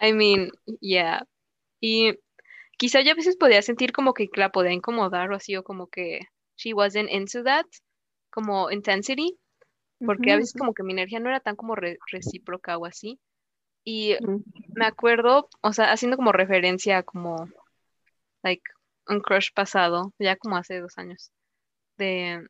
I 0.01 0.13
mean, 0.13 0.51
yeah. 0.81 1.23
Y 1.83 2.15
quizá 2.79 3.03
yo 3.03 3.13
a 3.13 3.17
veces 3.17 3.37
podía 3.37 3.63
sentir 3.63 3.93
como 3.93 4.15
que 4.15 4.29
la 4.37 4.51
podía 4.51 4.73
incomodar 4.73 5.33
o 5.33 5.37
así, 5.37 5.57
o 5.57 5.65
como 5.65 5.89
que 5.89 6.23
she 6.57 6.75
wasn't 6.75 7.11
into 7.11 7.45
that, 7.45 7.67
como 8.31 8.71
intensity, 8.73 9.39
porque 10.05 10.33
a 10.33 10.37
veces 10.37 10.55
como 10.55 10.75
que 10.75 10.83
mi 10.85 10.93
energía 10.95 11.21
no 11.21 11.31
era 11.31 11.41
tan 11.41 11.57
como 11.57 11.75
re- 11.77 11.99
recíproca 12.13 12.79
o 12.79 12.87
así. 12.87 13.21
Y 13.85 14.17
ujú. 14.21 14.45
me 14.75 14.87
acuerdo, 14.87 15.49
o 15.63 15.73
sea, 15.75 15.93
haciendo 15.93 16.17
como 16.17 16.33
referencia 16.33 16.99
a 16.99 17.03
como, 17.05 17.49
like, 18.43 18.63
un 19.09 19.21
crush 19.21 19.51
pasado, 19.55 20.13
ya 20.19 20.37
como 20.37 20.57
hace 20.57 20.81
dos 20.81 20.99
años, 20.99 21.31
de 21.99 22.47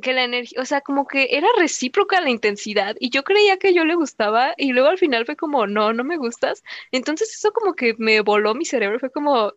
que 0.00 0.12
la 0.12 0.24
energía, 0.24 0.60
o 0.60 0.64
sea, 0.64 0.80
como 0.80 1.06
que 1.06 1.28
era 1.32 1.48
recíproca 1.58 2.20
la 2.20 2.30
intensidad 2.30 2.96
y 2.98 3.10
yo 3.10 3.24
creía 3.24 3.58
que 3.58 3.74
yo 3.74 3.84
le 3.84 3.94
gustaba 3.94 4.54
y 4.56 4.72
luego 4.72 4.88
al 4.88 4.98
final 4.98 5.26
fue 5.26 5.36
como, 5.36 5.66
no, 5.66 5.92
no 5.92 6.04
me 6.04 6.16
gustas. 6.16 6.62
Entonces 6.92 7.34
eso 7.34 7.52
como 7.52 7.74
que 7.74 7.94
me 7.98 8.20
voló 8.20 8.54
mi 8.54 8.64
cerebro, 8.64 8.98
fue 8.98 9.10
como, 9.10 9.52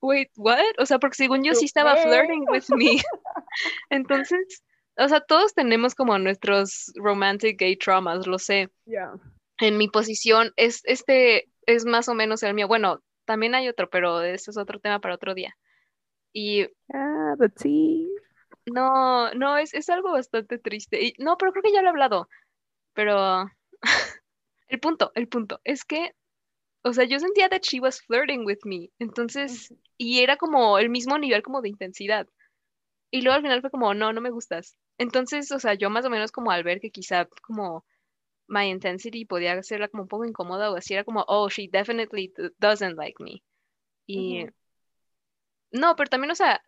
wait, 0.00 0.30
what? 0.36 0.58
O 0.78 0.86
sea, 0.86 0.98
porque 0.98 1.16
según 1.16 1.44
yo 1.44 1.54
sí 1.54 1.66
estaba 1.66 1.96
flirting 1.96 2.48
with 2.48 2.64
me. 2.70 3.00
Entonces, 3.90 4.62
o 4.96 5.08
sea, 5.08 5.20
todos 5.20 5.54
tenemos 5.54 5.94
como 5.94 6.18
nuestros 6.18 6.92
romantic 6.96 7.58
gay 7.58 7.76
traumas, 7.76 8.26
lo 8.26 8.38
sé. 8.38 8.70
Yeah. 8.86 9.12
En 9.58 9.76
mi 9.76 9.88
posición 9.88 10.52
es 10.56 10.80
este 10.84 11.48
es 11.66 11.84
más 11.84 12.08
o 12.08 12.14
menos 12.14 12.42
el 12.42 12.54
mío. 12.54 12.66
Bueno, 12.66 13.02
también 13.26 13.54
hay 13.54 13.68
otro, 13.68 13.90
pero 13.90 14.22
ese 14.22 14.50
es 14.50 14.56
otro 14.56 14.80
tema 14.80 15.00
para 15.00 15.14
otro 15.14 15.34
día. 15.34 15.56
Y 16.32 16.66
Ah, 16.92 17.34
the 17.38 17.48
tea. 17.48 18.08
No, 18.74 19.32
no, 19.34 19.56
es, 19.58 19.74
es 19.74 19.88
algo 19.90 20.12
bastante 20.12 20.58
triste. 20.58 21.04
Y, 21.04 21.14
no, 21.18 21.36
pero 21.36 21.52
creo 21.52 21.62
que 21.62 21.72
ya 21.72 21.82
lo 21.82 21.88
he 21.88 21.90
hablado. 21.90 22.28
Pero 22.94 23.50
el 24.68 24.80
punto, 24.80 25.12
el 25.14 25.28
punto 25.28 25.60
es 25.64 25.84
que, 25.84 26.14
o 26.82 26.92
sea, 26.92 27.04
yo 27.04 27.18
sentía 27.18 27.48
that 27.48 27.62
she 27.62 27.80
was 27.80 28.02
flirting 28.02 28.44
with 28.46 28.58
me. 28.64 28.90
Entonces, 28.98 29.74
y 29.96 30.20
era 30.20 30.36
como 30.36 30.78
el 30.78 30.90
mismo 30.90 31.18
nivel 31.18 31.42
como 31.42 31.62
de 31.62 31.70
intensidad. 31.70 32.26
Y 33.10 33.22
luego 33.22 33.36
al 33.36 33.42
final 33.42 33.60
fue 33.60 33.70
como, 33.70 33.94
no, 33.94 34.12
no 34.12 34.20
me 34.20 34.30
gustas. 34.30 34.76
Entonces, 34.98 35.50
o 35.52 35.58
sea, 35.58 35.74
yo 35.74 35.90
más 35.90 36.04
o 36.06 36.10
menos 36.10 36.32
como 36.32 36.50
al 36.50 36.64
ver 36.64 36.80
que 36.80 36.90
quizá 36.90 37.26
como 37.42 37.84
my 38.48 38.68
intensity 38.68 39.24
podía 39.24 39.54
hacerla 39.54 39.88
como 39.88 40.04
un 40.04 40.08
poco 40.08 40.24
incómoda 40.24 40.70
o 40.70 40.76
así, 40.76 40.94
era 40.94 41.04
como, 41.04 41.24
oh, 41.28 41.48
she 41.48 41.68
definitely 41.68 42.32
doesn't 42.58 42.96
like 42.96 43.22
me. 43.22 43.42
Y 44.06 44.46
no, 45.72 45.94
pero 45.96 46.10
también, 46.10 46.32
o 46.32 46.34
sea, 46.34 46.62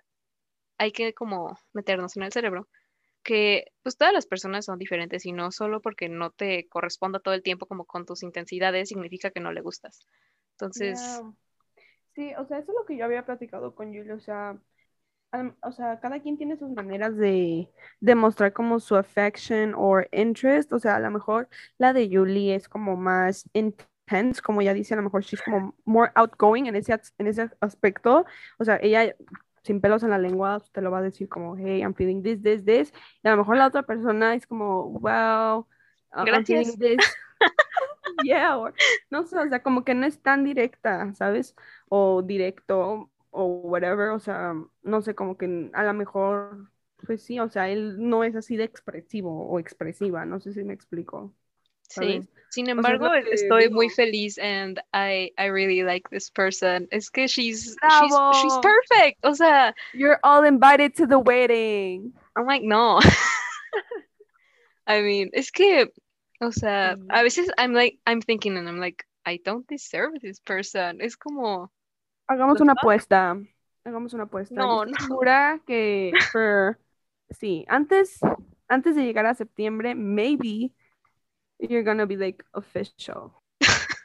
hay 0.82 0.92
que 0.92 1.14
como 1.14 1.58
meternos 1.72 2.16
en 2.16 2.24
el 2.24 2.32
cerebro 2.32 2.68
que 3.24 3.66
pues 3.82 3.96
todas 3.96 4.14
las 4.14 4.26
personas 4.26 4.66
son 4.66 4.78
diferentes 4.78 5.26
y 5.26 5.32
no 5.32 5.52
solo 5.52 5.82
porque 5.82 6.08
no 6.08 6.30
te 6.30 6.68
corresponda 6.68 7.20
todo 7.20 7.34
el 7.34 7.42
tiempo 7.42 7.66
como 7.66 7.84
con 7.86 8.06
tus 8.06 8.22
intensidades 8.24 8.88
significa 8.90 9.30
que 9.30 9.40
no 9.40 9.52
le 9.52 9.62
gustas. 9.62 10.06
Entonces, 10.52 11.00
Yeah. 11.22 11.32
Sí, 12.14 12.32
o 12.38 12.46
sea, 12.46 12.58
eso 12.58 12.72
es 12.72 12.78
lo 12.78 12.84
que 12.86 12.96
yo 12.96 13.04
había 13.06 13.24
platicado 13.24 13.74
con 13.74 13.88
Julio, 13.94 14.16
o 14.16 14.20
sea, 14.20 14.58
am- 15.32 15.56
o 15.62 15.72
sea, 15.72 16.00
cada 16.00 16.20
quien 16.20 16.38
tiene 16.38 16.56
sus 16.56 16.70
maneras 16.70 17.16
de 17.16 17.68
demostrar 18.00 18.52
como 18.52 18.80
su 18.80 18.96
affection 18.96 19.74
or 19.76 20.08
interest, 20.12 20.72
o 20.72 20.78
sea, 20.78 20.96
a 20.96 21.00
lo 21.00 21.10
mejor 21.10 21.48
la 21.78 21.92
de 21.92 22.08
Julie 22.12 22.54
es 22.54 22.68
como 22.68 22.96
más 22.96 23.48
intense, 23.54 24.42
como 24.42 24.62
ya 24.62 24.74
dice, 24.74 24.94
a 24.94 24.98
lo 24.98 25.04
mejor 25.04 25.22
she's 25.22 25.42
como 25.42 25.74
more 25.84 26.12
outgoing 26.16 26.66
en 26.66 26.76
ese, 26.76 26.98
en 27.18 27.26
ese 27.28 27.50
aspecto, 27.60 28.26
o 28.58 28.64
sea, 28.64 28.78
ella 28.82 29.14
sin 29.64 29.80
pelos 29.80 30.02
en 30.02 30.10
la 30.10 30.18
lengua 30.18 30.60
te 30.72 30.80
lo 30.82 30.90
va 30.90 30.98
a 30.98 31.02
decir 31.02 31.28
como, 31.28 31.56
hey, 31.56 31.80
I'm 31.82 31.94
feeling 31.94 32.22
this, 32.22 32.42
this, 32.42 32.64
this, 32.64 32.92
y 33.22 33.28
a 33.28 33.32
lo 33.32 33.38
mejor 33.38 33.56
la 33.56 33.66
otra 33.68 33.82
persona 33.84 34.34
es 34.34 34.46
como, 34.46 34.90
wow, 35.00 35.60
uh, 36.14 36.26
I'm 36.30 36.44
feeling 36.46 36.76
Gracias. 36.76 36.78
this. 36.78 36.98
Yeah, 38.22 38.56
or- 38.58 38.74
no 39.10 39.24
sé, 39.26 39.38
o 39.38 39.48
sea, 39.48 39.62
como 39.62 39.84
que 39.84 39.94
no 39.94 40.06
es 40.06 40.20
tan 40.20 40.44
directa, 40.44 41.14
¿sabes? 41.14 41.54
O 41.88 42.22
directo, 42.22 43.10
o 43.30 43.44
whatever, 43.46 44.10
o 44.10 44.18
sea, 44.20 44.54
no 44.82 45.02
sé, 45.02 45.14
como 45.14 45.36
que 45.36 45.70
a 45.72 45.82
lo 45.84 45.94
mejor, 45.94 46.70
pues 47.06 47.22
sí, 47.22 47.40
o 47.40 47.48
sea, 47.48 47.68
él 47.70 47.96
no 48.08 48.24
es 48.24 48.36
así 48.36 48.56
de 48.56 48.64
expresivo 48.64 49.46
o 49.48 49.58
expresiva, 49.58 50.24
no 50.26 50.40
sé 50.40 50.52
si 50.52 50.64
me 50.64 50.74
explico. 50.74 51.34
¿Sabes? 51.94 52.24
Sí. 52.24 52.28
Sin 52.50 52.68
embargo, 52.68 53.12
estoy 53.14 53.70
muy 53.70 53.88
feliz 53.88 54.38
and 54.38 54.78
I, 54.92 55.32
I 55.38 55.46
really 55.50 55.82
like 55.82 56.06
this 56.10 56.30
person. 56.30 56.86
Es 56.90 57.08
que 57.10 57.26
she's, 57.26 57.74
she's, 57.80 58.58
perfect. 58.60 59.24
O 59.24 59.34
sea, 59.34 59.74
You're 59.94 60.18
all 60.22 60.44
invited 60.44 60.94
to 60.96 61.06
the 61.06 61.18
wedding. 61.18 62.12
I'm 62.36 62.44
like, 62.46 62.62
no. 62.62 63.00
I 64.86 65.00
mean, 65.00 65.30
es 65.32 65.50
que, 65.50 65.92
o 66.40 66.50
sea, 66.52 66.96
Mm. 66.96 67.06
a 67.10 67.22
veces 67.22 67.50
I'm 67.56 67.72
like, 67.72 67.98
I'm 68.06 68.20
thinking 68.20 68.56
and 68.58 68.68
I'm 68.68 68.78
like, 68.80 69.04
I 69.24 69.38
don't 69.42 69.66
deserve 69.68 70.20
this 70.20 70.40
person. 70.40 71.00
Es 71.00 71.16
como, 71.16 71.70
Hagamos 72.28 72.60
una 72.60 72.74
fuck? 72.74 72.82
apuesta. 72.82 73.36
Hagamos 73.84 74.12
una 74.14 74.24
apuesta. 74.24 74.54
No, 74.54 74.84
no. 74.84 74.92
segura 75.00 75.60
que 75.66 76.12
for- 76.32 76.78
sí, 77.30 77.64
antes, 77.68 78.18
antes 78.68 78.94
de 78.96 79.04
llegar 79.04 79.24
a 79.26 79.34
septiembre, 79.34 79.94
maybe 79.94 80.72
you're 81.68 81.84
gonna 81.84 82.06
be 82.06 82.16
like 82.16 82.44
official. 82.54 83.32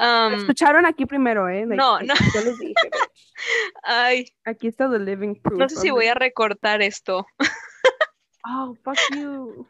Um, 0.00 0.34
escucharon 0.34 0.86
aquí 0.86 1.06
primero, 1.06 1.48
¿eh? 1.48 1.66
Like, 1.66 1.76
no, 1.76 1.98
no. 1.98 2.14
Yo 2.32 2.40
les 2.40 2.58
dije, 2.58 2.74
ay, 3.82 4.26
Aquí 4.46 4.68
está 4.68 4.88
the 4.88 4.98
living 4.98 5.34
proof. 5.34 5.58
no 5.58 5.68
sé 5.68 5.76
si 5.76 5.90
voy 5.90 6.06
a 6.06 6.14
recortar 6.14 6.82
esto. 6.82 7.26
Oh, 8.50 8.74
fuck 8.82 8.96
you. 9.14 9.66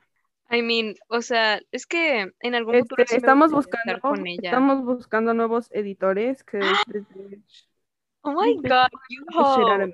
I 0.51 0.63
mean, 0.63 0.95
o 1.09 1.21
sea, 1.21 1.61
es 1.73 1.85
que 1.85 2.31
en 2.41 2.55
algún 2.55 2.77
Este, 2.77 3.07
sí 3.07 3.17
estamos 3.17 3.51
buscando, 3.51 3.99
con 4.01 4.25
ella. 4.25 4.51
estamos 4.51 4.85
buscando 4.85 5.35
nuevos 5.35 5.69
editores 5.73 6.45
que 6.45 6.59
bitch 6.59 7.67
Oh 8.23 8.33
my 8.35 8.55
god, 8.57 8.89
you. 9.09 9.25
Oh 9.35 9.91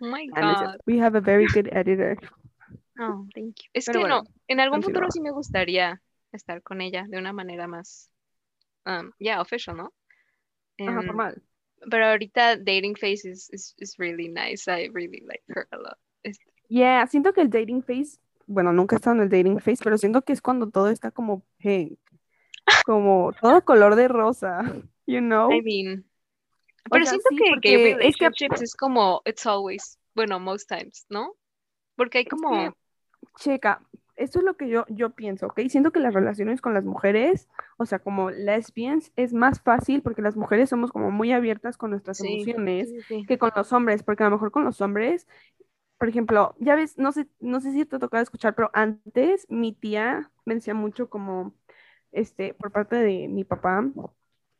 my 0.00 0.26
god. 0.28 0.78
We 0.86 0.98
have 0.98 1.16
a 1.16 1.20
very 1.20 1.46
good 1.46 1.68
editor. 1.70 2.18
Oh, 2.98 3.26
thank 3.34 3.56
you. 3.62 3.70
Es 3.72 3.86
Pero 3.86 4.00
que 4.02 4.08
no, 4.08 4.22
bueno, 4.22 4.30
en 4.48 4.60
algún 4.60 4.82
futuro 4.82 5.10
sí 5.10 5.20
me 5.20 5.30
gustaría 5.32 6.00
estar 6.32 6.62
con 6.62 6.80
ella 6.80 7.04
de 7.08 7.18
una 7.18 7.32
manera 7.32 7.66
más, 7.66 8.10
um, 8.86 9.10
yeah, 9.18 9.40
official, 9.40 9.76
¿no? 9.76 9.92
Ajá, 10.80 11.00
Em, 11.00 11.06
formal. 11.06 11.42
pero 11.90 12.06
ahorita 12.06 12.56
dating 12.56 12.94
phase 12.96 13.28
is, 13.28 13.50
is, 13.52 13.74
is 13.78 13.96
really 13.98 14.28
nice. 14.28 14.68
I 14.70 14.88
really 14.88 15.20
like 15.20 15.42
her 15.48 15.66
a 15.70 15.76
lot. 15.76 15.98
Es- 16.22 16.38
Yeah, 16.68 17.06
siento 17.06 17.32
que 17.32 17.42
el 17.42 17.50
dating 17.50 17.82
phase, 17.82 18.18
bueno, 18.46 18.72
nunca 18.72 18.96
he 18.96 18.98
estado 18.98 19.16
en 19.16 19.22
el 19.22 19.28
dating 19.28 19.60
phase, 19.60 19.82
pero 19.84 19.98
siento 19.98 20.22
que 20.22 20.32
es 20.32 20.40
cuando 20.40 20.68
todo 20.70 20.88
está 20.88 21.10
como 21.10 21.44
pink, 21.58 21.98
como 22.86 23.32
todo 23.40 23.64
color 23.64 23.96
de 23.96 24.08
rosa, 24.08 24.60
you 25.06 25.20
know? 25.20 25.50
I 25.52 25.60
mean, 25.62 26.04
O 26.86 26.90
pero 26.90 27.04
sea, 27.04 27.12
siento 27.12 27.28
sí, 27.30 27.36
que 27.36 27.76
gay 27.76 27.76
es 27.76 28.16
que- 28.16 28.28
relationships 28.28 28.62
es 28.62 28.74
como, 28.74 29.22
it's 29.26 29.46
always, 29.46 29.98
bueno, 30.14 30.40
most 30.40 30.68
times, 30.68 31.06
¿no? 31.08 31.34
Porque 31.96 32.18
hay 32.18 32.24
Es 32.24 32.30
como, 32.30 32.50
que, 32.50 32.76
checa, 33.38 33.82
esto 34.16 34.38
es 34.38 34.44
lo 34.44 34.56
que 34.56 34.68
yo, 34.68 34.84
yo 34.88 35.10
pienso, 35.10 35.46
¿ok? 35.46 35.60
Siento 35.68 35.90
que 35.90 36.00
las 36.00 36.14
relaciones 36.14 36.60
con 36.60 36.74
las 36.74 36.84
mujeres, 36.84 37.48
o 37.76 37.86
sea, 37.86 37.98
como 37.98 38.30
lesbians, 38.30 39.12
es 39.16 39.32
más 39.32 39.60
fácil 39.60 40.02
porque 40.02 40.22
las 40.22 40.36
mujeres 40.36 40.70
somos 40.70 40.92
como 40.92 41.10
muy 41.10 41.32
abiertas 41.32 41.76
con 41.76 41.90
nuestras 41.90 42.18
sí, 42.18 42.26
emociones 42.28 42.90
sí, 42.90 43.00
sí, 43.00 43.20
sí. 43.20 43.26
que 43.26 43.38
con 43.38 43.50
los 43.56 43.72
hombres, 43.72 44.02
porque 44.02 44.22
a 44.22 44.26
lo 44.26 44.32
mejor 44.36 44.52
con 44.52 44.64
los 44.64 44.80
hombres, 44.80 45.26
por 45.98 46.08
ejemplo, 46.08 46.54
ya 46.60 46.76
ves, 46.76 46.98
no 46.98 47.12
sé, 47.12 47.28
no 47.40 47.60
sé 47.60 47.72
si 47.72 47.84
te 47.84 47.98
tocaba 47.98 48.22
escuchar, 48.22 48.54
pero 48.54 48.70
antes 48.72 49.46
mi 49.50 49.72
tía 49.72 50.30
me 50.44 50.54
decía 50.54 50.74
mucho 50.74 51.08
como, 51.08 51.54
este, 52.12 52.54
por 52.54 52.70
parte 52.70 52.96
de 52.96 53.28
mi 53.28 53.44
papá, 53.44 53.84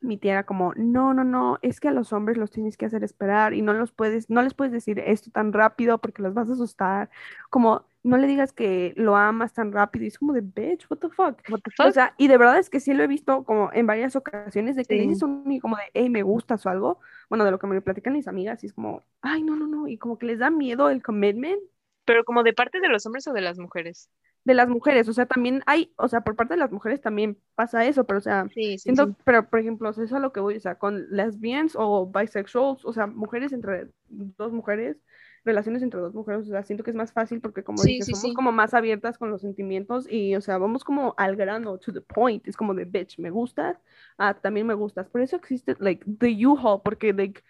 mi 0.05 0.19
tía 0.19 0.33
era 0.33 0.45
como, 0.47 0.73
no, 0.77 1.15
no, 1.15 1.25
no, 1.25 1.59
es 1.63 1.81
que 1.81 1.89
a 1.89 1.93
los 1.93 2.13
hombres 2.13 2.37
los 2.39 2.51
tienes 2.51 2.77
que 2.77 2.87
hacer 2.87 3.05
esperar 3.05 3.55
y 3.55 3.63
no 3.63 3.73
los 3.75 3.93
puedes, 3.93 4.31
no 4.31 4.43
les 4.43 4.55
puedes 4.55 4.73
decir 4.73 4.99
esto 5.01 5.31
tan 5.31 5.53
rápido 5.53 5.99
porque 6.01 6.23
los 6.23 6.35
vas 6.35 6.49
a 6.51 6.53
asustar, 6.55 7.11
como, 7.51 7.87
no 8.03 8.17
le 8.19 8.27
digas 8.27 8.53
que 8.53 8.93
lo 8.97 9.17
amas 9.17 9.53
tan 9.55 9.73
rápido 9.73 10.05
y 10.05 10.09
es 10.09 10.19
como 10.19 10.33
de, 10.35 10.43
bitch, 10.43 10.87
what 10.91 10.99
the 10.99 11.09
fuck. 11.11 11.41
What 11.47 11.63
the 11.65 11.71
O 11.81 11.91
fuck? 11.91 11.93
sea, 11.93 12.15
y 12.19 12.29
de 12.29 12.39
verdad 12.39 12.59
es 12.59 12.71
que 12.71 12.81
sí 12.81 12.95
lo 12.95 13.03
he 13.03 13.07
visto 13.07 13.45
como 13.45 13.71
en 13.73 13.87
varias 13.87 14.17
ocasiones 14.17 14.77
de 14.77 14.85
que 14.87 14.95
le 14.95 15.03
Sí. 15.03 15.05
dices 15.05 15.23
a 15.23 15.27
un 15.27 15.59
como 15.61 15.77
de, 15.77 15.83
hey, 15.95 16.11
me 16.11 16.23
gustas 16.23 16.65
o 16.67 16.71
algo. 16.71 17.01
Bueno, 17.29 17.45
de 17.45 17.51
lo 17.51 17.59
que 17.59 17.67
me 17.67 17.81
platican 17.83 18.13
mis 18.15 18.29
amigas, 18.29 18.63
y 18.63 18.67
es 18.67 18.73
como, 18.75 19.03
ay, 19.23 19.43
no, 19.43 19.57
no, 19.57 19.67
no. 19.67 19.89
Y 19.89 19.99
como 19.99 20.19
que 20.19 20.27
les 20.27 20.39
da 20.39 20.51
miedo 20.51 20.89
el 20.91 21.03
commitment 21.03 21.61
Pero 22.07 22.25
como 22.25 22.43
de 22.43 22.53
parte 22.55 22.81
de 22.81 22.89
los 22.89 23.05
hombres 23.07 23.27
o 23.29 23.33
de 23.33 23.41
las 23.43 23.59
mujeres. 23.59 24.11
De 24.45 24.55
las 24.55 24.69
mujeres. 24.69 25.09
O 25.09 25.13
sea, 25.13 25.27
también 25.27 25.63
hay, 25.67 25.93
o 25.97 26.09
sea, 26.09 26.21
por 26.21 26.37
parte 26.37 26.55
de 26.55 26.61
las 26.61 26.71
mujeres 26.71 27.01
también 27.01 27.39
pasa 27.55 27.85
eso, 27.85 28.05
pero 28.05 28.19
o 28.19 28.23
sea, 28.23 28.47
Sí, 28.55 28.73
sí, 28.73 28.79
siento, 28.79 29.07
sí. 29.07 29.15
pero 29.25 29.49
por 29.49 29.59
ejemplo, 29.59 29.91
eso 29.91 30.03
es 30.03 30.13
a 30.13 30.19
lo 30.19 30.33
que 30.33 30.41
voy, 30.41 30.57
o 30.57 30.61
sea, 30.61 30.77
con 30.77 31.07
lesbians 31.11 31.75
o 31.77 32.07
bisexuals, 32.07 32.85
o 32.85 32.93
sea, 32.93 33.07
mujeres 33.07 33.53
entre 33.53 33.89
dos 34.09 34.53
mujeres, 34.53 34.99
relaciones 35.45 35.83
entre 35.83 36.01
dos 36.01 36.15
mujeres, 36.15 36.47
o 36.47 36.51
sea, 36.51 36.63
siento 36.63 36.85
que 36.85 36.91
es 36.91 36.97
más 36.97 37.13
fácil 37.13 37.41
porque 37.41 37.65
como 37.65 37.83
dices, 37.83 38.19
somos 38.19 38.35
como 38.35 38.53
más 38.53 38.73
abiertas 38.73 39.19
con 39.19 39.31
los 39.31 39.43
sentimientos 39.43 40.07
y, 40.11 40.35
o 40.37 40.41
sea, 40.41 40.59
vamos 40.59 40.85
como 40.85 41.15
al 41.19 41.37
grano, 41.37 41.79
to 41.79 41.93
the 41.93 42.01
point, 42.01 42.47
es 42.49 42.57
como 42.57 42.75
de, 42.75 42.85
bitch, 42.85 43.19
me 43.19 43.31
gustas, 43.31 43.79
ah, 44.19 44.35
también 44.35 44.67
me 44.67 44.75
gustas, 44.75 45.09
por 45.09 45.21
eso 45.21 45.37
existe, 45.37 45.77
like, 45.81 46.05
the 46.19 46.47
U-Haul, 46.47 46.81
porque, 46.83 47.13
like, 47.13 47.43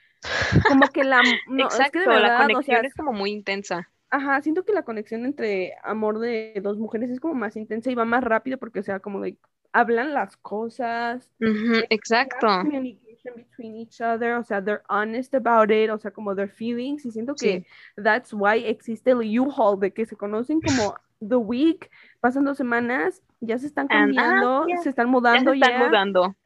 como 0.69 0.89
que 0.89 1.05
la, 1.05 1.23
no, 1.49 1.69
es 1.69 1.75
que 1.75 1.77
Exacto, 1.77 1.99
de 2.01 2.07
la 2.07 2.13
verdad, 2.13 2.37
o 2.37 2.43
conexión 2.43 2.81
sea, 2.81 2.89
es 2.89 2.95
como 2.95 3.13
muy 3.13 3.31
intensa. 3.31 3.89
Ajá, 4.15 4.41
siento 4.43 4.65
que 4.65 4.73
la 4.73 4.85
conexión 4.85 5.25
entre 5.25 5.75
amor 5.83 6.21
de 6.21 6.55
dos 6.63 6.79
mujeres 6.79 7.11
es 7.11 7.19
como 7.21 7.35
más 7.35 7.57
intensa 7.57 7.91
y 7.91 7.95
va 7.97 8.05
más 8.05 8.23
rápido 8.23 8.59
porque, 8.59 8.79
o 8.81 8.83
sea, 8.83 9.01
como 9.01 9.21
de 9.21 9.37
hablan 9.73 10.15
las 10.15 10.37
cosas, 10.37 11.31
Ujú, 11.41 11.83
have 11.83 11.91
exacto. 11.91 12.47
communication 12.61 13.35
between 13.37 13.75
each 13.77 14.01
other, 14.01 14.35
o 14.37 14.45
sea, 14.45 14.63
they're 14.63 14.85
honest 14.89 15.35
about 15.35 15.71
it, 15.73 15.91
o 15.91 15.99
sea, 15.99 16.13
como 16.13 16.35
their 16.37 16.49
feelings, 16.49 17.05
y 17.07 17.11
siento 17.11 17.35
que 17.35 17.65
that's 17.97 18.33
why 18.33 18.65
existe 18.65 19.11
el 19.11 19.41
U-Haul, 19.41 19.81
de 19.81 19.93
que 19.93 20.07
se 20.07 20.17
conocen 20.17 20.61
como 20.61 20.95
the 21.21 21.37
week, 21.37 21.91
pasan 22.21 22.45
dos 22.45 22.57
semanas, 22.57 23.21
ya 23.41 23.59
se 23.59 23.67
están 23.67 23.89
And- 23.91 24.15
ah, 24.19 24.47
cambiando, 24.47 24.67
yeah, 24.69 24.79
se 24.79 24.91
están 24.91 25.11
Ya 25.33 25.41
mudando 25.41 25.51
se 25.51 25.53
están 25.53 25.73
ya, 25.73 25.79
mudando. 25.79 26.37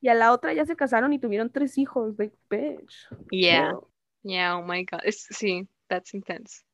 y 0.00 0.08
a 0.08 0.14
la 0.14 0.32
otra 0.32 0.52
ya 0.54 0.66
se 0.66 0.76
casaron 0.76 1.12
y 1.12 1.18
tuvieron 1.20 1.50
tres 1.50 1.78
hijos, 1.78 2.14
like, 2.18 2.36
bitch. 2.50 3.08
Yeah, 3.30 3.72
yeah, 4.22 4.56
oh 4.56 4.62
my 4.62 4.84
God. 4.84 5.00
Es, 5.04 5.26
sí, 5.30 5.68
that's 5.88 6.14
intense. 6.14 6.64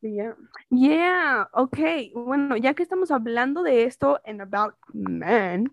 Yeah. 0.00 0.34
Yeah, 0.70 1.48
ok. 1.52 1.78
Bueno, 2.14 2.56
ya 2.56 2.74
que 2.74 2.82
estamos 2.82 3.10
hablando 3.10 3.62
de 3.62 3.84
esto 3.84 4.20
en 4.24 4.40
About 4.40 4.74
Men, 4.92 5.72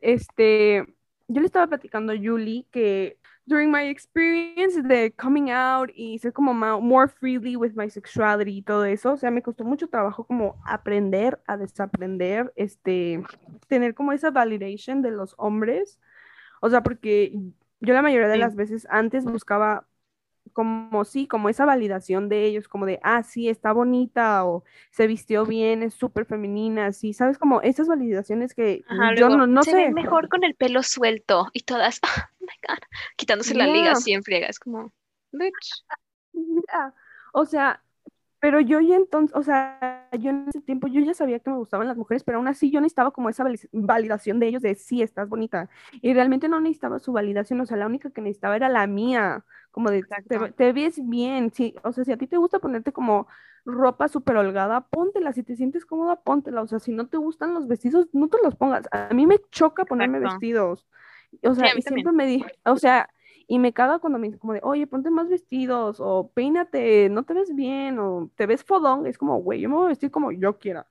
este, 0.00 0.86
yo 1.28 1.40
le 1.40 1.46
estaba 1.46 1.66
platicando 1.66 2.12
a 2.12 2.16
Julie 2.16 2.66
que 2.70 3.18
during 3.46 3.70
my 3.70 3.88
experience 3.88 4.82
de 4.82 5.12
coming 5.12 5.50
out 5.50 5.90
y 5.94 6.18
ser 6.18 6.32
como 6.34 6.52
more 6.52 7.08
freely 7.08 7.56
with 7.56 7.72
my 7.74 7.88
sexuality 7.88 8.58
y 8.58 8.62
todo 8.62 8.84
eso, 8.84 9.12
o 9.12 9.16
sea, 9.16 9.30
me 9.30 9.42
costó 9.42 9.64
mucho 9.64 9.88
trabajo 9.88 10.24
como 10.24 10.60
aprender 10.66 11.40
a 11.46 11.56
desaprender, 11.56 12.52
este, 12.56 13.22
tener 13.66 13.94
como 13.94 14.12
esa 14.12 14.30
validation 14.30 15.00
de 15.00 15.10
los 15.10 15.34
hombres, 15.38 15.98
o 16.60 16.68
sea, 16.68 16.82
porque 16.82 17.32
yo 17.80 17.94
la 17.94 18.02
mayoría 18.02 18.28
de 18.28 18.36
las 18.36 18.54
veces 18.54 18.86
antes 18.90 19.24
buscaba 19.24 19.86
como 20.52 21.04
sí, 21.04 21.26
como 21.26 21.48
esa 21.48 21.64
validación 21.64 22.28
de 22.28 22.44
ellos, 22.44 22.68
como 22.68 22.86
de, 22.86 23.00
ah, 23.02 23.22
sí, 23.22 23.48
está 23.48 23.72
bonita 23.72 24.44
o 24.44 24.64
se 24.90 25.06
vistió 25.06 25.44
bien, 25.46 25.82
es 25.82 25.94
súper 25.94 26.26
femenina, 26.26 26.92
sí, 26.92 27.12
sabes, 27.12 27.38
como 27.38 27.60
esas 27.62 27.88
validaciones 27.88 28.54
que 28.54 28.84
Ajá, 28.88 29.14
yo 29.14 29.28
luego, 29.28 29.38
no, 29.38 29.46
no 29.46 29.62
se 29.62 29.74
ve 29.74 29.86
sé. 29.86 29.92
mejor 29.92 30.28
con 30.28 30.44
el 30.44 30.54
pelo 30.54 30.82
suelto 30.82 31.48
y 31.52 31.60
todas, 31.60 32.00
oh 32.40 32.44
my 32.44 32.54
God, 32.66 32.78
quitándose 33.16 33.54
la 33.54 33.66
liga 33.66 33.92
así 33.92 34.12
en 34.12 34.22
friega. 34.22 34.46
Es 34.46 34.58
como, 34.58 34.92
bitch. 35.32 35.84
O 37.32 37.44
sea, 37.44 37.82
pero 38.40 38.60
yo 38.60 38.80
ya 38.80 38.96
entonces, 38.96 39.36
o 39.36 39.42
sea, 39.42 40.08
yo 40.18 40.30
en 40.30 40.46
ese 40.48 40.60
tiempo 40.60 40.86
yo 40.88 41.00
ya 41.00 41.14
sabía 41.14 41.40
que 41.40 41.50
me 41.50 41.56
gustaban 41.56 41.88
las 41.88 41.96
mujeres, 41.96 42.24
pero 42.24 42.38
aún 42.38 42.48
así 42.48 42.70
yo 42.70 42.80
necesitaba 42.80 43.10
como 43.10 43.28
esa 43.30 43.44
vali- 43.44 43.68
validación 43.72 44.38
de 44.40 44.48
ellos 44.48 44.62
de 44.62 44.74
sí, 44.76 45.02
estás 45.02 45.28
bonita. 45.28 45.68
Y 46.02 46.14
realmente 46.14 46.48
no 46.48 46.60
necesitaba 46.60 46.98
su 47.00 47.12
validación, 47.12 47.60
o 47.60 47.66
sea, 47.66 47.76
la 47.76 47.86
única 47.86 48.10
que 48.10 48.20
necesitaba 48.22 48.56
era 48.56 48.68
la 48.68 48.86
mía, 48.86 49.44
como 49.70 49.90
de, 49.90 50.04
te, 50.28 50.38
te 50.52 50.72
ves 50.72 51.00
bien, 51.08 51.52
sí, 51.52 51.74
o 51.84 51.92
sea, 51.92 52.04
si 52.04 52.12
a 52.12 52.16
ti 52.18 52.26
te 52.26 52.36
gusta 52.36 52.58
ponerte 52.60 52.92
como 52.92 53.26
ropa 53.64 54.08
súper 54.08 54.36
holgada, 54.36 54.82
póntela, 54.88 55.32
si 55.32 55.42
te 55.42 55.56
sientes 55.56 55.84
cómoda, 55.84 56.16
póntela, 56.22 56.62
o 56.62 56.66
sea, 56.66 56.78
si 56.78 56.92
no 56.92 57.08
te 57.08 57.16
gustan 57.18 57.54
los 57.54 57.66
vestidos, 57.68 58.08
no 58.12 58.28
te 58.28 58.38
los 58.42 58.56
pongas. 58.56 58.86
A 58.92 59.12
mí 59.14 59.26
me 59.26 59.38
choca 59.50 59.84
ponerme 59.84 60.20
Exacto. 60.20 60.20
vestidos, 60.20 60.86
o 61.42 61.54
Sí, 61.56 61.56
sea, 61.56 61.70
y 61.74 61.82
siempre 61.82 62.12
me 62.12 62.26
di, 62.26 62.44
o 62.64 62.76
sea, 62.76 63.10
y 63.48 63.58
me 63.58 63.72
caga 63.72 63.98
cuando 63.98 64.18
me 64.20 64.28
dicen 64.28 64.40
como 64.40 64.52
de, 64.54 64.60
oye, 64.62 64.86
ponte 64.86 65.10
más 65.10 65.28
vestidos, 65.28 65.98
o 66.00 66.30
peínate, 66.34 67.08
no 67.10 67.24
te 67.24 67.34
ves 67.34 67.54
bien, 67.54 67.98
o 67.98 68.30
te 68.36 68.46
ves 68.46 68.64
fodón. 68.64 69.06
Es 69.06 69.18
como, 69.18 69.38
güey, 69.42 69.60
yo 69.62 69.68
me 69.70 69.76
voy 69.76 69.86
a 69.86 69.88
vestir 69.90 70.10
como 70.10 70.32
yo 70.32 70.58
quiera. 70.58 70.86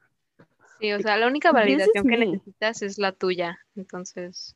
Sí, 0.80 0.92
o 0.94 1.00
sea, 1.02 1.18
la 1.18 1.28
única 1.28 1.52
validación 1.52 2.06
que 2.06 2.18
me. 2.18 2.26
necesitas 2.32 2.82
es 2.82 2.98
la 2.98 3.12
tuya. 3.12 3.60
Entonces, 3.76 4.56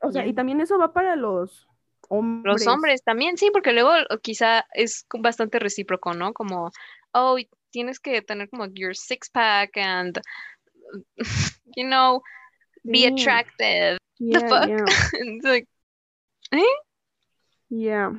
O 0.00 0.10
sea, 0.12 0.22
y 0.26 0.26
Yeah. 0.26 0.34
también 0.34 0.60
eso 0.60 0.78
va 0.78 0.92
para 0.92 1.16
los 1.16 1.68
hombres. 2.08 2.54
los 2.54 2.66
hombres 2.66 3.02
también, 3.02 3.36
sí, 3.36 3.50
porque 3.52 3.72
luego 3.72 3.92
quizá 4.22 4.66
es 4.74 5.06
bastante 5.18 5.58
recíproco, 5.58 6.14
¿no? 6.14 6.32
Como, 6.32 6.70
oh, 7.12 7.36
tienes 7.70 7.98
que 8.00 8.22
tener 8.22 8.48
como 8.50 8.66
your 8.66 8.94
six 8.96 9.30
pack 9.30 9.76
and, 9.76 10.20
you 11.76 11.84
know, 11.86 12.22
be 12.90 13.06
attractive. 13.06 13.98
Yeah, 14.18 14.48
fuck? 14.48 14.68
yeah, 14.68 14.86
It's 15.14 15.44
like, 15.44 15.68
yeah. 17.70 18.12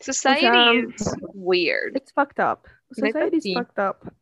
society 0.00 0.86
is 0.94 1.14
weird. 1.34 1.96
It's 1.96 2.12
fucked 2.12 2.40
up. 2.40 2.66
Society 2.92 3.38
is 3.38 3.54
fucked 3.54 3.78
up. 3.78 4.12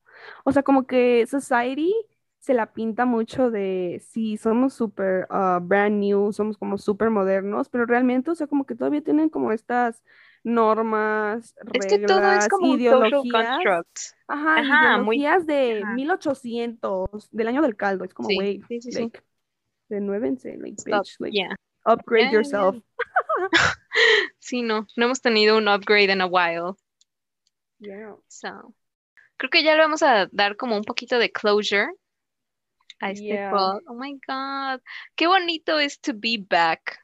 O 0.44 0.52
sea, 0.52 0.62
como 0.62 0.86
que 0.86 1.26
society 1.26 1.92
se 2.38 2.52
la 2.54 2.72
pinta 2.72 3.06
mucho 3.06 3.50
de 3.50 4.02
sí, 4.06 4.36
somos 4.36 4.74
súper 4.74 5.26
uh, 5.30 5.60
brand 5.60 5.98
new, 5.98 6.32
somos 6.32 6.58
como 6.58 6.76
súper 6.76 7.08
modernos, 7.08 7.68
pero 7.70 7.86
realmente, 7.86 8.30
o 8.30 8.34
sea, 8.34 8.46
como 8.46 8.66
que 8.66 8.74
todavía 8.74 9.02
tienen 9.02 9.30
como 9.30 9.50
estas 9.50 10.02
normas, 10.42 11.54
Es 11.72 11.86
que 11.86 12.00
todo 12.00 12.18
es 12.18 12.24
reglas, 12.24 12.48
como 12.48 12.76
ideologías. 12.76 14.14
Ajá, 14.28 14.58
Ajá, 14.58 14.98
muy- 15.02 15.16
ideologías 15.16 15.46
de 15.46 15.82
ajá. 15.82 15.94
1800, 15.94 17.30
del 17.30 17.48
año 17.48 17.62
del 17.62 17.76
caldo. 17.76 18.04
Es 18.04 18.12
como, 18.12 18.28
güey, 18.28 18.60
sí, 18.68 18.80
sí, 18.82 18.92
sí. 18.92 19.00
like, 19.00 19.20
renuévense, 19.88 20.58
like, 20.58 20.76
bitch, 20.84 21.16
like, 21.20 21.34
yeah. 21.34 21.56
Upgrade 21.86 22.24
Yeah, 22.24 22.32
yourself. 22.32 22.76
Sí, 24.38 24.62
no, 24.62 24.86
no 24.96 25.06
hemos 25.06 25.20
tenido 25.20 25.56
un 25.56 25.68
upgrade 25.68 26.10
in 26.12 26.20
a 26.20 26.26
while. 26.26 26.76
Yeah. 27.80 28.14
So, 28.28 28.74
creo 29.38 29.50
que 29.50 29.62
ya 29.64 29.74
le 29.74 29.80
vamos 29.82 30.02
a 30.02 30.28
dar 30.32 30.56
como 30.56 30.76
un 30.76 30.84
poquito 30.84 31.18
de 31.18 31.32
closure 31.32 31.88
a 33.00 33.10
este 33.10 33.22
Yeah. 33.24 33.50
pod. 33.50 33.82
Oh 33.86 33.94
my 33.94 34.18
God, 34.26 34.80
qué 35.16 35.26
bonito 35.26 35.78
es 35.78 35.98
to 36.00 36.12
be 36.14 36.36
back. 36.38 36.98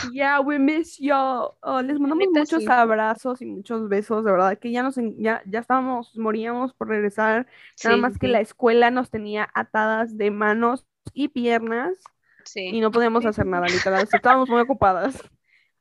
Yeah, 0.00 0.40
we 0.40 0.58
miss 0.58 0.98
y'all. 1.00 1.56
Oh, 1.62 1.80
les 1.82 1.98
mandamos 1.98 2.28
muchos 2.32 2.62
sí. 2.62 2.68
abrazos 2.68 3.42
y 3.42 3.46
muchos 3.46 3.88
besos, 3.88 4.24
de 4.24 4.30
verdad, 4.30 4.58
que 4.58 4.70
ya 4.70 4.82
nos 4.82 4.96
en- 4.98 5.16
ya, 5.20 5.42
ya 5.46 5.58
estábamos, 5.60 6.16
moríamos 6.16 6.72
por 6.74 6.88
regresar, 6.88 7.46
nada 7.82 7.96
Sí, 7.96 8.02
más 8.02 8.12
sí, 8.14 8.18
que 8.18 8.28
la 8.28 8.40
escuela 8.40 8.90
nos 8.90 9.10
tenía 9.10 9.48
atadas 9.54 10.16
de 10.16 10.30
manos 10.30 10.86
y 11.14 11.28
piernas 11.28 11.94
sí, 12.52 12.66
y 12.66 12.80
no 12.80 12.90
podíamos 12.90 13.24
hacer 13.26 13.46
nada, 13.46 13.66
literal, 13.66 14.06
estábamos 14.12 14.48
muy 14.48 14.60
ocupadas. 14.60 15.22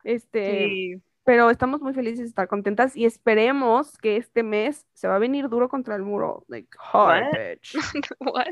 Este, 0.04 0.68
sí. 0.68 1.02
pero 1.26 1.50
estamos 1.50 1.82
muy 1.82 1.94
felices 1.94 2.20
de 2.20 2.26
estar 2.28 2.48
contentas 2.48 2.96
y 2.96 3.06
esperemos 3.06 3.98
que 3.98 4.16
este 4.18 4.42
mes 4.44 4.86
se 4.94 5.08
va 5.08 5.16
a 5.16 5.20
venir 5.20 5.50
duro 5.50 5.68
contra 5.68 5.96
el 5.96 6.04
muro, 6.04 6.46
like 6.48 6.70
hard, 6.80 7.24
What? 7.26 7.32
bitch. 7.34 7.76
What? 8.20 8.48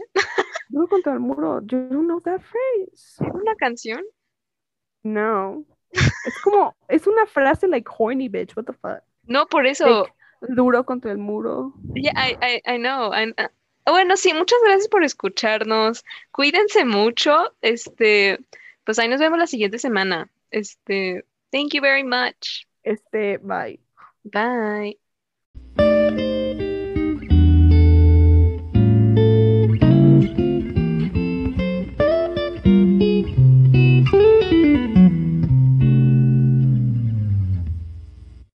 Duro 0.69 0.87
contra 0.87 1.13
el 1.13 1.19
muro. 1.19 1.61
You 1.61 1.87
don't 1.89 2.07
know 2.07 2.19
that 2.21 2.41
phrase. 2.41 3.17
¿Una 3.33 3.55
canción? 3.55 4.01
No. 5.03 5.63
Es 5.91 6.41
como, 6.43 6.75
es 6.89 7.07
una 7.07 7.25
frase 7.25 7.67
like 7.67 7.89
horny 7.97 8.27
bitch, 8.27 8.55
what 8.57 8.65
the 8.65 8.73
fuck. 8.73 9.01
No, 9.23 9.45
por 9.47 9.65
eso. 9.65 9.85
Like, 9.87 10.13
duro 10.53 10.83
contra 10.85 11.11
el 11.11 11.17
muro. 11.17 11.73
Yeah, 11.93 12.11
I, 12.15 12.35
I, 12.41 12.61
I 12.75 12.77
know. 12.77 13.13
I- 13.13 13.33
bueno, 13.93 14.17
sí, 14.17 14.33
muchas 14.33 14.59
gracias 14.63 14.87
por 14.87 15.03
escucharnos. 15.03 16.03
Cuídense 16.31 16.85
mucho. 16.85 17.53
Este, 17.61 18.39
pues 18.83 18.99
ahí 18.99 19.07
nos 19.07 19.19
vemos 19.19 19.39
la 19.39 19.47
siguiente 19.47 19.79
semana. 19.79 20.29
Este, 20.51 21.25
thank 21.51 21.73
you 21.73 21.81
very 21.81 22.03
much. 22.03 22.65
Este, 22.83 23.37
bye. 23.37 23.79
Bye. 24.23 24.99